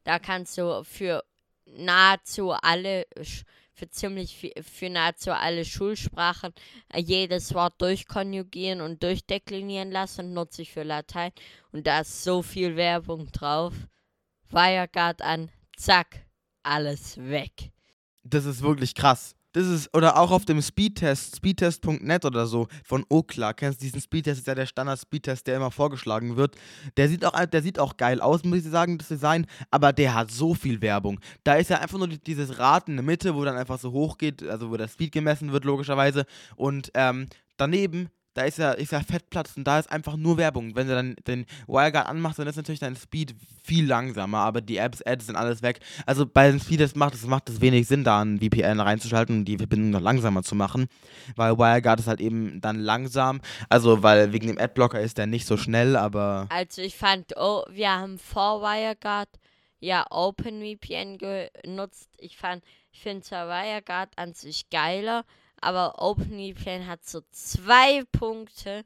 Da 0.05 0.19
kannst 0.19 0.59
du 0.59 0.83
für 0.85 1.23
nahezu 1.67 2.51
alle, 2.53 3.07
für 3.75 3.89
ziemlich 3.91 4.53
für 4.63 4.91
nahezu 4.91 5.31
alle 5.33 5.65
Schulsprachen 5.65 6.53
äh, 6.93 7.01
jedes 7.01 7.55
Wort 7.55 7.81
durchkonjugieren 7.81 8.81
und 8.81 9.01
durchdeklinieren 9.03 9.91
lassen, 9.93 10.35
nutze 10.35 10.63
ich 10.63 10.73
für 10.73 10.83
Latein. 10.83 11.31
Und 11.71 11.87
da 11.87 12.01
ist 12.01 12.25
so 12.25 12.43
viel 12.43 12.75
Werbung 12.77 13.31
drauf. 13.31 13.75
Wirecard 14.49 15.23
an, 15.23 15.51
zack, 15.77 16.27
alles 16.63 17.19
weg 17.19 17.73
das 18.31 18.45
ist 18.45 18.63
wirklich 18.63 18.95
krass. 18.95 19.35
Das 19.57 19.67
ist, 19.67 19.97
oder 19.97 20.19
auch 20.19 20.33
auf 20.33 20.45
dem 20.45 20.61
Speedtest, 20.61 21.37
speedtest.net 21.37 22.27
oder 22.27 22.47
so 22.47 22.69
von 22.85 23.07
Okla. 23.09 23.55
Kennst 23.55 23.81
du 23.81 23.87
diesen 23.87 24.03
Speedtest? 24.03 24.41
ist 24.41 24.47
ja 24.47 24.55
der 24.55 24.67
Standard-Speedtest, 24.67 25.47
der 25.47 25.57
immer 25.57 25.71
vorgeschlagen 25.71 26.37
wird. 26.37 26.57
Der 26.99 27.09
sieht, 27.09 27.25
auch, 27.25 27.47
der 27.47 27.63
sieht 27.63 27.79
auch 27.79 27.97
geil 27.97 28.21
aus, 28.21 28.45
muss 28.45 28.59
ich 28.59 28.65
sagen, 28.71 28.99
das 28.99 29.09
Design, 29.09 29.47
aber 29.71 29.95
der 29.95 30.13
hat 30.13 30.31
so 30.31 30.53
viel 30.53 30.83
Werbung. 30.83 31.21
Da 31.43 31.55
ist 31.55 31.71
ja 31.71 31.81
einfach 31.81 31.97
nur 31.97 32.09
dieses 32.09 32.59
Rad 32.59 32.91
in 32.91 32.97
der 32.97 33.03
Mitte, 33.03 33.35
wo 33.35 33.45
dann 33.45 33.57
einfach 33.57 33.79
so 33.79 33.93
hoch 33.93 34.19
geht, 34.19 34.43
also 34.43 34.71
wo 34.71 34.77
der 34.77 34.89
Speed 34.89 35.13
gemessen 35.13 35.51
wird, 35.53 35.65
logischerweise. 35.65 36.27
Und 36.57 36.91
ähm, 36.93 37.27
daneben 37.57 38.11
da 38.37 38.43
ist 38.43 38.59
ja, 38.59 38.73
ist 38.73 38.93
ja 38.93 39.01
Fettplatz 39.01 39.57
und 39.57 39.65
da 39.65 39.79
ist 39.79 39.91
einfach 39.91 40.17
nur 40.17 40.37
Werbung. 40.37 40.77
Wenn 40.77 40.89
du 40.89 40.95
dann 40.95 41.17
den 41.27 41.47
WireGuard 41.67 42.07
anmachst, 42.07 42.39
dann 42.39 42.47
ist 42.47 42.57
natürlich 42.57 42.81
dein 42.81 42.95
Speed 42.95 43.35
viel 43.65 43.87
langsamer, 43.87 44.39
aber 44.39 44.61
die 44.61 44.77
Apps, 44.77 45.01
Ads 45.01 45.27
sind 45.27 45.37
alles 45.37 45.63
weg. 45.63 45.81
Also 46.05 46.27
bei 46.27 46.51
den 46.51 46.61
Speed 46.61 46.95
macht 46.97 47.15
es 47.15 47.27
macht 47.27 47.61
wenig 47.63 47.89
Sinn, 47.89 48.05
da 48.05 48.21
ein 48.21 48.39
VPN 48.39 48.81
reinzuschalten 48.81 49.39
und 49.39 49.45
die 49.47 49.57
Verbindung 49.57 49.91
noch 49.91 50.01
langsamer 50.01 50.43
zu 50.43 50.55
machen, 50.55 50.89
weil 51.35 51.57
WireGuard 51.57 52.01
ist 52.01 52.09
halt 52.09 52.21
eben 52.21 52.61
dann 52.61 52.79
langsam. 52.79 53.41
Also 53.71 54.03
weil 54.03 54.35
wegen 54.35 54.49
dem 54.49 54.59
Adblocker 54.59 55.01
ist 55.01 55.17
der 55.17 55.27
nicht 55.27 55.47
so 55.47 55.57
schnell, 55.57 55.97
aber 55.97 56.47
also 56.51 56.83
ich 56.83 56.97
fand, 56.97 57.33
oh, 57.37 57.63
wir 57.71 57.91
haben 57.91 58.19
vor 58.19 58.61
WireGuard 58.61 59.31
ja 59.81 60.05
OpenVPN 60.11 61.17
genutzt. 61.17 62.11
Ich 62.19 62.37
fand, 62.37 62.63
ich 62.93 63.01
finde 63.01 63.23
zwar 63.23 63.49
WireGuard 63.49 64.11
an 64.17 64.35
sich 64.35 64.69
geiler, 64.69 65.25
aber 65.61 66.01
OpenVPN 66.03 66.87
hat 66.87 67.05
so 67.05 67.21
zwei 67.31 68.05
Punkte, 68.13 68.85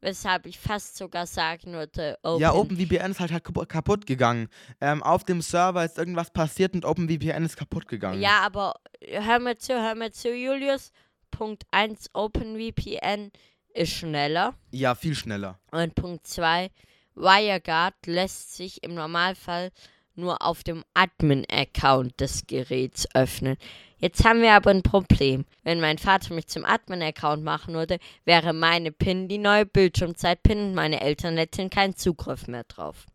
weshalb 0.00 0.46
ich 0.46 0.58
fast 0.58 0.96
sogar 0.96 1.26
sagen 1.26 1.72
würde, 1.72 2.18
Open 2.22 2.40
Ja, 2.40 2.52
OpenVPN 2.52 3.10
ist 3.10 3.20
halt, 3.20 3.32
halt 3.32 3.44
kaputt 3.68 4.06
gegangen. 4.06 4.48
Ähm, 4.80 5.02
auf 5.02 5.24
dem 5.24 5.40
Server 5.40 5.84
ist 5.84 5.98
irgendwas 5.98 6.30
passiert 6.30 6.74
und 6.74 6.84
OpenVPN 6.84 7.44
ist 7.44 7.56
kaputt 7.56 7.88
gegangen. 7.88 8.20
Ja, 8.20 8.40
aber 8.42 8.74
hör 9.00 9.40
mir 9.40 9.56
zu, 9.56 9.72
hör 9.72 9.94
mir 9.94 10.12
zu, 10.12 10.34
Julius. 10.34 10.92
Punkt 11.30 11.64
1, 11.72 12.10
OpenVPN 12.12 13.32
ist 13.74 13.92
schneller. 13.92 14.54
Ja, 14.70 14.94
viel 14.94 15.14
schneller. 15.14 15.58
Und 15.72 15.94
Punkt 15.94 16.26
2, 16.26 16.70
WireGuard 17.16 17.94
lässt 18.06 18.54
sich 18.54 18.84
im 18.84 18.94
Normalfall 18.94 19.72
nur 20.14 20.42
auf 20.42 20.62
dem 20.62 20.84
Admin-Account 20.94 22.20
des 22.20 22.46
Geräts 22.46 23.08
öffnen. 23.14 23.56
Jetzt 24.04 24.22
haben 24.22 24.42
wir 24.42 24.52
aber 24.52 24.68
ein 24.68 24.82
Problem. 24.82 25.46
Wenn 25.62 25.80
mein 25.80 25.96
Vater 25.96 26.34
mich 26.34 26.46
zum 26.46 26.66
Admin-Account 26.66 27.42
machen 27.42 27.72
würde, 27.72 27.98
wäre 28.26 28.52
meine 28.52 28.92
PIN 28.92 29.28
die 29.28 29.38
neue 29.38 29.64
Bildschirmzeit-PIN 29.64 30.58
und 30.58 30.74
meine 30.74 31.00
Eltern 31.00 31.38
hätten 31.38 31.70
keinen 31.70 31.96
Zugriff 31.96 32.46
mehr 32.46 32.64
drauf. 32.64 33.06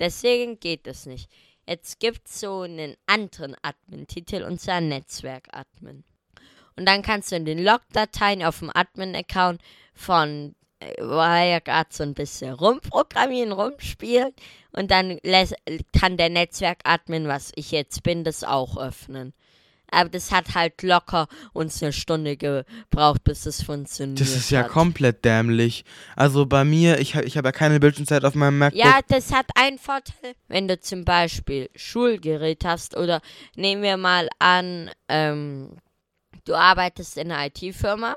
Deswegen 0.00 0.58
geht 0.58 0.88
es 0.88 1.06
nicht. 1.06 1.30
Jetzt 1.68 2.00
gibt 2.00 2.26
es 2.26 2.40
so 2.40 2.62
einen 2.62 2.96
anderen 3.06 3.54
Admin-Titel 3.62 4.42
und 4.42 4.60
zwar 4.60 4.80
Netzwerk-Admin. 4.80 6.02
Und 6.74 6.84
dann 6.84 7.02
kannst 7.02 7.30
du 7.30 7.36
in 7.36 7.44
den 7.44 7.62
Log-Dateien 7.62 8.42
auf 8.42 8.58
dem 8.58 8.72
Admin-Account 8.74 9.62
von 9.94 10.56
Wirecard 10.80 11.92
so 11.92 12.02
ein 12.02 12.14
bisschen 12.14 12.54
rumprogrammieren, 12.54 13.52
rumspielen 13.52 14.32
und 14.72 14.90
dann 14.90 15.20
kann 15.96 16.16
der 16.16 16.30
Netzwerk-Admin, 16.30 17.28
was 17.28 17.52
ich 17.54 17.70
jetzt 17.70 18.02
bin, 18.02 18.24
das 18.24 18.42
auch 18.42 18.76
öffnen. 18.78 19.32
Aber 19.90 20.08
das 20.08 20.32
hat 20.32 20.54
halt 20.54 20.82
locker 20.82 21.28
uns 21.52 21.82
eine 21.82 21.92
Stunde 21.92 22.36
gebraucht, 22.36 23.24
bis 23.24 23.46
es 23.46 23.62
funktioniert. 23.62 24.20
Das 24.20 24.34
ist 24.34 24.50
ja 24.50 24.64
hat. 24.64 24.68
komplett 24.68 25.24
dämlich. 25.24 25.84
Also 26.16 26.46
bei 26.46 26.64
mir, 26.64 26.98
ich, 26.98 27.14
ich 27.14 27.36
habe 27.36 27.48
ja 27.48 27.52
keine 27.52 27.80
Bildschirmzeit 27.80 28.24
auf 28.24 28.34
meinem 28.34 28.58
MacBook. 28.58 28.78
Ja, 28.78 29.00
das 29.08 29.32
hat 29.32 29.46
einen 29.54 29.78
Vorteil. 29.78 30.34
Wenn 30.48 30.68
du 30.68 30.78
zum 30.78 31.04
Beispiel 31.04 31.70
Schulgerät 31.74 32.64
hast 32.64 32.96
oder 32.96 33.20
nehmen 33.56 33.82
wir 33.82 33.96
mal 33.96 34.28
an, 34.38 34.90
ähm, 35.08 35.76
du 36.44 36.54
arbeitest 36.54 37.16
in 37.16 37.32
einer 37.32 37.46
IT-Firma 37.46 38.16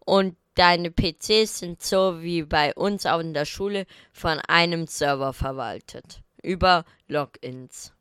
und 0.00 0.36
Deine 0.60 0.90
PCs 0.90 1.60
sind 1.60 1.80
so 1.82 2.22
wie 2.22 2.42
bei 2.42 2.74
uns 2.74 3.06
auch 3.06 3.20
in 3.20 3.32
der 3.32 3.46
Schule 3.46 3.86
von 4.12 4.40
einem 4.40 4.86
Server 4.86 5.32
verwaltet. 5.32 6.22
Über 6.42 6.84
Logins. 7.08 7.94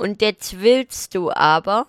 Und 0.00 0.22
jetzt 0.22 0.62
willst 0.62 1.14
du 1.14 1.30
aber, 1.30 1.86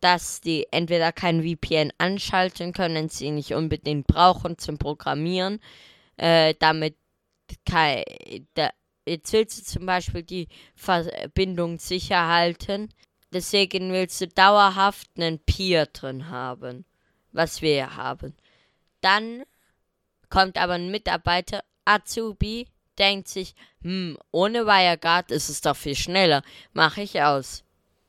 dass 0.00 0.40
die 0.40 0.66
entweder 0.72 1.12
kein 1.12 1.44
VPN 1.44 1.92
anschalten 1.98 2.72
können, 2.72 3.08
sie 3.08 3.30
nicht 3.30 3.54
unbedingt 3.54 4.08
brauchen 4.08 4.58
zum 4.58 4.76
Programmieren, 4.76 5.60
äh, 6.16 6.54
damit 6.58 6.96
kein, 7.64 8.02
da, 8.54 8.70
jetzt 9.06 9.32
willst 9.32 9.60
du 9.60 9.62
zum 9.62 9.86
Beispiel 9.86 10.24
die 10.24 10.48
Verbindung 10.74 11.78
sicher 11.78 12.26
halten. 12.26 12.88
Deswegen 13.32 13.92
willst 13.92 14.20
du 14.20 14.26
dauerhaft 14.26 15.10
einen 15.16 15.38
Peer 15.38 15.86
drin 15.86 16.30
haben, 16.30 16.84
was 17.30 17.62
wir 17.62 17.94
haben. 17.94 18.34
Dann 19.00 19.44
kommt 20.28 20.58
aber 20.58 20.72
ein 20.72 20.90
Mitarbeiter, 20.90 21.62
Azubi, 21.84 22.66
denkt 22.98 23.28
sich, 23.28 23.54
hm, 23.82 24.18
ohne 24.30 24.66
WireGuard 24.66 25.30
ist 25.30 25.48
es 25.48 25.60
doch 25.60 25.76
viel 25.76 25.96
schneller. 25.96 26.42
Mache 26.72 27.02
ich 27.02 27.22
aus. 27.22 27.64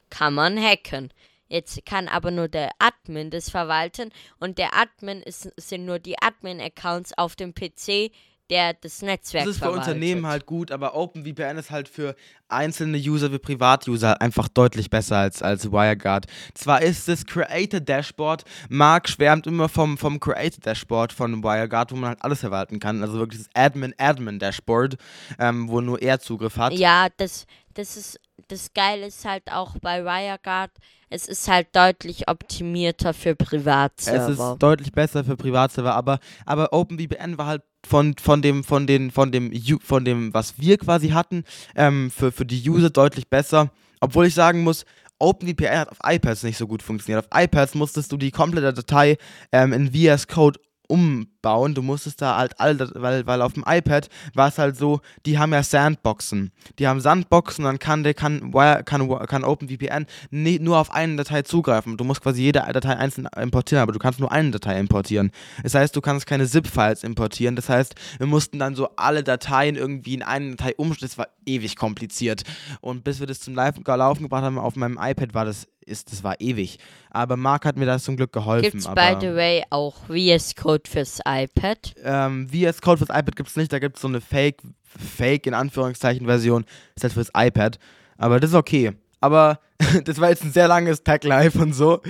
Kann 0.10 0.34
man 0.34 0.62
hacken. 0.62 1.12
Jetzt 1.48 1.86
kann 1.86 2.08
aber 2.08 2.32
nur 2.32 2.48
der 2.48 2.72
Admin 2.80 3.30
das 3.30 3.50
verwalten 3.50 4.12
und 4.40 4.58
der 4.58 4.76
Admin 4.76 5.22
ist, 5.22 5.52
sind 5.58 5.86
nur 5.86 6.00
die 6.00 6.18
Admin-Accounts 6.20 7.18
auf 7.18 7.36
dem 7.36 7.54
PC, 7.54 8.12
der 8.50 8.74
das 8.74 9.02
Netzwerk 9.02 9.46
Das 9.46 9.56
ist 9.56 9.58
für 9.60 9.66
verwaltet. 9.66 9.88
Unternehmen 9.88 10.28
halt 10.28 10.46
gut, 10.46 10.72
aber 10.72 10.96
OpenVPN 10.96 11.58
ist 11.58 11.72
halt 11.72 11.90
für 11.90 12.16
einzelne 12.48 12.98
User, 12.98 13.30
für 13.30 13.40
Privatuser 13.40 14.22
einfach 14.22 14.48
deutlich 14.48 14.90
besser 14.90 15.18
als, 15.18 15.42
als 15.42 15.72
WireGuard. 15.72 16.28
Zwar 16.54 16.82
ist 16.82 17.08
das 17.08 17.26
Creator 17.26 17.80
Dashboard, 17.80 18.44
Mark 18.70 19.10
schwärmt 19.10 19.48
immer 19.48 19.70
vom, 19.70 19.98
vom 19.98 20.20
Creator 20.20 20.60
Dashboard 20.62 21.12
von 21.12 21.44
WireGuard, 21.44 21.92
wo 21.92 21.96
man 21.96 22.10
halt 22.10 22.24
alles 22.24 22.42
verwalten 22.42 22.80
kann. 22.80 23.02
Also 23.02 23.18
wirklich 23.18 23.42
das 23.42 23.50
Admin-Admin-Dashboard, 23.56 24.98
ähm, 25.40 25.70
wo 25.70 25.82
nur 25.82 26.02
er 26.02 26.20
Zugriff 26.20 26.58
hat. 26.58 26.74
Ja, 26.74 27.08
das, 27.18 27.46
das 27.74 27.98
ist 27.98 28.20
das 28.48 28.74
Geile 28.74 29.08
ist 29.08 29.26
halt 29.26 29.52
auch 29.52 29.76
bei 29.82 30.04
WireGuard, 30.04 30.72
es 31.10 31.28
ist 31.28 31.48
halt 31.48 31.68
deutlich 31.74 32.28
optimierter 32.30 33.14
für 33.14 33.36
Privatserver. 33.36 34.30
Es 34.30 34.40
ist 34.40 34.58
deutlich 34.60 34.92
besser 34.92 35.24
für 35.24 35.36
Privatserver, 35.36 35.96
aber, 35.96 36.20
aber 36.46 36.74
OpenVPN 36.74 37.38
war 37.38 37.48
halt 37.48 37.64
von, 37.86 38.16
von 38.22 38.42
dem, 38.42 38.64
von 38.64 38.88
den, 38.88 39.12
von 39.12 39.32
dem, 39.32 39.52
von 39.82 40.06
dem, 40.06 40.34
was 40.34 40.58
wir 40.58 40.78
quasi 40.78 41.10
hatten, 41.10 41.44
ähm, 41.76 42.12
für, 42.12 42.32
für 42.32 42.46
die 42.46 42.70
User 42.70 42.90
deutlich 42.90 43.30
besser. 43.30 43.72
Obwohl 44.00 44.28
ich 44.28 44.34
sagen 44.34 44.64
muss, 44.64 44.86
OpenVPN 45.20 45.80
hat 45.80 45.90
auf 45.90 46.00
iPads 46.04 46.44
nicht 46.44 46.58
so 46.58 46.68
gut 46.68 46.84
funktioniert. 46.84 47.26
Auf 47.26 47.44
iPads 47.44 47.76
musstest 47.76 48.12
du 48.12 48.18
die 48.18 48.32
komplette 48.32 48.74
Datei 48.74 49.18
ähm, 49.52 49.72
in 49.72 49.92
VS 49.94 50.28
Code 50.28 50.60
umbauen. 50.88 51.74
Du 51.74 51.82
musstest 51.82 52.22
da 52.22 52.38
halt 52.38 52.60
all 52.60 52.76
das, 52.76 52.92
weil, 52.96 53.26
weil 53.26 53.42
auf 53.42 53.54
dem 53.54 53.64
iPad 53.68 54.10
war 54.34 54.48
es 54.48 54.58
halt 54.58 54.78
so, 54.78 55.02
die 55.26 55.38
haben 55.38 55.54
ja 55.54 55.64
Sandboxen. 55.64 56.52
Die 56.80 56.88
haben 56.88 57.00
Sandboxen, 57.00 57.66
dann 57.66 57.80
kann, 57.80 58.04
der, 58.04 58.14
kann, 58.14 58.52
kann, 58.86 59.10
kann 59.28 59.44
OpenVPN 59.44 60.06
nie, 60.32 60.60
nur 60.60 60.78
auf 60.78 60.92
eine 60.92 61.16
Datei 61.16 61.42
zugreifen. 61.42 61.98
Du 61.98 62.04
musst 62.04 62.22
quasi 62.22 62.42
jede 62.42 62.60
Datei 62.60 62.96
einzeln 62.96 63.28
importieren, 63.40 63.82
aber 63.82 63.92
du 63.92 64.00
kannst 64.00 64.20
nur 64.20 64.32
eine 64.32 64.52
Datei 64.52 64.80
importieren. 64.80 65.32
Das 65.64 65.76
heißt, 65.76 65.96
du 65.96 66.02
kannst 66.02 66.26
keine 66.26 66.48
ZIP-Files 66.48 67.04
importieren. 67.04 67.56
Das 67.56 67.70
heißt, 67.70 67.96
wir 68.18 68.28
mussten 68.28 68.60
dann 68.60 68.76
so 68.76 68.90
alle 68.96 69.24
Dateien 69.24 69.76
irgendwie 69.76 70.14
in 70.14 70.24
eine 70.24 70.56
Datei 70.56 70.76
umstellen. 70.76 71.10
Das 71.10 71.18
war 71.18 71.28
ewig 71.46 71.76
kompliziert. 71.76 72.44
Und 72.82 73.04
bis 73.04 73.20
wir 73.20 73.28
das 73.28 73.40
zum 73.40 73.56
Live 73.56 73.76
Laufen 73.86 74.24
gebracht 74.24 74.44
haben 74.44 74.58
auf 74.58 74.76
meinem 74.76 75.00
iPad, 75.02 75.34
war 75.34 75.46
das 75.46 75.68
ist, 75.86 76.12
das 76.12 76.24
war 76.24 76.40
ewig. 76.40 76.80
Aber 77.10 77.38
Marc 77.38 77.66
hat 77.66 77.78
mir 77.78 77.86
da 77.86 78.00
zum 78.00 78.18
Glück 78.18 78.34
geholfen. 78.34 78.72
Gibt's 78.72 78.88
by 78.88 79.16
the 79.20 79.36
way 79.36 79.64
auch 79.70 79.96
VS 80.08 80.56
Code 80.56 80.84
fürs 80.90 81.20
iPad? 81.26 81.96
Ähm, 82.04 82.50
VS 82.50 82.82
Code 82.82 82.98
fürs 82.98 83.10
iPad 83.10 83.36
gibt 83.36 83.50
es 83.50 83.56
nicht. 83.56 83.72
Da 83.72 83.80
gibt 83.80 83.96
es 83.96 84.02
so 84.02 84.08
eine 84.08 84.22
Fake, 84.22 84.62
Fake 84.84 85.48
in 85.48 85.54
Anführungszeichen 85.54 86.26
Version. 86.26 86.64
Das 86.94 86.98
ist 86.98 87.04
halt 87.04 87.14
fürs 87.14 87.32
iPad. 87.36 87.80
Aber 88.18 88.40
das 88.40 88.52
ist 88.52 88.56
okay. 88.56 88.94
Aber 89.22 89.60
das 90.06 90.20
war 90.20 90.30
jetzt 90.30 90.44
ein 90.44 90.52
sehr 90.52 90.68
langes 90.68 91.04
Tag 91.04 91.24
Live 91.24 91.56
und 91.56 91.74
so. 91.74 92.02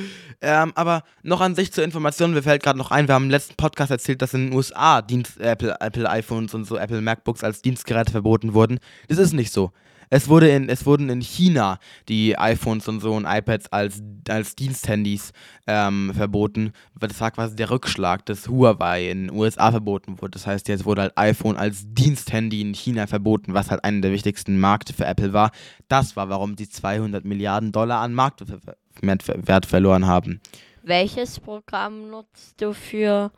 Ähm, 0.42 0.74
aber 0.76 1.04
noch 1.24 1.42
an 1.42 1.56
sich 1.56 1.72
zur 1.72 1.84
Information, 1.84 2.34
mir 2.34 2.44
fällt 2.44 2.62
gerade 2.62 2.78
noch 2.78 2.92
ein, 2.92 3.08
wir 3.08 3.16
haben 3.16 3.26
im 3.26 3.30
letzten 3.32 3.56
Podcast 3.56 3.90
erzählt, 3.90 4.22
dass 4.22 4.34
in 4.34 4.48
den 4.48 4.54
USA 4.54 5.02
Dienst, 5.02 5.40
Apple, 5.40 5.76
Apple 5.80 6.10
iPhones 6.10 6.54
und 6.54 6.66
so 6.66 6.78
Apple 6.78 7.02
MacBooks 7.02 7.44
als 7.44 7.62
Dienstgeräte 7.62 8.12
verboten 8.12 8.54
wurden. 8.54 8.80
Das 9.08 9.18
ist 9.18 9.34
nicht 9.34 9.52
so. 9.52 9.72
Es, 10.10 10.28
wurde 10.28 10.50
in, 10.50 10.70
es 10.70 10.86
wurden 10.86 11.10
in 11.10 11.22
China 11.22 11.80
die 12.08 12.38
iPhones 12.38 12.88
und 12.88 13.00
so 13.00 13.14
und 13.14 13.26
iPads 13.26 13.72
als, 13.72 14.02
als 14.30 14.56
Diensthandys 14.56 15.32
ähm, 15.68 16.12
verboten. 16.14 16.74
Das 17.00 17.20
war 17.22 17.32
quasi 17.32 17.56
der 17.56 17.70
Rückschlag, 17.70 18.26
dass 18.26 18.48
Huawei 18.48 19.10
in 19.10 19.28
den 19.28 19.36
USA 19.36 19.72
verboten 19.72 20.22
wurde. 20.22 20.32
Das 20.32 20.48
heißt, 20.48 20.68
jetzt 20.68 20.86
wurde 20.86 21.04
halt 21.04 21.18
iPhone 21.18 21.58
als 21.58 21.84
Diensthandy 21.88 22.62
in 22.62 22.74
China 22.74 23.08
verboten, 23.08 23.54
was 23.54 23.72
halt 23.72 23.84
einer 23.84 24.02
der 24.02 24.12
wichtigsten 24.12 24.60
Märkte 24.60 24.94
für 24.94 25.06
Apple 25.06 25.34
war. 25.34 25.52
Das 25.88 26.16
war, 26.16 26.30
warum 26.30 26.58
sie 26.58 26.70
200 26.70 27.26
Milliarden 27.26 27.72
Dollar 27.72 28.02
an 28.02 28.14
Marktwert 28.14 29.66
verloren 29.66 30.06
haben. 30.08 30.42
Welches 30.84 31.40
Programm 31.40 32.12
nutzt 32.12 32.62
du 32.62 32.74
für, 32.74 33.32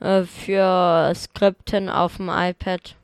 äh, 0.00 0.22
für 0.24 1.12
Skripten 1.14 1.88
auf 1.88 2.16
dem 2.16 2.28
iPad? 2.28 2.96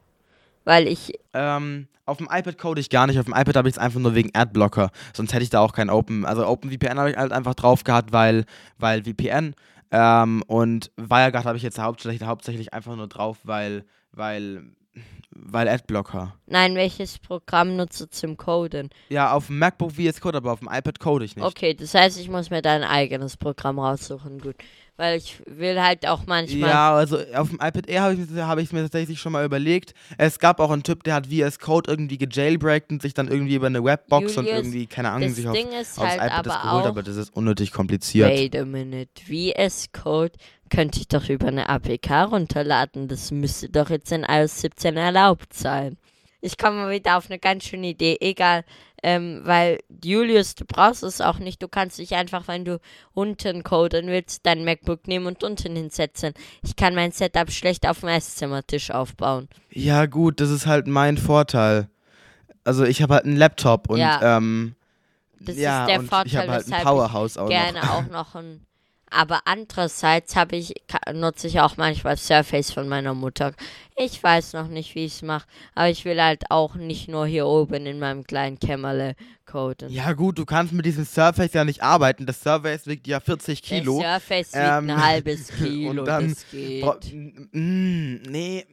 Weil 0.64 0.88
ich. 0.88 1.12
Ähm, 1.32 1.88
auf 2.06 2.18
dem 2.18 2.28
iPad 2.30 2.58
code 2.58 2.80
ich 2.80 2.90
gar 2.90 3.06
nicht. 3.06 3.18
Auf 3.18 3.26
dem 3.26 3.34
iPad 3.34 3.56
habe 3.56 3.68
ich 3.68 3.74
es 3.74 3.78
einfach 3.78 4.00
nur 4.00 4.14
wegen 4.14 4.30
Adblocker. 4.34 4.90
Sonst 5.14 5.32
hätte 5.32 5.42
ich 5.42 5.50
da 5.50 5.60
auch 5.60 5.72
kein 5.72 5.90
Open. 5.90 6.24
Also 6.24 6.46
OpenVPN 6.46 6.98
habe 6.98 7.10
ich 7.10 7.16
halt 7.16 7.32
einfach 7.32 7.54
drauf 7.54 7.84
gehabt, 7.84 8.12
weil, 8.12 8.44
weil 8.78 9.04
VPN. 9.04 9.54
Ähm, 9.90 10.42
und 10.46 10.90
WireGuard 10.96 11.44
habe 11.44 11.56
ich 11.56 11.62
jetzt 11.62 11.78
hauptsächlich, 11.78 12.26
hauptsächlich 12.26 12.74
einfach 12.74 12.96
nur 12.96 13.06
drauf, 13.06 13.38
weil, 13.44 13.84
weil, 14.12 14.64
weil 15.30 15.68
Adblocker. 15.68 16.34
Nein, 16.46 16.74
welches 16.74 17.18
Programm 17.18 17.76
nutzt 17.76 18.00
du 18.00 18.10
zum 18.10 18.36
Coden? 18.36 18.90
Ja, 19.08 19.32
auf 19.32 19.46
dem 19.46 19.58
MacBook 19.58 19.92
VS 19.92 20.20
Code, 20.20 20.38
aber 20.38 20.52
auf 20.52 20.60
dem 20.60 20.68
iPad 20.70 20.98
code 20.98 21.24
ich 21.24 21.36
nicht. 21.36 21.44
Okay, 21.44 21.74
das 21.74 21.94
heißt, 21.94 22.18
ich 22.18 22.28
muss 22.28 22.50
mir 22.50 22.60
dein 22.60 22.82
eigenes 22.82 23.36
Programm 23.36 23.78
raussuchen. 23.78 24.40
Gut 24.40 24.56
weil 24.96 25.18
ich 25.18 25.42
will 25.46 25.80
halt 25.82 26.06
auch 26.06 26.26
manchmal. 26.26 26.70
Ja, 26.70 26.94
also 26.94 27.18
auf 27.34 27.48
dem 27.48 27.56
iPad 27.56 27.88
Air 27.88 28.02
habe 28.02 28.14
ich 28.14 28.20
es 28.20 28.36
hab 28.36 28.72
mir 28.72 28.82
tatsächlich 28.82 29.20
schon 29.20 29.32
mal 29.32 29.44
überlegt. 29.44 29.94
Es 30.18 30.38
gab 30.38 30.60
auch 30.60 30.70
einen 30.70 30.82
Typ, 30.82 31.02
der 31.02 31.14
hat 31.14 31.26
VS 31.26 31.58
Code 31.58 31.90
irgendwie 31.90 32.18
gejailbreakt 32.18 32.92
und 32.92 33.02
sich 33.02 33.14
dann 33.14 33.28
irgendwie 33.28 33.56
über 33.56 33.66
eine 33.66 33.82
Webbox 33.82 34.36
Julius, 34.36 34.38
und 34.38 34.46
irgendwie, 34.46 34.86
keine 34.86 35.10
Ahnung, 35.10 35.30
sich 35.30 35.48
auf, 35.48 35.56
aufs 35.56 35.98
halt 35.98 36.20
iPad 36.20 36.46
das 36.46 36.62
geholt, 36.62 36.86
aber 36.86 37.02
das 37.02 37.16
ist 37.16 37.34
unnötig 37.34 37.72
kompliziert. 37.72 38.30
Wait 38.30 38.56
a 38.56 38.64
minute. 38.64 39.08
VS 39.26 39.90
Code 39.92 40.32
könnte 40.70 41.00
ich 41.00 41.08
doch 41.08 41.28
über 41.28 41.48
eine 41.48 41.68
APK 41.68 42.24
runterladen. 42.24 43.08
Das 43.08 43.30
müsste 43.30 43.68
doch 43.68 43.90
jetzt 43.90 44.12
in 44.12 44.22
iOS 44.22 44.60
17 44.60 44.96
erlaubt 44.96 45.54
sein. 45.54 45.96
Ich 46.40 46.58
komme 46.58 46.76
mal 46.76 46.90
wieder 46.90 47.16
auf 47.16 47.30
eine 47.30 47.38
ganz 47.38 47.64
schöne 47.64 47.88
Idee. 47.88 48.18
Egal. 48.20 48.64
Ähm, 49.06 49.42
weil 49.44 49.80
Julius, 50.02 50.54
du 50.54 50.64
brauchst 50.64 51.02
es 51.02 51.20
auch 51.20 51.38
nicht. 51.38 51.62
Du 51.62 51.68
kannst 51.68 51.98
dich 51.98 52.14
einfach, 52.14 52.48
wenn 52.48 52.64
du 52.64 52.80
unten 53.12 53.62
coden 53.62 54.06
willst, 54.06 54.46
dein 54.46 54.64
MacBook 54.64 55.06
nehmen 55.06 55.26
und 55.26 55.44
unten 55.44 55.76
hinsetzen. 55.76 56.32
Ich 56.62 56.74
kann 56.74 56.94
mein 56.94 57.12
Setup 57.12 57.50
schlecht 57.50 57.86
auf 57.86 58.00
dem 58.00 58.08
Esszimmertisch 58.08 58.90
aufbauen. 58.90 59.48
Ja, 59.70 60.06
gut, 60.06 60.40
das 60.40 60.48
ist 60.48 60.64
halt 60.64 60.86
mein 60.86 61.18
Vorteil. 61.18 61.90
Also 62.64 62.84
ich 62.84 63.02
habe 63.02 63.12
halt 63.12 63.26
einen 63.26 63.36
Laptop 63.36 63.90
und 63.90 63.98
ja. 63.98 64.38
ähm, 64.38 64.74
das 65.38 65.58
ja, 65.58 65.82
ist 65.82 65.88
der 65.90 66.00
Vorteil, 66.00 66.26
ich 66.26 66.36
habe 66.38 66.52
halt 66.52 66.72
ein 66.72 66.82
Powerhouse 66.82 67.36
auch 67.36 67.50
gerne 67.50 67.80
noch. 67.80 67.90
auch 67.90 68.06
noch 68.10 68.34
ein 68.36 68.66
aber 69.14 69.42
andererseits 69.44 70.36
habe 70.36 70.56
ich, 70.56 70.74
nutze 71.12 71.46
ich 71.46 71.60
auch 71.60 71.76
manchmal 71.76 72.16
Surface 72.16 72.72
von 72.72 72.88
meiner 72.88 73.14
Mutter. 73.14 73.52
Ich 73.96 74.22
weiß 74.22 74.54
noch 74.54 74.68
nicht, 74.68 74.94
wie 74.94 75.04
ich 75.04 75.14
es 75.14 75.22
mache, 75.22 75.46
aber 75.74 75.88
ich 75.88 76.04
will 76.04 76.20
halt 76.20 76.50
auch 76.50 76.74
nicht 76.74 77.08
nur 77.08 77.26
hier 77.26 77.46
oben 77.46 77.86
in 77.86 77.98
meinem 77.98 78.24
kleinen 78.24 78.58
Kämmerle 78.58 79.14
coden. 79.46 79.90
Ja 79.90 80.12
gut, 80.12 80.38
du 80.38 80.44
kannst 80.44 80.72
mit 80.72 80.84
diesem 80.84 81.04
Surface 81.04 81.52
ja 81.52 81.64
nicht 81.64 81.82
arbeiten. 81.82 82.26
Das 82.26 82.40
Surface 82.40 82.86
wiegt 82.86 83.06
ja 83.06 83.20
40 83.20 83.62
Kilo. 83.62 84.00
Der 84.00 84.18
Surface 84.18 84.52
wiegt 84.52 84.64
ähm, 84.64 84.90
ein 84.90 85.02
halbes 85.02 85.48
Kilo, 85.58 86.00
und 86.00 86.04
dann, 86.06 86.28
das 86.30 86.50
geht. 86.50 87.14
Mm, 87.52 88.16
nee, 88.28 88.66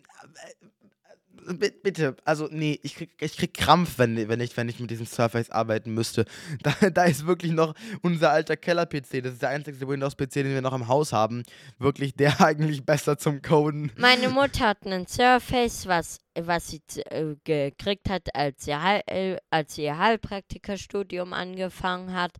bitte, 1.84 2.16
also 2.26 2.48
nee, 2.52 2.80
ich 2.84 2.96
krieg, 2.96 3.12
ich 3.20 3.38
krieg 3.38 3.54
Krampf, 3.54 3.98
wenn, 3.98 4.30
wenn, 4.30 4.40
ich, 4.40 4.56
wenn 4.58 4.70
ich 4.70 4.80
mit 4.80 4.92
diesem 4.92 5.06
Surface 5.06 5.50
arbeiten 5.50 5.94
müsste. 5.94 6.26
Da, 6.64 6.90
da 6.90 7.06
ist 7.06 7.26
wirklich 7.26 7.54
noch 7.54 7.74
unser 8.02 8.32
alter 8.32 8.56
Keller-PC, 8.56 9.24
das 9.24 9.34
ist 9.34 9.42
der 9.42 9.50
einzige 9.50 9.88
Windows-PC, 9.88 10.34
den 10.34 10.54
wir 10.54 10.62
noch 10.62 10.74
im 10.74 10.88
Haus 10.88 11.12
haben, 11.12 11.44
wirklich 11.80 12.16
der 12.16 12.40
eigentlich 12.46 12.86
besser 12.86 13.18
zum 13.18 13.42
Coden. 13.42 13.92
Meine 13.98 14.30
Mutter 14.30 14.68
hat 14.70 14.86
einen 14.86 15.08
Surface, 15.08 15.88
was, 15.88 16.20
was 16.36 16.70
sie 16.70 16.82
äh, 17.10 17.36
gekriegt 17.44 18.10
hat, 18.10 18.36
als 18.36 18.66
sie, 18.66 18.72
äh, 18.72 19.38
als 19.50 19.76
sie 19.76 19.84
ihr 19.84 19.98
Heilpraktikerstudium 19.98 21.34
angefangen 21.34 22.14
hat. 22.14 22.34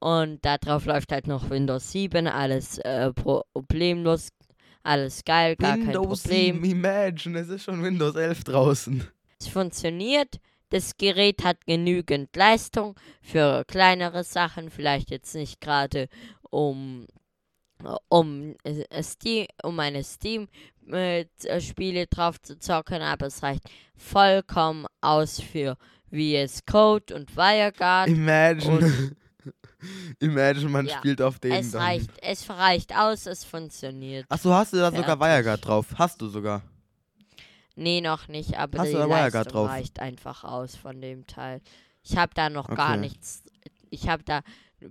Und 0.00 0.44
darauf 0.44 0.84
läuft 0.84 1.12
halt 1.12 1.26
noch 1.26 1.48
Windows 1.48 1.92
7, 1.92 2.26
alles 2.26 2.78
äh, 2.78 3.12
problemlos 3.12 4.28
alles 4.84 5.24
geil, 5.24 5.56
gar 5.56 5.76
Windows 5.76 6.22
kein 6.22 6.32
Problem. 6.32 6.62
7, 6.62 6.64
imagine, 6.64 7.38
es 7.40 7.48
ist 7.48 7.64
schon 7.64 7.82
Windows 7.82 8.14
11 8.14 8.44
draußen. 8.44 9.04
Es 9.40 9.48
funktioniert. 9.48 10.38
Das 10.70 10.96
Gerät 10.96 11.44
hat 11.44 11.66
genügend 11.66 12.34
Leistung 12.34 12.96
für 13.22 13.64
kleinere 13.66 14.24
Sachen, 14.24 14.70
vielleicht 14.70 15.10
jetzt 15.10 15.34
nicht 15.34 15.60
gerade 15.60 16.08
um 16.50 17.06
um, 18.08 18.54
äh, 18.62 19.02
Steam, 19.02 19.46
um 19.62 19.76
meine 19.76 20.02
Steam-Spiele 20.02 22.00
äh, 22.00 22.06
drauf 22.06 22.40
zu 22.40 22.58
zocken, 22.58 23.02
aber 23.02 23.26
es 23.26 23.42
reicht 23.42 23.64
vollkommen 23.96 24.86
aus 25.00 25.40
für 25.40 25.76
VS 26.10 26.64
Code 26.66 27.14
und 27.14 27.36
WireGuard. 27.36 28.08
Imagine. 28.08 28.78
Und 28.78 29.16
Imagine, 30.20 30.68
man 30.68 30.86
ja. 30.86 30.96
spielt 30.98 31.20
auf 31.22 31.38
den 31.38 31.52
es 31.52 31.72
dann. 31.72 31.82
Reicht, 31.82 32.10
es 32.22 32.48
reicht 32.48 32.96
aus, 32.96 33.26
es 33.26 33.44
funktioniert. 33.44 34.26
Achso, 34.28 34.52
hast 34.52 34.72
du 34.72 34.78
da 34.78 34.90
Fertig. 34.90 35.00
sogar 35.00 35.20
WireGuard 35.20 35.66
drauf? 35.66 35.86
Hast 35.96 36.20
du 36.20 36.28
sogar? 36.28 36.62
Nee, 37.76 38.00
noch 38.00 38.28
nicht, 38.28 38.56
aber 38.56 38.78
hast 38.78 38.90
die 38.90 38.96
Leistung 38.96 39.42
drauf? 39.44 39.68
reicht 39.68 39.98
einfach 40.00 40.44
aus 40.44 40.76
von 40.76 41.00
dem 41.00 41.26
Teil. 41.26 41.60
Ich 42.02 42.16
habe 42.16 42.32
da 42.34 42.48
noch 42.48 42.66
okay. 42.66 42.76
gar 42.76 42.96
nichts. 42.96 43.42
Ich 43.90 44.08
habe 44.08 44.22
da 44.22 44.42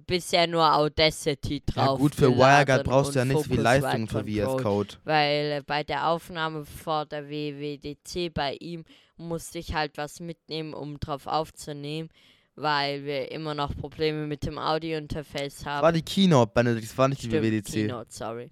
bisher 0.08 0.48
nur 0.48 0.74
Audacity 0.74 1.64
drauf. 1.66 1.86
Ja, 1.86 1.96
gut, 1.96 2.16
für 2.16 2.36
WireGuard 2.36 2.84
brauchst 2.84 3.16
du 3.16 3.20
ja 3.20 3.26
nicht 3.26 3.38
so 3.38 3.44
viel 3.44 3.62
Leistung 3.62 4.08
für 4.08 4.24
VS 4.24 4.62
Code. 4.62 4.96
Weil 5.04 5.60
äh, 5.60 5.64
bei 5.66 5.84
der 5.84 6.10
Aufnahme 6.10 6.66
vor 6.66 7.06
der 7.06 7.30
WWDC 7.30 8.34
bei 8.34 8.56
ihm 8.60 8.84
musste 9.18 9.60
ich 9.60 9.74
halt 9.74 9.98
was 9.98 10.20
mitnehmen, 10.20 10.74
um 10.74 11.00
drauf 11.00 11.28
aufzunehmen 11.28 12.10
weil 12.56 13.04
wir 13.04 13.32
immer 13.32 13.54
noch 13.54 13.76
Probleme 13.76 14.28
mit 14.28 14.45
dem 14.45 14.58
Audio-Interface 14.58 15.66
haben. 15.66 15.84
War 15.84 15.91
die 15.91 16.01
Keynote, 16.01 16.51
Benedikt, 16.54 16.89
das 16.89 16.97
war 16.97 17.08
nicht 17.08 17.20
Stimmt, 17.20 17.34
die 17.34 17.51
WWDC. 17.51 17.72
Keynote, 17.72 18.14
sorry. 18.14 18.51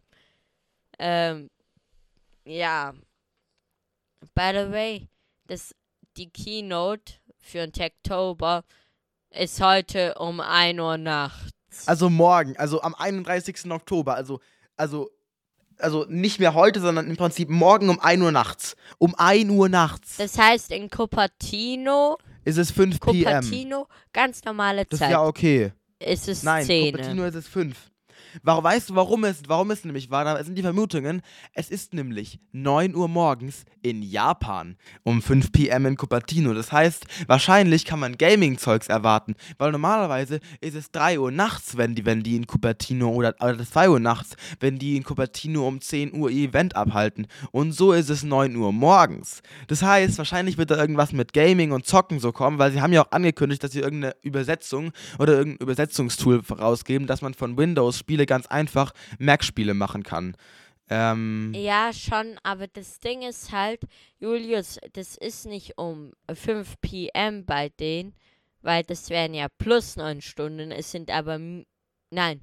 Ähm, 0.97 1.49
ja. 2.45 2.93
By 4.33 4.51
the 4.53 4.71
way, 4.71 5.07
das, 5.47 5.75
die 6.17 6.29
Keynote 6.29 7.13
für 7.39 7.59
den 7.59 7.73
Techtober 7.73 8.63
ist 9.31 9.61
heute 9.61 10.15
um 10.15 10.39
1 10.39 10.79
Uhr 10.79 10.97
nachts. 10.97 11.87
Also 11.87 12.09
morgen, 12.09 12.57
also 12.57 12.81
am 12.81 12.93
31. 12.95 13.71
Oktober, 13.71 14.15
also, 14.15 14.41
also, 14.75 15.09
also 15.77 16.05
nicht 16.07 16.39
mehr 16.39 16.53
heute, 16.53 16.81
sondern 16.81 17.09
im 17.09 17.17
Prinzip 17.17 17.49
morgen 17.49 17.89
um 17.89 17.99
1 17.99 18.21
Uhr 18.21 18.31
nachts. 18.31 18.75
Um 18.97 19.15
1 19.15 19.49
Uhr 19.51 19.69
nachts. 19.69 20.17
Das 20.17 20.37
heißt, 20.37 20.71
in 20.71 20.89
Cupertino 20.89 22.17
ist 22.43 22.57
es 22.57 22.71
5 22.71 22.99
p.m. 22.99 23.23
Cupertino, 23.23 23.87
ganz 24.13 24.43
normale 24.43 24.81
Zeit. 24.87 24.93
Das 24.93 25.01
ist 25.01 25.11
ja 25.11 25.23
okay. 25.23 25.73
Ist 25.99 26.27
es 26.27 26.43
Nein, 26.43 26.65
10. 26.65 26.91
Cupertino 26.93 27.25
ist 27.25 27.35
es 27.35 27.47
5. 27.47 27.90
Warum, 28.43 28.63
weißt 28.63 28.89
du, 28.89 28.95
warum 28.95 29.23
es, 29.23 29.43
warum 29.47 29.71
es 29.71 29.85
nämlich 29.85 30.09
war? 30.09 30.25
Da 30.25 30.43
sind 30.43 30.55
die 30.55 30.61
Vermutungen. 30.61 31.21
Es 31.53 31.69
ist 31.69 31.93
nämlich 31.93 32.39
9 32.51 32.95
Uhr 32.95 33.07
morgens 33.07 33.65
in 33.81 34.01
Japan 34.01 34.77
um 35.03 35.21
5 35.21 35.51
p.m. 35.51 35.85
in 35.85 35.97
Cupertino. 35.97 36.53
Das 36.53 36.71
heißt, 36.71 37.05
wahrscheinlich 37.27 37.85
kann 37.85 37.99
man 37.99 38.17
Gaming-Zeugs 38.17 38.87
erwarten, 38.87 39.35
weil 39.57 39.71
normalerweise 39.71 40.39
ist 40.61 40.75
es 40.75 40.91
3 40.91 41.19
Uhr 41.19 41.31
nachts, 41.31 41.77
wenn 41.77 41.95
die, 41.95 42.05
wenn 42.05 42.23
die 42.23 42.35
in 42.35 42.47
Cupertino 42.47 43.09
oder, 43.09 43.35
oder 43.39 43.65
2 43.65 43.89
Uhr 43.89 43.99
nachts, 43.99 44.35
wenn 44.59 44.79
die 44.79 44.97
in 44.97 45.03
Cupertino 45.03 45.67
um 45.67 45.81
10 45.81 46.13
Uhr 46.13 46.29
ihr 46.29 46.49
Event 46.49 46.75
abhalten. 46.75 47.27
Und 47.51 47.73
so 47.73 47.93
ist 47.93 48.09
es 48.09 48.23
9 48.23 48.55
Uhr 48.55 48.71
morgens. 48.71 49.41
Das 49.67 49.81
heißt, 49.81 50.17
wahrscheinlich 50.17 50.57
wird 50.57 50.71
da 50.71 50.77
irgendwas 50.77 51.11
mit 51.11 51.33
Gaming 51.33 51.71
und 51.71 51.85
Zocken 51.85 52.19
so 52.19 52.31
kommen, 52.31 52.59
weil 52.59 52.71
sie 52.71 52.81
haben 52.81 52.93
ja 52.93 53.03
auch 53.03 53.11
angekündigt, 53.11 53.63
dass 53.63 53.71
sie 53.71 53.79
irgendeine 53.79 54.15
Übersetzung 54.21 54.91
oder 55.19 55.33
irgendein 55.33 55.63
Übersetzungstool 55.63 56.41
rausgeben, 56.49 57.07
dass 57.07 57.21
man 57.21 57.33
von 57.33 57.57
Windows 57.57 57.97
Spiele 57.97 58.20
ganz 58.25 58.47
einfach 58.47 58.93
Mac-Spiele 59.19 59.73
machen 59.73 60.03
kann. 60.03 60.35
Ähm, 60.89 61.53
Ja, 61.55 61.91
schon, 61.93 62.37
aber 62.43 62.67
das 62.67 62.99
Ding 62.99 63.21
ist 63.21 63.51
halt, 63.51 63.81
Julius, 64.19 64.77
das 64.93 65.15
ist 65.15 65.45
nicht 65.45 65.77
um 65.77 66.11
5 66.33 66.75
p.m. 66.81 67.45
bei 67.45 67.69
denen, 67.69 68.13
weil 68.61 68.83
das 68.83 69.09
wären 69.09 69.33
ja 69.33 69.47
plus 69.57 69.95
9 69.95 70.21
Stunden, 70.21 70.71
es 70.71 70.91
sind 70.91 71.09
aber, 71.09 71.39
nein. 72.09 72.41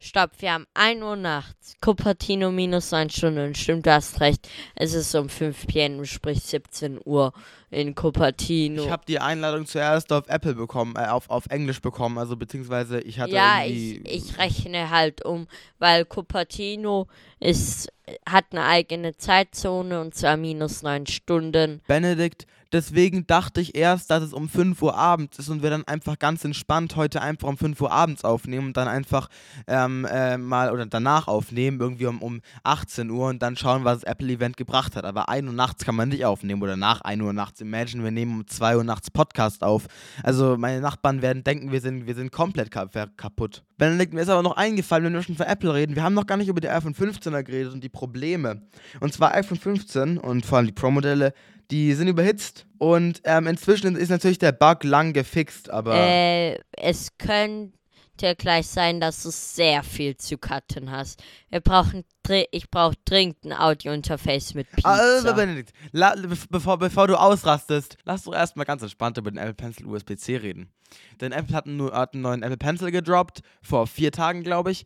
Stopp, 0.00 0.30
wir 0.38 0.52
haben 0.52 0.66
1 0.74 1.02
Uhr 1.02 1.16
nachts, 1.16 1.74
Cupertino 1.80 2.52
minus 2.52 2.92
9 2.92 3.10
Stunden, 3.10 3.54
stimmt, 3.56 3.84
du 3.84 3.92
hast 3.92 4.20
recht, 4.20 4.48
es 4.76 4.94
ist 4.94 5.12
um 5.16 5.28
5 5.28 5.66
p.m., 5.66 6.04
sprich 6.04 6.40
17 6.40 7.00
Uhr 7.04 7.32
in 7.70 7.96
Cupertino. 7.96 8.84
ich 8.84 8.90
habe 8.90 9.02
die 9.08 9.18
Einladung 9.18 9.66
zuerst 9.66 10.12
auf 10.12 10.28
Apple 10.28 10.54
bekommen, 10.54 10.94
äh, 10.96 11.08
auf, 11.08 11.28
auf 11.30 11.46
Englisch 11.46 11.80
bekommen, 11.80 12.16
also 12.16 12.36
beziehungsweise 12.36 13.00
ich 13.00 13.18
hatte 13.18 13.32
Ja, 13.32 13.64
irgendwie... 13.64 14.02
ich, 14.04 14.30
ich 14.30 14.38
rechne 14.38 14.90
halt 14.90 15.24
um, 15.24 15.48
weil 15.80 16.04
Cupertino 16.04 17.08
ist, 17.40 17.92
hat 18.28 18.46
eine 18.50 18.64
eigene 18.64 19.16
Zeitzone 19.16 20.00
und 20.00 20.14
zwar 20.14 20.36
minus 20.36 20.82
9 20.82 21.06
Stunden. 21.06 21.80
Benedikt, 21.86 22.46
deswegen 22.72 23.26
dachte 23.26 23.60
ich 23.60 23.74
erst, 23.74 24.10
dass 24.10 24.22
es 24.22 24.32
um 24.32 24.48
5 24.48 24.80
Uhr 24.82 24.96
abends 24.96 25.38
ist 25.38 25.48
und 25.48 25.62
wir 25.62 25.70
dann 25.70 25.86
einfach 25.86 26.18
ganz 26.18 26.44
entspannt 26.44 26.96
heute 26.96 27.22
einfach 27.22 27.48
um 27.48 27.56
5 27.56 27.80
Uhr 27.80 27.92
abends 27.92 28.24
aufnehmen 28.24 28.68
und 28.68 28.76
dann 28.76 28.88
einfach 28.88 29.28
ähm, 29.66 30.06
äh, 30.10 30.36
mal 30.36 30.72
oder 30.72 30.86
danach 30.86 31.28
aufnehmen, 31.28 31.80
irgendwie 31.80 32.06
um, 32.06 32.22
um 32.22 32.40
18 32.62 33.10
Uhr 33.10 33.28
und 33.28 33.42
dann 33.42 33.56
schauen, 33.56 33.84
was 33.84 34.00
das 34.00 34.10
Apple-Event 34.10 34.56
gebracht 34.56 34.96
hat. 34.96 35.04
Aber 35.04 35.28
1 35.28 35.46
Uhr 35.46 35.54
nachts 35.54 35.84
kann 35.84 35.94
man 35.94 36.08
nicht 36.08 36.24
aufnehmen 36.24 36.62
oder 36.62 36.76
nach 36.76 37.00
1 37.00 37.22
Uhr 37.22 37.32
nachts. 37.32 37.60
Imagine, 37.60 38.04
wir 38.04 38.10
nehmen 38.10 38.40
um 38.40 38.46
2 38.46 38.76
Uhr 38.76 38.84
nachts 38.84 39.10
Podcast 39.10 39.62
auf. 39.62 39.86
Also 40.22 40.56
meine 40.56 40.80
Nachbarn 40.80 41.22
werden 41.22 41.44
denken, 41.44 41.72
wir 41.72 41.80
sind, 41.80 42.06
wir 42.06 42.14
sind 42.14 42.32
komplett 42.32 42.70
ka 42.70 42.88
kaputt. 43.16 43.62
Benedikt, 43.78 44.12
mir 44.12 44.22
ist 44.22 44.28
aber 44.28 44.42
noch 44.42 44.56
eingefallen, 44.56 45.04
wenn 45.04 45.12
wir 45.12 45.22
schon 45.22 45.36
von 45.36 45.46
Apple 45.46 45.72
reden, 45.72 45.94
wir 45.94 46.02
haben 46.02 46.14
noch 46.14 46.26
gar 46.26 46.36
nicht 46.36 46.48
über 46.48 46.60
die 46.60 46.68
iPhone 46.68 46.94
15er 46.94 47.44
geredet 47.44 47.72
und 47.72 47.84
die 47.84 47.88
Probleme. 47.98 48.62
Und 49.00 49.12
zwar 49.12 49.34
iPhone 49.34 49.58
15 49.58 50.18
und 50.18 50.46
vor 50.46 50.58
allem 50.58 50.68
die 50.68 50.72
Pro-Modelle, 50.72 51.32
die 51.72 51.92
sind 51.94 52.06
überhitzt. 52.06 52.64
Und 52.78 53.20
ähm, 53.24 53.48
inzwischen 53.48 53.96
ist 53.96 54.08
natürlich 54.08 54.38
der 54.38 54.52
Bug 54.52 54.84
lang 54.84 55.12
gefixt, 55.12 55.68
aber. 55.68 55.96
Äh, 55.96 56.60
es 56.76 57.18
könnte 57.18 57.72
gleich 58.36 58.68
sein, 58.68 59.00
dass 59.00 59.24
du 59.24 59.30
sehr 59.30 59.82
viel 59.82 60.16
zu 60.16 60.38
cutten 60.38 60.90
hast. 60.92 61.20
Wir 61.50 61.60
brauchen, 61.60 62.04
ich 62.52 62.70
brauche 62.70 62.94
dringend 63.04 63.44
ein 63.44 63.52
Audio-Interface 63.52 64.54
mit 64.54 64.70
Pizza. 64.70 64.88
Also, 64.90 65.34
Benedikt, 65.34 65.72
bevor, 66.50 66.78
bevor 66.78 67.08
du 67.08 67.16
ausrastest, 67.18 67.96
lass 68.04 68.22
doch 68.22 68.34
erstmal 68.34 68.64
ganz 68.66 68.82
entspannt 68.82 69.18
über 69.18 69.30
den 69.32 69.38
Apple 69.38 69.54
Pencil 69.54 69.86
USB-C 69.86 70.36
reden. 70.36 70.70
Denn 71.20 71.32
Apple 71.32 71.54
hat 71.54 71.66
einen, 71.66 71.76
nu- 71.78 71.92
hat 71.92 72.14
einen 72.14 72.22
neuen 72.22 72.42
Apple 72.44 72.56
Pencil 72.58 72.90
gedroppt, 72.92 73.40
vor 73.60 73.86
vier 73.88 74.12
Tagen, 74.12 74.42
glaube 74.44 74.70
ich. 74.70 74.84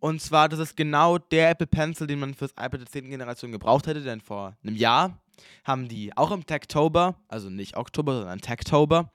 Und 0.00 0.20
zwar, 0.22 0.48
das 0.48 0.58
ist 0.58 0.76
genau 0.76 1.18
der 1.18 1.50
Apple 1.50 1.66
Pencil, 1.66 2.06
den 2.06 2.20
man 2.20 2.34
fürs 2.34 2.52
iPad 2.52 2.80
der 2.80 2.86
10. 2.86 3.10
Generation 3.10 3.52
gebraucht 3.52 3.86
hätte, 3.86 4.02
denn 4.02 4.20
vor 4.20 4.56
einem 4.64 4.74
Jahr 4.74 5.20
haben 5.64 5.88
die 5.88 6.16
auch 6.16 6.30
im 6.30 6.46
Techtober, 6.46 7.16
also 7.28 7.50
nicht 7.50 7.76
Oktober, 7.76 8.14
sondern 8.14 8.40
Techtober, 8.40 9.12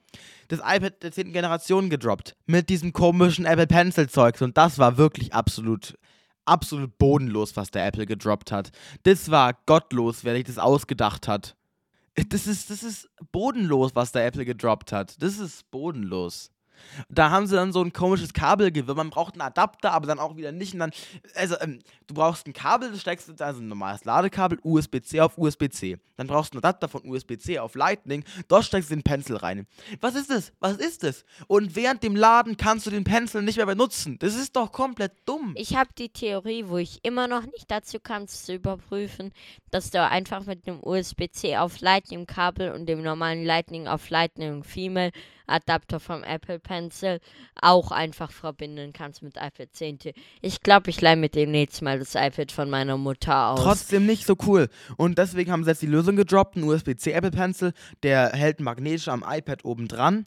das 0.47 0.59
iPad 0.59 1.01
der 1.01 1.11
10. 1.11 1.33
Generation 1.33 1.89
gedroppt. 1.89 2.35
Mit 2.45 2.69
diesem 2.69 2.93
komischen 2.93 3.45
Apple 3.45 3.67
Pencil-Zeugs. 3.67 4.41
Und 4.43 4.57
das 4.57 4.77
war 4.77 4.97
wirklich 4.97 5.33
absolut, 5.33 5.97
absolut 6.45 6.97
bodenlos, 6.99 7.55
was 7.55 7.71
der 7.71 7.85
Apple 7.85 8.05
gedroppt 8.05 8.51
hat. 8.51 8.71
Das 9.03 9.31
war 9.31 9.53
gottlos, 9.65 10.23
wer 10.23 10.35
sich 10.35 10.45
das 10.45 10.59
ausgedacht 10.59 11.27
hat. 11.27 11.55
Das 12.29 12.47
ist, 12.47 12.69
das 12.69 12.83
ist 12.83 13.09
bodenlos, 13.31 13.95
was 13.95 14.11
der 14.11 14.25
Apple 14.25 14.45
gedroppt 14.45 14.91
hat. 14.91 15.21
Das 15.21 15.37
ist 15.39 15.69
bodenlos. 15.71 16.51
Da 17.09 17.29
haben 17.29 17.47
sie 17.47 17.55
dann 17.55 17.71
so 17.71 17.81
ein 17.81 17.93
komisches 17.93 18.33
Kabelgewirr. 18.33 18.95
Man 18.95 19.09
braucht 19.09 19.35
einen 19.35 19.41
Adapter, 19.41 19.91
aber 19.91 20.07
dann 20.07 20.19
auch 20.19 20.35
wieder 20.35 20.51
nicht. 20.51 20.73
Und 20.73 20.79
dann, 20.79 20.91
also, 21.35 21.55
ähm, 21.61 21.79
du 22.07 22.13
brauchst 22.13 22.47
ein 22.47 22.53
Kabel, 22.53 22.91
das 22.91 23.01
steckst 23.01 23.27
du, 23.29 23.43
also 23.43 23.61
ein 23.61 23.67
normales 23.67 24.05
Ladekabel, 24.05 24.59
USB-C 24.63 25.21
auf 25.21 25.37
USB-C. 25.37 25.97
Dann 26.17 26.27
brauchst 26.27 26.53
du 26.53 26.57
einen 26.57 26.63
Adapter 26.63 26.87
von 26.87 27.01
USB-C 27.05 27.59
auf 27.59 27.75
Lightning. 27.75 28.23
Dort 28.47 28.65
steckst 28.65 28.89
du 28.89 28.95
den 28.95 29.03
Pencil 29.03 29.35
rein. 29.35 29.67
Was 30.01 30.15
ist 30.15 30.29
das? 30.29 30.53
Was 30.59 30.77
ist 30.77 31.03
das? 31.03 31.25
Und 31.47 31.75
während 31.75 32.03
dem 32.03 32.15
Laden 32.15 32.57
kannst 32.57 32.85
du 32.85 32.89
den 32.89 33.03
Pencil 33.03 33.41
nicht 33.41 33.57
mehr 33.57 33.65
benutzen. 33.65 34.17
Das 34.19 34.35
ist 34.35 34.55
doch 34.55 34.71
komplett 34.71 35.11
dumm. 35.25 35.53
Ich 35.57 35.75
habe 35.75 35.89
die 35.97 36.09
Theorie, 36.09 36.65
wo 36.67 36.77
ich 36.77 36.99
immer 37.03 37.27
noch 37.27 37.45
nicht 37.45 37.69
dazu 37.69 37.99
kam, 37.99 38.27
zu 38.27 38.53
überprüfen, 38.53 39.31
dass 39.71 39.91
du 39.91 40.01
einfach 40.01 40.45
mit 40.45 40.67
einem 40.67 40.79
USB-C 40.81 41.57
auf 41.57 41.81
Lightning-Kabel 41.81 42.71
und 42.71 42.87
dem 42.87 43.01
normalen 43.01 43.43
Lightning 43.43 43.87
auf 43.87 44.09
Lightning 44.09 44.63
Female 44.63 45.11
Adapter 45.47 45.99
vom 45.99 46.23
Apple 46.23 46.59
Pencil 46.59 47.19
auch 47.61 47.91
einfach 47.91 48.31
verbinden 48.31 48.93
kannst 48.93 49.21
mit 49.21 49.37
iPad 49.37 49.69
10. 49.71 49.99
Ich 50.41 50.61
glaube, 50.61 50.89
ich 50.89 51.01
leihe 51.01 51.15
mit 51.15 51.35
demnächst 51.35 51.81
mal 51.81 51.99
das 51.99 52.15
iPad 52.15 52.51
von 52.51 52.69
meiner 52.69 52.97
Mutter 52.97 53.49
aus. 53.49 53.61
Trotzdem 53.61 54.05
nicht 54.05 54.25
so 54.25 54.35
cool. 54.45 54.69
Und 54.97 55.17
deswegen 55.17 55.51
haben 55.51 55.63
sie 55.63 55.71
jetzt 55.71 55.81
die 55.81 55.87
Lösung 55.87 56.15
gedroppt, 56.15 56.55
einen 56.55 56.65
USB-C 56.65 57.11
Apple 57.11 57.31
Pencil, 57.31 57.73
der 58.03 58.31
hält 58.31 58.59
magnetisch 58.59 59.07
am 59.07 59.23
iPad 59.27 59.65
oben 59.65 59.87
dran. 59.87 60.25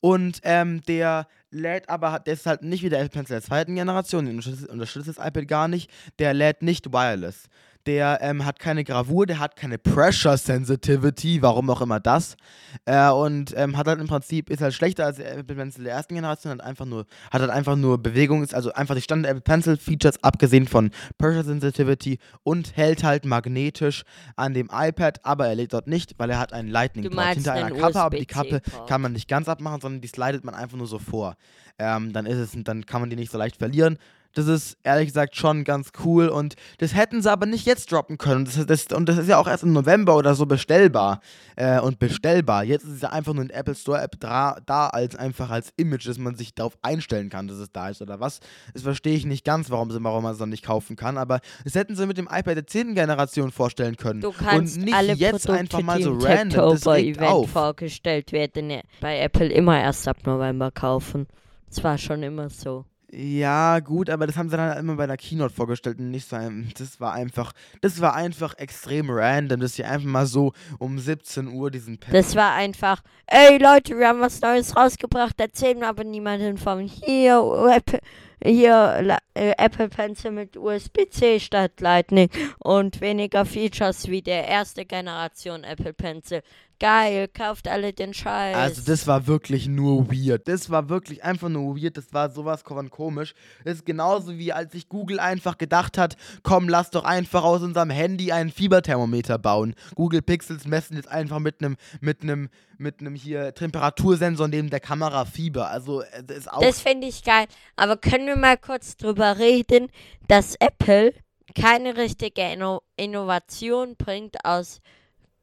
Und 0.00 0.40
ähm, 0.42 0.82
der 0.82 1.26
lädt 1.50 1.88
aber, 1.88 2.20
der 2.20 2.34
ist 2.34 2.46
halt 2.46 2.62
nicht 2.62 2.82
wie 2.82 2.90
der 2.90 3.00
Apple 3.00 3.10
Pencil 3.10 3.34
der 3.34 3.42
zweiten 3.42 3.74
Generation, 3.74 4.26
den 4.26 4.36
unterstützt, 4.36 4.68
unterstützt 4.68 5.08
das 5.08 5.18
iPad 5.18 5.48
gar 5.48 5.68
nicht. 5.68 5.90
Der 6.18 6.34
lädt 6.34 6.62
nicht 6.62 6.92
wireless. 6.92 7.48
Der 7.86 8.18
ähm, 8.20 8.44
hat 8.44 8.58
keine 8.58 8.82
Gravur, 8.82 9.26
der 9.26 9.38
hat 9.38 9.54
keine 9.56 9.78
Pressure 9.78 10.36
Sensitivity, 10.36 11.40
warum 11.40 11.70
auch 11.70 11.80
immer 11.80 12.00
das. 12.00 12.36
Äh, 12.84 13.10
und 13.10 13.54
ähm, 13.56 13.76
hat 13.76 13.86
halt 13.86 14.00
im 14.00 14.08
Prinzip, 14.08 14.50
ist 14.50 14.60
halt 14.60 14.74
schlechter 14.74 15.06
als 15.06 15.18
der 15.18 15.38
Apple 15.38 15.54
Pencil 15.54 15.84
der 15.84 15.94
ersten 15.94 16.14
Generation, 16.14 16.52
hat 16.52 16.60
einfach 16.60 16.84
nur, 16.84 17.06
hat 17.30 17.40
halt 17.40 17.50
einfach 17.50 17.76
nur 17.76 17.98
Bewegungs-, 17.98 18.54
also 18.54 18.72
einfach 18.72 18.96
die 18.96 19.02
Standard 19.02 19.30
Apple 19.30 19.42
Pencil 19.42 19.76
Features, 19.76 20.22
abgesehen 20.22 20.66
von 20.66 20.90
Pressure 21.16 21.44
Sensitivity 21.44 22.18
und 22.42 22.76
hält 22.76 23.04
halt 23.04 23.24
magnetisch 23.24 24.02
an 24.34 24.52
dem 24.52 24.68
iPad, 24.72 25.24
aber 25.24 25.46
er 25.46 25.54
lädt 25.54 25.72
dort 25.72 25.86
nicht, 25.86 26.14
weil 26.18 26.30
er 26.30 26.38
hat 26.38 26.52
einen 26.52 26.68
Lightning 26.68 27.08
Port 27.10 27.34
hinter 27.34 27.52
einer 27.52 27.70
Kappe, 27.70 28.00
aber 28.00 28.18
die 28.18 28.26
Kappe 28.26 28.60
kann 28.88 29.00
man 29.00 29.12
nicht 29.12 29.28
ganz 29.28 29.48
abmachen, 29.48 29.80
sondern 29.80 30.00
die 30.00 30.08
slidet 30.08 30.44
man 30.44 30.54
einfach 30.54 30.76
nur 30.76 30.88
so 30.88 30.98
vor. 30.98 31.36
Ähm, 31.78 32.12
dann 32.12 32.26
ist 32.26 32.38
es, 32.38 32.64
dann 32.64 32.86
kann 32.86 33.00
man 33.00 33.10
die 33.10 33.16
nicht 33.16 33.30
so 33.30 33.38
leicht 33.38 33.56
verlieren. 33.56 33.98
Das 34.36 34.48
ist 34.48 34.76
ehrlich 34.82 35.06
gesagt 35.08 35.34
schon 35.34 35.64
ganz 35.64 35.92
cool 36.04 36.28
und 36.28 36.56
das 36.76 36.94
hätten 36.94 37.22
sie 37.22 37.32
aber 37.32 37.46
nicht 37.46 37.64
jetzt 37.64 37.90
droppen 37.90 38.18
können. 38.18 38.44
Das, 38.44 38.66
das, 38.66 38.86
und 38.94 39.08
das 39.08 39.16
ist 39.16 39.30
ja 39.30 39.38
auch 39.38 39.46
erst 39.46 39.62
im 39.62 39.72
November 39.72 40.14
oder 40.14 40.34
so 40.34 40.44
bestellbar 40.44 41.20
äh, 41.56 41.80
und 41.80 41.98
bestellbar. 41.98 42.62
Jetzt 42.62 42.84
ist 42.84 42.96
es 42.96 43.00
ja 43.00 43.08
einfach 43.08 43.32
nur 43.32 43.40
in 43.40 43.48
der 43.48 43.56
Apple 43.56 43.74
Store 43.74 43.98
App 43.98 44.20
da, 44.20 44.58
da 44.66 44.88
als 44.88 45.16
einfach 45.16 45.48
als 45.48 45.72
Image, 45.78 46.06
dass 46.06 46.18
man 46.18 46.34
sich 46.34 46.54
darauf 46.54 46.76
einstellen 46.82 47.30
kann, 47.30 47.48
dass 47.48 47.56
es 47.56 47.72
da 47.72 47.88
ist 47.88 48.02
oder 48.02 48.20
was. 48.20 48.40
Das 48.74 48.82
verstehe 48.82 49.14
ich 49.16 49.24
nicht 49.24 49.42
ganz, 49.42 49.70
warum, 49.70 49.90
sie, 49.90 50.04
warum 50.04 50.22
man 50.22 50.34
es 50.34 50.38
noch 50.38 50.46
nicht 50.46 50.66
kaufen 50.66 50.96
kann. 50.96 51.16
Aber 51.16 51.40
das 51.64 51.74
hätten 51.74 51.96
sie 51.96 52.04
mit 52.04 52.18
dem 52.18 52.26
iPad 52.26 52.56
der 52.56 52.66
10. 52.66 52.94
Generation 52.94 53.50
vorstellen 53.50 53.96
können. 53.96 54.20
Du 54.20 54.32
kannst 54.32 54.76
und 54.76 54.84
nicht 54.84 54.94
alle 54.94 55.14
jetzt 55.14 55.46
Produkte, 55.46 55.52
einfach 55.54 55.82
mal 55.82 56.02
so 56.02 56.10
random. 56.12 56.26
Das 56.50 56.86
regt 56.86 57.16
Techtober-Event 57.16 57.32
auf. 57.32 57.50
vorgestellt 57.50 58.32
werden, 58.32 58.66
ne, 58.66 58.82
bei 59.00 59.18
Apple 59.18 59.48
immer 59.48 59.80
erst 59.80 60.06
ab 60.06 60.18
November 60.26 60.70
kaufen. 60.70 61.26
Das 61.70 61.82
war 61.82 61.96
schon 61.96 62.22
immer 62.22 62.50
so. 62.50 62.84
Ja, 63.18 63.80
gut, 63.80 64.10
aber 64.10 64.26
das 64.26 64.36
haben 64.36 64.50
sie 64.50 64.58
dann 64.58 64.76
immer 64.76 64.96
bei 64.96 65.06
der 65.06 65.16
Keynote 65.16 65.54
vorgestellt 65.54 65.98
und 65.98 66.10
nicht 66.10 66.28
so 66.28 66.36
ein, 66.36 66.70
das 66.76 67.00
war 67.00 67.14
einfach, 67.14 67.52
das 67.80 67.98
war 68.02 68.14
einfach 68.14 68.52
extrem 68.58 69.08
random, 69.08 69.60
dass 69.60 69.76
sie 69.76 69.84
einfach 69.84 70.06
mal 70.06 70.26
so 70.26 70.52
um 70.78 70.98
17 70.98 71.48
Uhr 71.48 71.70
diesen 71.70 71.96
Pe 71.96 72.12
Das 72.12 72.36
war 72.36 72.52
einfach, 72.52 73.02
ey 73.26 73.56
Leute, 73.56 73.98
wir 73.98 74.08
haben 74.08 74.20
was 74.20 74.42
Neues 74.42 74.76
rausgebracht, 74.76 75.40
erzählen 75.40 75.82
aber 75.82 76.04
niemanden 76.04 76.58
von 76.58 76.80
hier, 76.80 77.42
Apple, 77.74 78.00
hier 78.42 79.18
äh, 79.34 79.52
Apple 79.58 79.88
Pencil 79.88 80.30
mit 80.30 80.56
USB-C 80.56 81.40
statt 81.40 81.80
Lightning 81.80 82.30
und 82.58 83.00
weniger 83.00 83.44
Features 83.44 84.08
wie 84.08 84.22
der 84.22 84.46
erste 84.46 84.84
Generation 84.84 85.64
Apple 85.64 85.92
Pencil. 85.92 86.42
Geil, 86.78 87.28
kauft 87.28 87.68
alle 87.68 87.94
den 87.94 88.12
Scheiß. 88.12 88.54
Also 88.54 88.82
das 88.84 89.06
war 89.06 89.26
wirklich 89.26 89.66
nur 89.66 90.12
weird. 90.12 90.46
Das 90.46 90.68
war 90.68 90.90
wirklich 90.90 91.24
einfach 91.24 91.48
nur 91.48 91.74
weird. 91.74 91.96
Das 91.96 92.12
war 92.12 92.28
sowas 92.28 92.64
von 92.66 92.90
komisch. 92.90 93.32
Das 93.64 93.76
ist 93.76 93.86
genauso 93.86 94.36
wie 94.36 94.52
als 94.52 94.72
sich 94.72 94.90
Google 94.90 95.18
einfach 95.18 95.56
gedacht 95.56 95.96
hat, 95.96 96.16
komm, 96.42 96.68
lass 96.68 96.90
doch 96.90 97.04
einfach 97.04 97.44
aus 97.44 97.62
unserem 97.62 97.88
Handy 97.88 98.30
einen 98.30 98.50
Fieberthermometer 98.50 99.38
bauen. 99.38 99.74
Google 99.94 100.20
Pixels 100.20 100.66
messen 100.66 100.96
jetzt 100.96 101.08
einfach 101.08 101.38
mit 101.38 101.62
einem 101.62 101.76
mit 102.02 102.22
einem 102.22 102.50
mit 102.78 103.00
einem 103.00 103.14
hier 103.14 103.54
Temperatursensor 103.54 104.48
neben 104.48 104.68
der 104.68 104.80
Kamera 104.80 105.24
Fieber. 105.24 105.70
Also 105.70 106.02
äh, 106.02 106.22
das 106.24 106.36
ist 106.36 106.52
auch 106.52 106.60
Das 106.60 106.82
finde 106.82 107.06
ich 107.06 107.24
geil. 107.24 107.46
Aber 107.76 107.96
können 107.96 108.25
können 108.26 108.42
wir 108.42 108.48
mal 108.48 108.56
kurz 108.56 108.96
drüber 108.96 109.38
reden, 109.38 109.88
dass 110.26 110.56
Apple 110.56 111.14
keine 111.54 111.96
richtige 111.96 112.42
Inno 112.42 112.82
Innovation 112.96 113.94
bringt 113.96 114.44
aus 114.44 114.80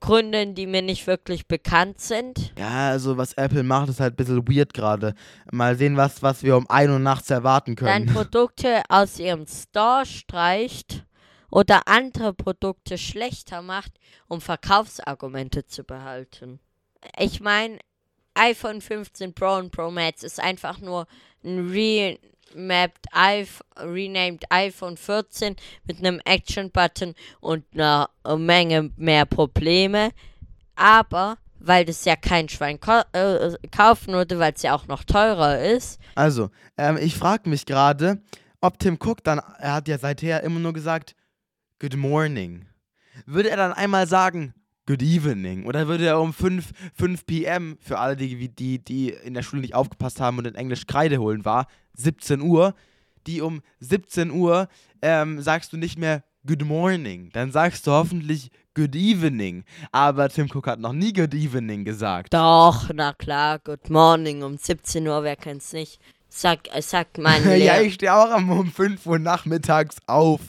Gründen, 0.02 0.54
die 0.54 0.68
mir 0.68 0.82
nicht 0.82 1.08
wirklich 1.08 1.48
bekannt 1.48 2.02
sind. 2.02 2.52
Ja, 2.58 2.90
also 2.90 3.16
was 3.16 3.34
Apple 3.34 3.64
macht, 3.64 3.88
ist 3.88 4.02
halt 4.02 4.14
ein 4.14 4.16
bisschen 4.18 4.48
weird 4.50 4.74
gerade. 4.74 5.16
Mal 5.50 5.78
sehen, 5.78 5.96
was, 5.96 6.22
was 6.22 6.44
wir 6.44 6.58
um 6.58 6.70
1 6.70 6.92
Uhr 6.92 7.00
nachts 7.00 7.30
erwarten 7.30 7.76
können. 7.76 8.08
Produkte 8.08 8.82
aus 8.90 9.18
ihrem 9.18 9.48
Store 9.48 10.06
streicht 10.06 11.06
oder 11.50 11.88
andere 11.88 12.34
Produkte 12.34 12.98
schlechter 12.98 13.62
macht, 13.62 13.94
um 14.28 14.42
Verkaufsargumente 14.42 15.66
zu 15.66 15.86
behalten. 15.86 16.60
Ich 17.18 17.40
meine, 17.40 17.80
iPhone 18.34 18.82
15 18.82 19.34
Pro 19.34 19.56
und 19.56 19.72
Pro 19.72 19.90
Max 19.90 20.24
ist 20.24 20.42
einfach 20.42 20.80
nur 20.80 21.08
ein 21.46 21.70
remapped, 21.70 22.33
iPh 22.56 23.62
renamed 23.78 24.44
iPhone 24.50 24.98
14 24.98 25.56
mit 25.86 26.00
einem 26.00 26.20
Action-Button 26.24 27.16
und 27.40 27.66
einer 27.74 28.10
Menge 28.38 28.92
mehr 28.98 29.26
Probleme. 29.26 30.12
Aber 30.76 31.38
weil 31.64 31.86
das 31.86 32.04
ja 32.04 32.16
kein 32.16 32.50
Schwein 32.50 32.78
äh, 33.14 33.52
kaufen 33.72 34.14
würde, 34.14 34.38
weil 34.38 34.54
es 34.54 34.62
ja 34.62 34.76
auch 34.76 34.88
noch 34.88 35.04
teurer 35.06 35.60
ist. 35.60 36.00
Also, 36.16 36.50
ähm, 36.78 36.98
ich 36.98 37.16
frage 37.16 37.50
mich 37.50 37.66
gerade, 37.66 38.22
ob 38.60 38.80
Tim 38.80 38.98
Cook 39.02 39.24
dann, 39.24 39.40
er 39.60 39.74
hat 39.74 39.88
ja 39.88 39.98
seither 39.98 40.44
immer 40.44 40.60
nur 40.60 40.74
gesagt, 40.74 41.16
Good 41.80 41.96
morning. 41.96 42.66
Würde 43.26 43.50
er 43.50 43.58
dann 43.58 43.74
einmal 43.74 44.08
sagen, 44.08 44.54
Good 44.86 45.02
evening? 45.02 45.66
Oder 45.66 45.88
würde 45.88 46.06
er 46.06 46.20
um 46.20 46.34
5, 46.34 46.72
5 46.96 47.26
p.m., 47.26 47.78
für 47.80 48.00
alle, 48.00 48.18
die, 48.18 48.50
die, 48.50 48.80
die 48.84 49.10
in 49.12 49.34
der 49.34 49.42
Schule 49.42 49.62
nicht 49.62 49.76
aufgepasst 49.76 50.20
haben 50.20 50.38
und 50.38 50.46
in 50.46 50.56
Englisch 50.56 50.86
Kreide 50.86 51.20
holen 51.20 51.46
war, 51.46 51.68
17 51.94 52.42
Uhr, 52.42 52.74
die 53.28 53.42
um 53.42 53.62
17 53.80 54.32
Uhr 54.32 54.68
ähm, 55.02 55.42
sagst 55.42 55.74
du 55.74 55.78
nicht 55.78 55.98
mehr 55.98 56.24
Good 56.46 56.66
morning, 56.66 57.30
dann 57.32 57.52
sagst 57.52 57.88
du 57.88 57.92
hoffentlich 57.92 58.50
Good 58.76 58.96
evening. 58.96 59.64
Aber 59.92 60.30
Tim 60.30 60.50
Cook 60.52 60.68
hat 60.68 60.80
noch 60.80 60.94
nie 60.94 61.14
Good 61.14 61.34
evening 61.34 61.86
gesagt. 61.86 62.34
Doch, 62.34 62.90
na 62.94 63.14
klar, 63.14 63.60
Good 63.60 63.90
Morning 63.90 64.44
um 64.44 64.58
17 64.58 65.08
Uhr, 65.08 65.24
wer 65.24 65.36
kennt's 65.36 65.74
nicht? 65.74 66.00
Sag, 66.28 66.76
äh, 66.76 66.82
sagt 66.82 67.20
mein 67.20 67.44
ja, 67.62 67.80
ich 67.80 67.94
stehe 67.94 68.14
auch 68.14 68.36
um 68.36 68.72
5 68.72 69.06
Uhr 69.06 69.20
nachmittags 69.20 69.98
auf. 70.08 70.42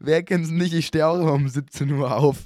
Wer 0.00 0.22
kennt's 0.22 0.48
nicht? 0.48 0.72
Ich 0.72 0.86
stehe 0.86 1.06
auch 1.06 1.20
immer 1.20 1.34
um 1.34 1.48
17 1.48 1.92
Uhr 1.92 2.16
auf. 2.16 2.38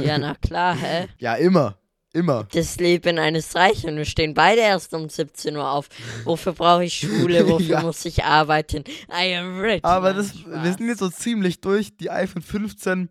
Ja, 0.00 0.18
na 0.18 0.34
klar, 0.34 0.74
hä? 0.74 1.08
Ja, 1.18 1.34
immer. 1.34 1.76
Immer. 2.14 2.46
Das 2.52 2.76
Leben 2.78 3.18
eines 3.18 3.54
Reichen. 3.54 3.96
Wir 3.96 4.04
stehen 4.06 4.32
beide 4.34 4.62
erst 4.62 4.94
um 4.94 5.08
17 5.08 5.56
Uhr 5.56 5.70
auf. 5.70 5.88
Wofür 6.24 6.52
brauche 6.54 6.84
ich 6.84 6.94
Schule? 7.00 7.46
Wofür 7.48 7.66
Ja. 7.66 7.82
muss 7.82 8.04
ich 8.06 8.24
arbeiten? 8.24 8.84
I 9.10 9.34
am 9.36 9.60
rich. 9.60 9.84
Aber 9.84 10.14
das, 10.14 10.32
wir 10.46 10.72
sind 10.72 10.88
jetzt 10.88 11.00
so 11.00 11.10
ziemlich 11.10 11.60
durch. 11.60 11.96
Die 11.98 12.10
iPhone 12.10 12.42
15, 12.42 13.10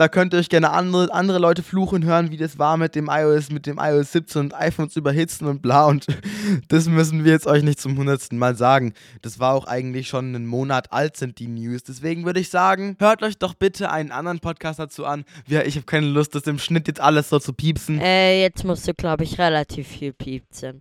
da 0.00 0.08
könnt 0.08 0.32
ihr 0.32 0.38
euch 0.38 0.48
gerne 0.48 0.70
andere, 0.70 1.12
andere 1.12 1.38
Leute 1.38 1.62
fluchen 1.62 2.06
hören, 2.06 2.30
wie 2.30 2.38
das 2.38 2.58
war 2.58 2.78
mit 2.78 2.94
dem 2.94 3.10
iOS, 3.10 3.50
mit 3.50 3.66
dem 3.66 3.78
iOS 3.78 4.12
17 4.12 4.40
und 4.40 4.54
iPhones 4.54 4.96
überhitzen 4.96 5.46
und 5.46 5.60
bla. 5.60 5.84
Und 5.84 6.06
das 6.68 6.86
müssen 6.86 7.22
wir 7.22 7.32
jetzt 7.32 7.46
euch 7.46 7.62
nicht 7.62 7.78
zum 7.78 7.98
hundertsten 7.98 8.38
Mal 8.38 8.56
sagen. 8.56 8.94
Das 9.20 9.40
war 9.40 9.52
auch 9.52 9.66
eigentlich 9.66 10.08
schon 10.08 10.34
einen 10.34 10.46
Monat 10.46 10.90
alt, 10.90 11.18
sind 11.18 11.38
die 11.38 11.48
News. 11.48 11.82
Deswegen 11.82 12.24
würde 12.24 12.40
ich 12.40 12.48
sagen, 12.48 12.96
hört 12.98 13.22
euch 13.22 13.36
doch 13.36 13.52
bitte 13.52 13.90
einen 13.90 14.10
anderen 14.10 14.40
Podcast 14.40 14.78
dazu 14.78 15.04
an. 15.04 15.26
Ja, 15.46 15.64
ich 15.64 15.76
habe 15.76 15.84
keine 15.84 16.06
Lust, 16.06 16.34
das 16.34 16.44
im 16.44 16.58
Schnitt 16.58 16.88
jetzt 16.88 17.00
alles 17.00 17.28
so 17.28 17.38
zu 17.38 17.52
piepsen. 17.52 18.00
Äh, 18.00 18.40
jetzt 18.40 18.64
musst 18.64 18.88
du, 18.88 18.94
glaube 18.94 19.24
ich, 19.24 19.38
relativ 19.38 19.86
viel 19.86 20.14
piepsen. 20.14 20.80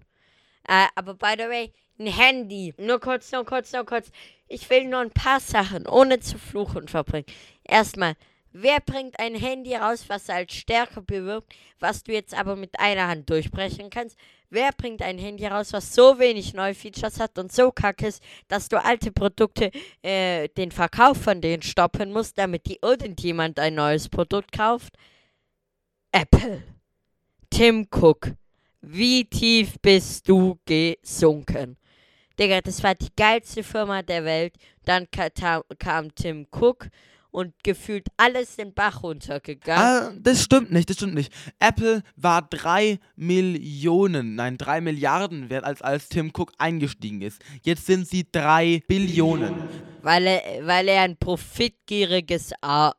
Äh, 0.66 0.86
aber 0.96 1.14
by 1.16 1.34
the 1.38 1.50
way, 1.50 1.74
ein 2.00 2.08
Handy. 2.08 2.74
Nur 2.78 3.02
kurz, 3.02 3.34
nur 3.34 3.44
kurz, 3.44 3.74
nur 3.74 3.86
kurz. 3.86 4.12
Ich 4.48 4.70
will 4.70 4.86
nur 4.86 5.02
ein 5.02 5.12
paar 5.12 5.42
Sachen, 5.42 5.88
ohne 5.88 6.22
zu 6.22 6.38
fluchen, 6.38 6.88
verbringen. 6.88 7.26
Erstmal, 7.66 8.16
wer 8.52 8.80
bringt 8.80 9.20
ein 9.20 9.36
Handy 9.36 9.76
raus, 9.76 10.06
was 10.08 10.30
als 10.30 10.54
Stärke 10.54 11.02
bewirkt, 11.02 11.54
was 11.80 12.04
du 12.04 12.14
jetzt 12.14 12.34
aber 12.34 12.56
mit 12.56 12.80
einer 12.80 13.08
Hand 13.08 13.30
durchbrechen 13.30 13.90
kannst? 13.90 14.18
Wer 14.50 14.72
bringt 14.72 15.02
ein 15.04 15.20
Handy 15.20 15.46
raus, 15.46 15.74
was 15.74 15.94
so 15.94 16.18
wenig 16.18 16.54
neue 16.54 16.74
Features 16.74 17.20
hat 17.20 17.38
und 17.38 17.52
so 17.52 17.72
kacke 17.72 18.08
ist, 18.08 18.24
dass 18.48 18.68
du 18.68 18.84
alte 18.84 19.12
Produkte, 19.12 19.72
äh, 20.02 20.48
den 20.50 20.72
Verkauf 20.72 21.22
von 21.22 21.40
denen 21.40 21.62
stoppen 21.62 22.12
musst, 22.12 22.38
damit 22.38 22.66
die 22.66 22.80
irgendjemand 22.82 23.60
ein 23.60 23.76
neues 23.76 24.10
Produkt 24.10 24.52
kauft? 24.52 24.96
Apple. 26.12 26.64
Tim 27.52 27.88
Cook. 27.92 28.32
Wie 28.82 29.26
tief 29.26 29.76
bist 29.82 30.28
du 30.28 30.58
gesunken? 30.66 31.78
Digga, 32.40 32.62
das 32.62 32.82
war 32.82 32.96
die 32.96 33.10
geilste 33.16 33.64
Firma 33.64 34.02
der 34.02 34.24
Welt. 34.24 34.56
Dann 34.86 35.12
ka 35.12 35.30
ta- 35.30 35.64
kam 35.78 36.16
Tim 36.16 36.48
Cook 36.50 36.88
und 37.32 37.54
gefühlt 37.64 38.08
alles 38.18 38.56
den 38.56 38.74
Bach 38.74 39.04
runtergegangen. 39.04 39.84
Ah, 39.84 40.12
das 40.20 40.44
stimmt 40.44 40.72
nicht, 40.72 40.90
das 40.90 40.98
stimmt 40.98 41.14
nicht. 41.14 41.34
Apple 41.60 42.04
war 42.16 42.42
3 42.42 43.00
Millionen, 43.16 44.36
nein, 44.36 44.58
3 44.58 44.82
Milliarden 44.82 45.50
wert, 45.50 45.64
als, 45.64 45.82
als 45.82 46.10
Tim 46.10 46.32
Cook 46.36 46.54
eingestiegen 46.58 47.22
ist. 47.22 47.42
Jetzt 47.62 47.86
sind 47.86 48.08
sie 48.08 48.28
3 48.32 48.84
Billionen. 48.88 49.56
Weil 50.02 50.28
er, 50.28 50.66
weil 50.66 50.88
er 50.88 51.02
ein 51.02 51.18
profitgieriges 51.18 52.54
A. 52.62 52.94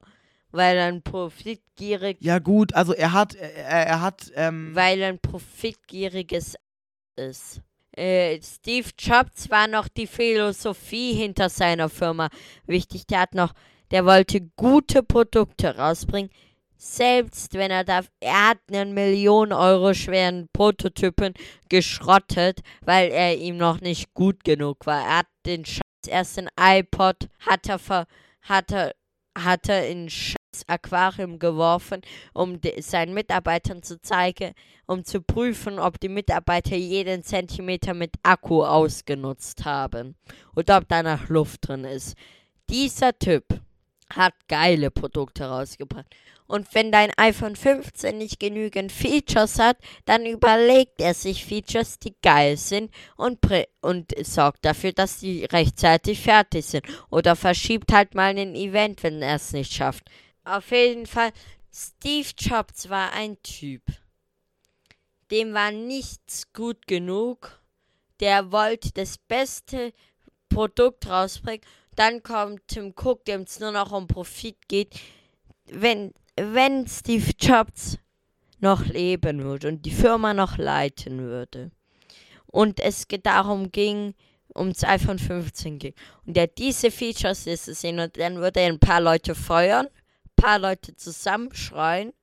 Weil 0.53 0.76
er 0.76 0.87
ein 0.87 1.03
profitgierig. 1.03 2.18
Ja 2.20 2.41
gut, 2.41 2.74
also 2.74 2.93
er 2.93 3.12
hat, 3.12 3.35
er, 3.35 3.87
er 3.87 4.01
hat, 4.01 4.31
ähm, 4.35 4.74
Weil 4.74 5.01
er 5.01 5.09
ein 5.09 5.20
profitgieriges 5.20 6.57
ist. 7.16 7.62
Äh, 7.93 8.41
Steve 8.43 8.89
Jobs 8.99 9.51
war 9.51 9.66
noch 9.66 9.89
die 9.89 10.07
Philosophie 10.07 11.12
hinter 11.12 11.49
seiner 11.49 11.89
Firma 11.89 12.28
wichtig. 12.66 13.07
Der 13.07 13.20
hat 13.20 13.35
noch, 13.35 13.53
der 13.91 14.07
wollte 14.07 14.41
gute 14.57 15.03
Produkte 15.03 15.76
rausbringen. 15.76 16.30
Selbst 16.76 17.55
wenn 17.55 17.70
er 17.70 17.84
da, 17.84 18.01
er 18.20 18.51
hat 18.51 18.59
einen 18.72 18.95
Million 18.95 19.53
Euro 19.53 19.93
schweren 19.93 20.49
Prototypen 20.53 21.34
geschrottet, 21.68 22.61
weil 22.80 23.11
er 23.11 23.36
ihm 23.36 23.59
noch 23.59 23.82
nicht 23.82 24.14
gut 24.14 24.45
genug 24.45 24.86
war. 24.86 25.03
Er 25.03 25.18
hat 25.18 25.26
den 25.45 25.66
Scheiß 25.66 25.82
erst 26.09 26.38
in 26.38 26.49
iPod, 26.59 27.28
hat 27.41 27.68
er, 27.68 27.78
ver, 27.78 28.07
hat 28.43 28.72
er, 28.72 28.95
hat 29.36 29.68
er 29.68 29.88
in 29.88 30.09
Scheiß 30.09 30.36
Aquarium 30.68 31.38
geworfen, 31.38 32.01
um 32.32 32.61
de, 32.61 32.80
seinen 32.80 33.12
Mitarbeitern 33.12 33.82
zu 33.82 34.01
zeigen, 34.01 34.53
um 34.86 35.05
zu 35.05 35.20
prüfen, 35.20 35.78
ob 35.78 36.01
die 36.01 36.09
Mitarbeiter 36.09 36.76
jeden 36.76 37.22
Zentimeter 37.22 37.93
mit 37.93 38.14
Akku 38.22 38.64
ausgenutzt 38.64 39.66
haben 39.66 40.16
oder 40.57 40.78
ob 40.78 40.88
da 40.88 41.03
noch 41.03 41.28
Luft 41.28 41.68
drin 41.68 41.84
ist. 41.84 42.16
Dieser 42.70 43.18
Typ 43.18 43.45
hat 44.12 44.34
geile 44.48 44.90
Produkte 44.90 45.44
rausgebracht. 45.44 46.06
Und 46.46 46.74
wenn 46.74 46.90
dein 46.90 47.12
iPhone 47.16 47.54
15 47.54 48.18
nicht 48.18 48.40
genügend 48.40 48.90
Features 48.90 49.61
hat, 49.61 49.76
dann 50.04 50.26
überlegt 50.26 51.00
er 51.00 51.14
sich 51.14 51.44
Features, 51.44 52.00
die 52.00 52.16
geil 52.22 52.56
sind 52.56 52.92
und, 53.16 53.38
und 53.80 54.12
sorgt 54.26 54.64
dafür, 54.64 54.92
dass 54.92 55.20
die 55.20 55.44
rechtzeitig 55.44 56.20
fertig 56.20 56.66
sind. 56.66 56.84
Oder 57.08 57.36
verschiebt 57.36 57.92
halt 57.92 58.16
mal 58.16 58.36
ein 58.36 58.56
Event, 58.56 59.02
wenn 59.04 59.22
er 59.22 59.36
es 59.36 59.52
nicht 59.52 59.72
schafft. 59.72 60.11
Auf 60.44 60.72
jeden 60.72 61.06
Fall, 61.06 61.30
Steve 61.72 62.28
Jobs 62.36 62.90
war 62.90 63.12
ein 63.12 63.40
Typ. 63.44 63.82
Dem 65.30 65.54
war 65.54 65.70
nichts 65.70 66.52
gut 66.52 66.88
genug. 66.88 67.61
Der 68.18 68.50
wollte 68.50 68.90
das 68.92 69.18
beste 69.18 69.92
Produkt 70.48 71.08
rausbringen. 71.08 71.64
Dann 72.01 72.22
kommt 72.22 72.66
Tim 72.66 72.94
Cook, 72.96 73.26
dem 73.26 73.42
es 73.42 73.61
nur 73.61 73.72
noch 73.72 73.92
um 73.92 74.07
Profit 74.07 74.57
geht. 74.68 74.98
Wenn, 75.66 76.14
wenn 76.34 76.88
Steve 76.88 77.32
Jobs 77.38 77.98
noch 78.59 78.86
leben 78.86 79.44
würde 79.44 79.68
und 79.68 79.84
die 79.84 79.90
Firma 79.90 80.32
noch 80.32 80.57
leiten 80.57 81.18
würde 81.18 81.72
und 82.46 82.80
es 82.80 83.07
darum 83.22 83.70
ging, 83.70 84.14
ums 84.57 84.82
iPhone 84.82 85.18
15 85.18 85.78
ging 85.78 85.92
und 86.24 86.38
er 86.38 86.46
diese 86.46 86.90
Features 86.90 87.44
Liste 87.44 87.74
sehen 87.74 88.01
und 88.01 88.16
dann 88.16 88.36
würde 88.36 88.61
er 88.61 88.68
ein 88.68 88.80
paar 88.80 89.03
Leute 89.03 89.34
feuern, 89.34 89.84
ein 89.84 90.36
paar 90.36 90.59
Leute 90.59 90.96
zusammenschreien, 90.96 92.14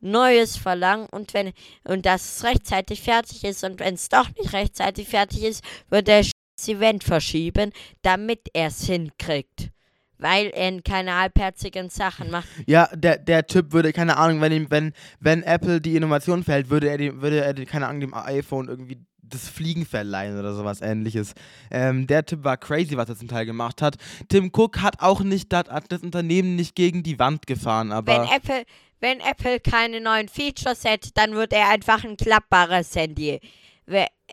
Neues 0.00 0.56
verlangen 0.56 1.06
und 1.12 1.32
wenn 1.32 1.52
und 1.84 2.06
dass 2.06 2.38
es 2.38 2.42
rechtzeitig 2.44 3.02
fertig 3.02 3.44
ist 3.44 3.62
und 3.62 3.78
wenn 3.78 3.94
es 3.94 4.08
doch 4.08 4.28
nicht 4.34 4.52
rechtzeitig 4.52 5.06
fertig 5.06 5.44
ist, 5.44 5.62
würde 5.90 6.10
er 6.10 6.24
das 6.62 6.68
Event 6.68 7.04
verschieben, 7.04 7.72
damit 8.02 8.48
er 8.52 8.68
es 8.68 8.84
hinkriegt. 8.84 9.70
Weil 10.18 10.50
er 10.54 10.80
keine 10.82 11.18
halbherzigen 11.18 11.90
Sachen 11.90 12.30
macht. 12.30 12.46
ja, 12.66 12.88
der, 12.94 13.18
der 13.18 13.46
Typ 13.46 13.72
würde, 13.72 13.92
keine 13.92 14.16
Ahnung, 14.16 14.40
wenn 14.40 14.52
ihm, 14.52 14.70
wenn, 14.70 14.92
wenn 15.18 15.42
Apple 15.42 15.80
die 15.80 15.96
Innovation 15.96 16.44
fällt, 16.44 16.70
würde 16.70 16.88
er, 16.88 16.98
dem, 16.98 17.20
würde 17.20 17.42
er, 17.42 17.54
keine 17.66 17.88
Ahnung, 17.88 18.00
dem 18.00 18.14
iPhone 18.14 18.68
irgendwie 18.68 18.98
das 19.20 19.48
Fliegen 19.48 19.84
verleihen 19.84 20.38
oder 20.38 20.54
sowas 20.54 20.80
ähnliches. 20.80 21.34
Ähm, 21.70 22.06
der 22.06 22.24
Typ 22.24 22.44
war 22.44 22.56
crazy, 22.56 22.96
was 22.96 23.08
er 23.08 23.16
zum 23.16 23.28
Teil 23.28 23.46
gemacht 23.46 23.82
hat. 23.82 23.96
Tim 24.28 24.50
Cook 24.54 24.80
hat 24.80 25.00
auch 25.00 25.22
nicht, 25.22 25.52
dat, 25.52 25.70
hat 25.70 25.90
das 25.90 26.02
Unternehmen 26.02 26.54
nicht 26.54 26.76
gegen 26.76 27.02
die 27.02 27.18
Wand 27.18 27.46
gefahren, 27.46 27.90
aber... 27.90 28.12
Wenn 28.12 28.36
Apple, 28.36 28.64
wenn 29.00 29.20
Apple 29.20 29.58
keine 29.58 30.00
neuen 30.00 30.28
Features 30.28 30.84
hätte, 30.84 31.10
dann 31.14 31.32
würde 31.32 31.56
er 31.56 31.70
einfach 31.70 32.04
ein 32.04 32.16
klappbares 32.16 32.94
Handy. 32.94 33.40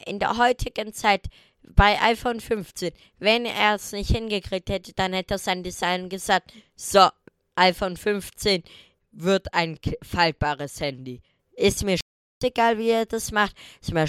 In 0.05 0.19
der 0.19 0.37
heutigen 0.37 0.93
Zeit 0.93 1.25
bei 1.75 2.01
iPhone 2.01 2.39
15, 2.39 2.91
wenn 3.19 3.45
er 3.45 3.75
es 3.75 3.91
nicht 3.91 4.11
hingekriegt 4.11 4.69
hätte, 4.69 4.93
dann 4.93 5.13
hätte 5.13 5.35
er 5.35 5.37
sein 5.37 5.63
Design 5.63 6.09
gesagt, 6.09 6.51
so, 6.75 7.07
iPhone 7.55 7.97
15 7.97 8.63
wird 9.11 9.53
ein 9.53 9.77
faltbares 10.01 10.79
Handy. 10.81 11.21
Ist 11.53 11.83
mir 11.83 11.97
egal, 12.43 12.77
wie 12.77 12.89
er 12.89 13.05
das 13.05 13.31
macht. 13.31 13.55
Ist 13.81 13.93
mir 13.93 14.05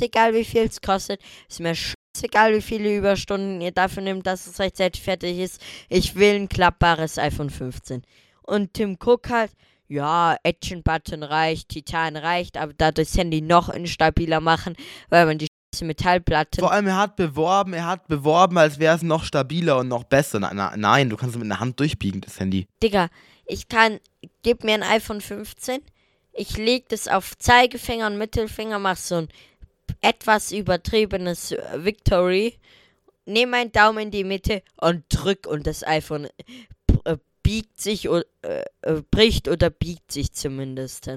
egal, 0.00 0.34
wie 0.34 0.44
viel 0.44 0.62
es 0.62 0.80
kostet. 0.80 1.20
Ist 1.48 1.60
mir 1.60 1.74
egal, 2.22 2.54
wie 2.54 2.62
viele 2.62 2.96
Überstunden 2.96 3.60
ihr 3.60 3.72
dafür 3.72 4.02
nimmt, 4.02 4.26
dass 4.26 4.46
es 4.46 4.58
rechtzeitig 4.58 5.02
fertig 5.02 5.38
ist. 5.38 5.60
Ich 5.88 6.14
will 6.14 6.34
ein 6.34 6.48
klappbares 6.48 7.18
iPhone 7.18 7.50
15. 7.50 8.02
Und 8.42 8.74
Tim 8.74 8.96
Cook 9.00 9.30
halt, 9.30 9.52
ja, 9.88 10.36
Action 10.42 10.82
Button 10.82 11.22
reicht, 11.22 11.68
Titan 11.68 12.16
reicht, 12.16 12.56
aber 12.56 12.72
dadurch 12.72 13.08
das 13.08 13.18
Handy 13.18 13.40
noch 13.42 13.68
instabiler 13.68 14.40
machen, 14.40 14.76
weil 15.10 15.26
man 15.26 15.38
die 15.38 15.48
Metallplatten. 15.80 16.60
Vor 16.60 16.72
allem, 16.72 16.86
er 16.86 16.98
hat 16.98 17.16
beworben, 17.16 17.72
er 17.72 17.86
hat 17.86 18.06
beworben, 18.08 18.58
als 18.58 18.78
wäre 18.78 18.94
es 18.94 19.02
noch 19.02 19.24
stabiler 19.24 19.78
und 19.78 19.88
noch 19.88 20.04
besser. 20.04 20.38
Na, 20.40 20.52
na, 20.52 20.76
nein, 20.76 21.08
du 21.08 21.16
kannst 21.16 21.34
es 21.34 21.38
mit 21.40 21.50
einer 21.50 21.60
Hand 21.60 21.80
durchbiegen, 21.80 22.20
das 22.20 22.38
Handy. 22.38 22.66
Digga, 22.82 23.08
ich 23.46 23.68
kann, 23.68 23.98
gib 24.42 24.64
mir 24.64 24.74
ein 24.74 24.82
iPhone 24.82 25.20
15, 25.20 25.80
ich 26.32 26.56
leg 26.56 26.88
das 26.88 27.08
auf 27.08 27.36
Zeigefinger 27.38 28.06
und 28.06 28.18
Mittelfinger, 28.18 28.78
mach 28.78 28.96
so 28.96 29.16
ein 29.16 29.28
etwas 30.00 30.52
übertriebenes 30.52 31.54
Victory, 31.76 32.58
nehme 33.24 33.52
meinen 33.52 33.72
Daumen 33.72 34.04
in 34.04 34.10
die 34.10 34.24
Mitte 34.24 34.62
und 34.76 35.04
drück 35.08 35.46
und 35.46 35.66
das 35.66 35.86
iPhone 35.86 36.28
äh, 37.04 37.16
biegt 37.42 37.80
sich 37.80 38.08
oder 38.08 38.24
äh, 38.42 38.64
äh, 38.82 39.02
bricht 39.10 39.48
oder 39.48 39.70
biegt 39.70 40.12
sich 40.12 40.32
zumindest. 40.32 41.08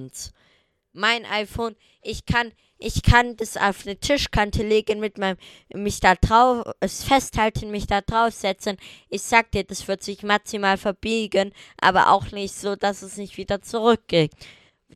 Mein 0.94 1.26
iPhone, 1.26 1.76
ich 2.02 2.26
kann, 2.26 2.52
ich 2.78 3.04
kann 3.04 3.38
das 3.38 3.58
auf 3.58 3.86
eine 3.86 3.98
Tischkante 3.98 4.64
legen 4.64 5.00
mit 5.00 5.18
meinem, 5.18 5.38
mich 5.74 6.00
da 6.00 6.16
drauf, 6.16 6.64
es 6.80 7.04
festhalten, 7.04 7.72
mich 7.72 7.88
da 7.88 8.02
draufsetzen. 8.02 8.78
Ich 9.10 9.22
sag 9.22 9.52
dir, 9.52 9.64
das 9.64 9.88
wird 9.88 10.04
sich 10.04 10.24
maximal 10.24 10.78
verbiegen, 10.78 11.52
aber 11.80 12.12
auch 12.12 12.32
nicht 12.32 12.54
so, 12.54 12.76
dass 12.76 13.02
es 13.02 13.18
nicht 13.18 13.38
wieder 13.38 13.62
zurückgeht. 13.62 14.32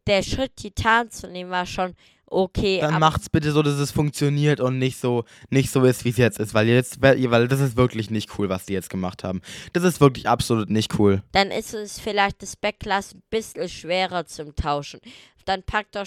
Der 0.07 0.23
Schritt, 0.23 0.57
Titan 0.57 1.09
zu 1.09 1.27
nehmen, 1.27 1.51
war 1.51 1.65
schon 1.65 1.95
okay. 2.25 2.79
Dann 2.79 2.99
macht's 2.99 3.29
bitte 3.29 3.51
so, 3.51 3.63
dass 3.63 3.79
es 3.79 3.91
funktioniert 3.91 4.59
und 4.59 4.77
nicht 4.77 4.99
so, 4.99 5.23
nicht 5.49 5.71
so 5.71 5.83
ist, 5.83 6.05
wie 6.05 6.09
es 6.09 6.17
jetzt 6.17 6.39
ist, 6.39 6.53
weil 6.53 6.67
jetzt, 6.67 7.01
weil 7.01 7.47
das 7.47 7.59
ist 7.59 7.75
wirklich 7.75 8.09
nicht 8.09 8.37
cool, 8.37 8.49
was 8.49 8.65
die 8.65 8.73
jetzt 8.73 8.89
gemacht 8.89 9.23
haben. 9.23 9.41
Das 9.73 9.83
ist 9.83 9.99
wirklich 9.99 10.27
absolut 10.27 10.69
nicht 10.69 10.99
cool. 10.99 11.23
Dann 11.31 11.49
ist 11.49 11.73
es 11.73 11.99
vielleicht 11.99 12.41
das 12.41 12.55
Backglas 12.55 13.15
ein 13.15 13.23
bisschen 13.29 13.67
schwerer 13.69 14.25
zum 14.25 14.55
Tauschen. 14.55 14.99
Dann 15.45 15.63
packt 15.63 15.95
doch 15.95 16.05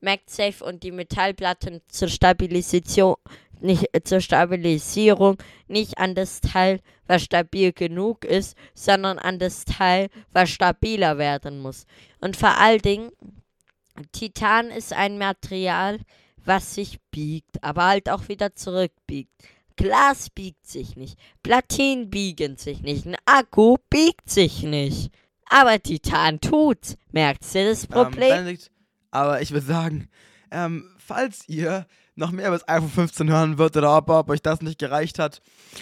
MagSafe 0.00 0.64
und 0.64 0.82
die 0.82 0.92
Metallplatten 0.92 1.80
zur 1.88 2.08
Stabilisation 2.08 3.16
nicht 3.60 3.88
äh, 3.92 4.02
zur 4.02 4.20
Stabilisierung 4.20 5.38
nicht 5.68 5.98
an 5.98 6.14
das 6.14 6.40
Teil, 6.40 6.80
was 7.06 7.22
stabil 7.22 7.72
genug 7.72 8.24
ist, 8.24 8.56
sondern 8.74 9.18
an 9.18 9.38
das 9.38 9.64
Teil, 9.64 10.08
was 10.32 10.50
stabiler 10.50 11.18
werden 11.18 11.60
muss. 11.60 11.86
Und 12.20 12.36
vor 12.36 12.58
allen 12.58 12.82
Dingen 12.82 13.10
Titan 14.12 14.70
ist 14.70 14.92
ein 14.92 15.18
Material, 15.18 16.00
was 16.44 16.74
sich 16.74 16.98
biegt, 17.10 17.62
aber 17.62 17.86
halt 17.86 18.10
auch 18.10 18.28
wieder 18.28 18.54
zurückbiegt. 18.54 19.32
Glas 19.76 20.30
biegt 20.30 20.66
sich 20.66 20.96
nicht, 20.96 21.18
Platinen 21.42 22.10
biegen 22.10 22.56
sich 22.56 22.80
nicht, 22.82 23.06
ein 23.06 23.16
Akku 23.24 23.76
biegt 23.90 24.28
sich 24.30 24.62
nicht. 24.62 25.10
Aber 25.46 25.80
Titan 25.80 26.40
tut's. 26.40 26.96
Merkst 27.12 27.54
du 27.54 27.64
das 27.64 27.84
ähm, 27.84 27.90
Problem? 27.90 28.46
Ähm, 28.46 28.58
aber 29.14 29.40
ich 29.40 29.52
würde 29.52 29.66
sagen, 29.66 30.08
ähm, 30.50 30.90
falls 30.98 31.48
ihr 31.48 31.86
noch 32.16 32.30
mehr 32.30 32.48
über 32.48 32.58
das 32.58 32.68
iPhone 32.68 32.90
15 32.90 33.30
hören 33.30 33.58
würdet 33.58 33.78
oder 33.78 33.96
ob, 33.96 34.08
ob 34.08 34.28
euch 34.30 34.42
das 34.42 34.60
nicht 34.60 34.78
gereicht 34.78 35.18
hat, 35.18 35.40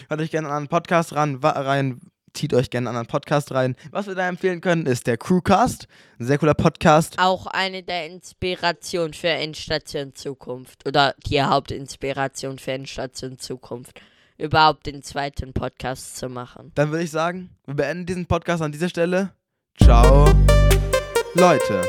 hört 0.09 0.21
euch 0.21 0.31
gerne 0.31 0.49
an 0.49 0.55
einen 0.55 0.69
Podcast 0.69 1.15
ran, 1.15 1.37
rein, 1.37 2.01
zieht 2.35 2.55
euch 2.55 2.71
gerne 2.71 2.89
einen 2.89 2.97
anderen 2.97 3.11
Podcast 3.11 3.53
rein. 3.53 3.77
Was 3.91 4.07
wir 4.07 4.15
da 4.15 4.29
empfehlen 4.29 4.61
können, 4.61 4.87
ist 4.87 5.07
der 5.07 5.19
Crewcast. 5.19 5.87
Ein 6.19 6.27
sehr 6.27 6.39
cooler 6.39 6.55
Podcast. 6.55 7.19
Auch 7.19 7.47
eine 7.47 7.83
der 7.83 8.07
Inspirationen 8.07 9.13
für 9.13 9.29
Endstation 9.29 10.15
Zukunft. 10.15 10.87
Oder 10.87 11.15
die 11.27 11.43
Hauptinspiration 11.43 12.59
für 12.59 12.73
Endstation 12.73 13.39
Zukunft. 13.39 14.01
Überhaupt 14.39 14.87
den 14.87 15.03
zweiten 15.03 15.53
Podcast 15.53 16.17
zu 16.17 16.29
machen. 16.29 16.73
Dann 16.75 16.91
würde 16.91 17.05
ich 17.05 17.11
sagen, 17.11 17.51
wir 17.67 17.75
beenden 17.75 18.07
diesen 18.07 18.27
Podcast 18.27 18.63
an 18.63 18.73
dieser 18.73 18.89
Stelle. 18.89 19.35
Ciao, 19.79 20.27
Leute. 21.35 21.83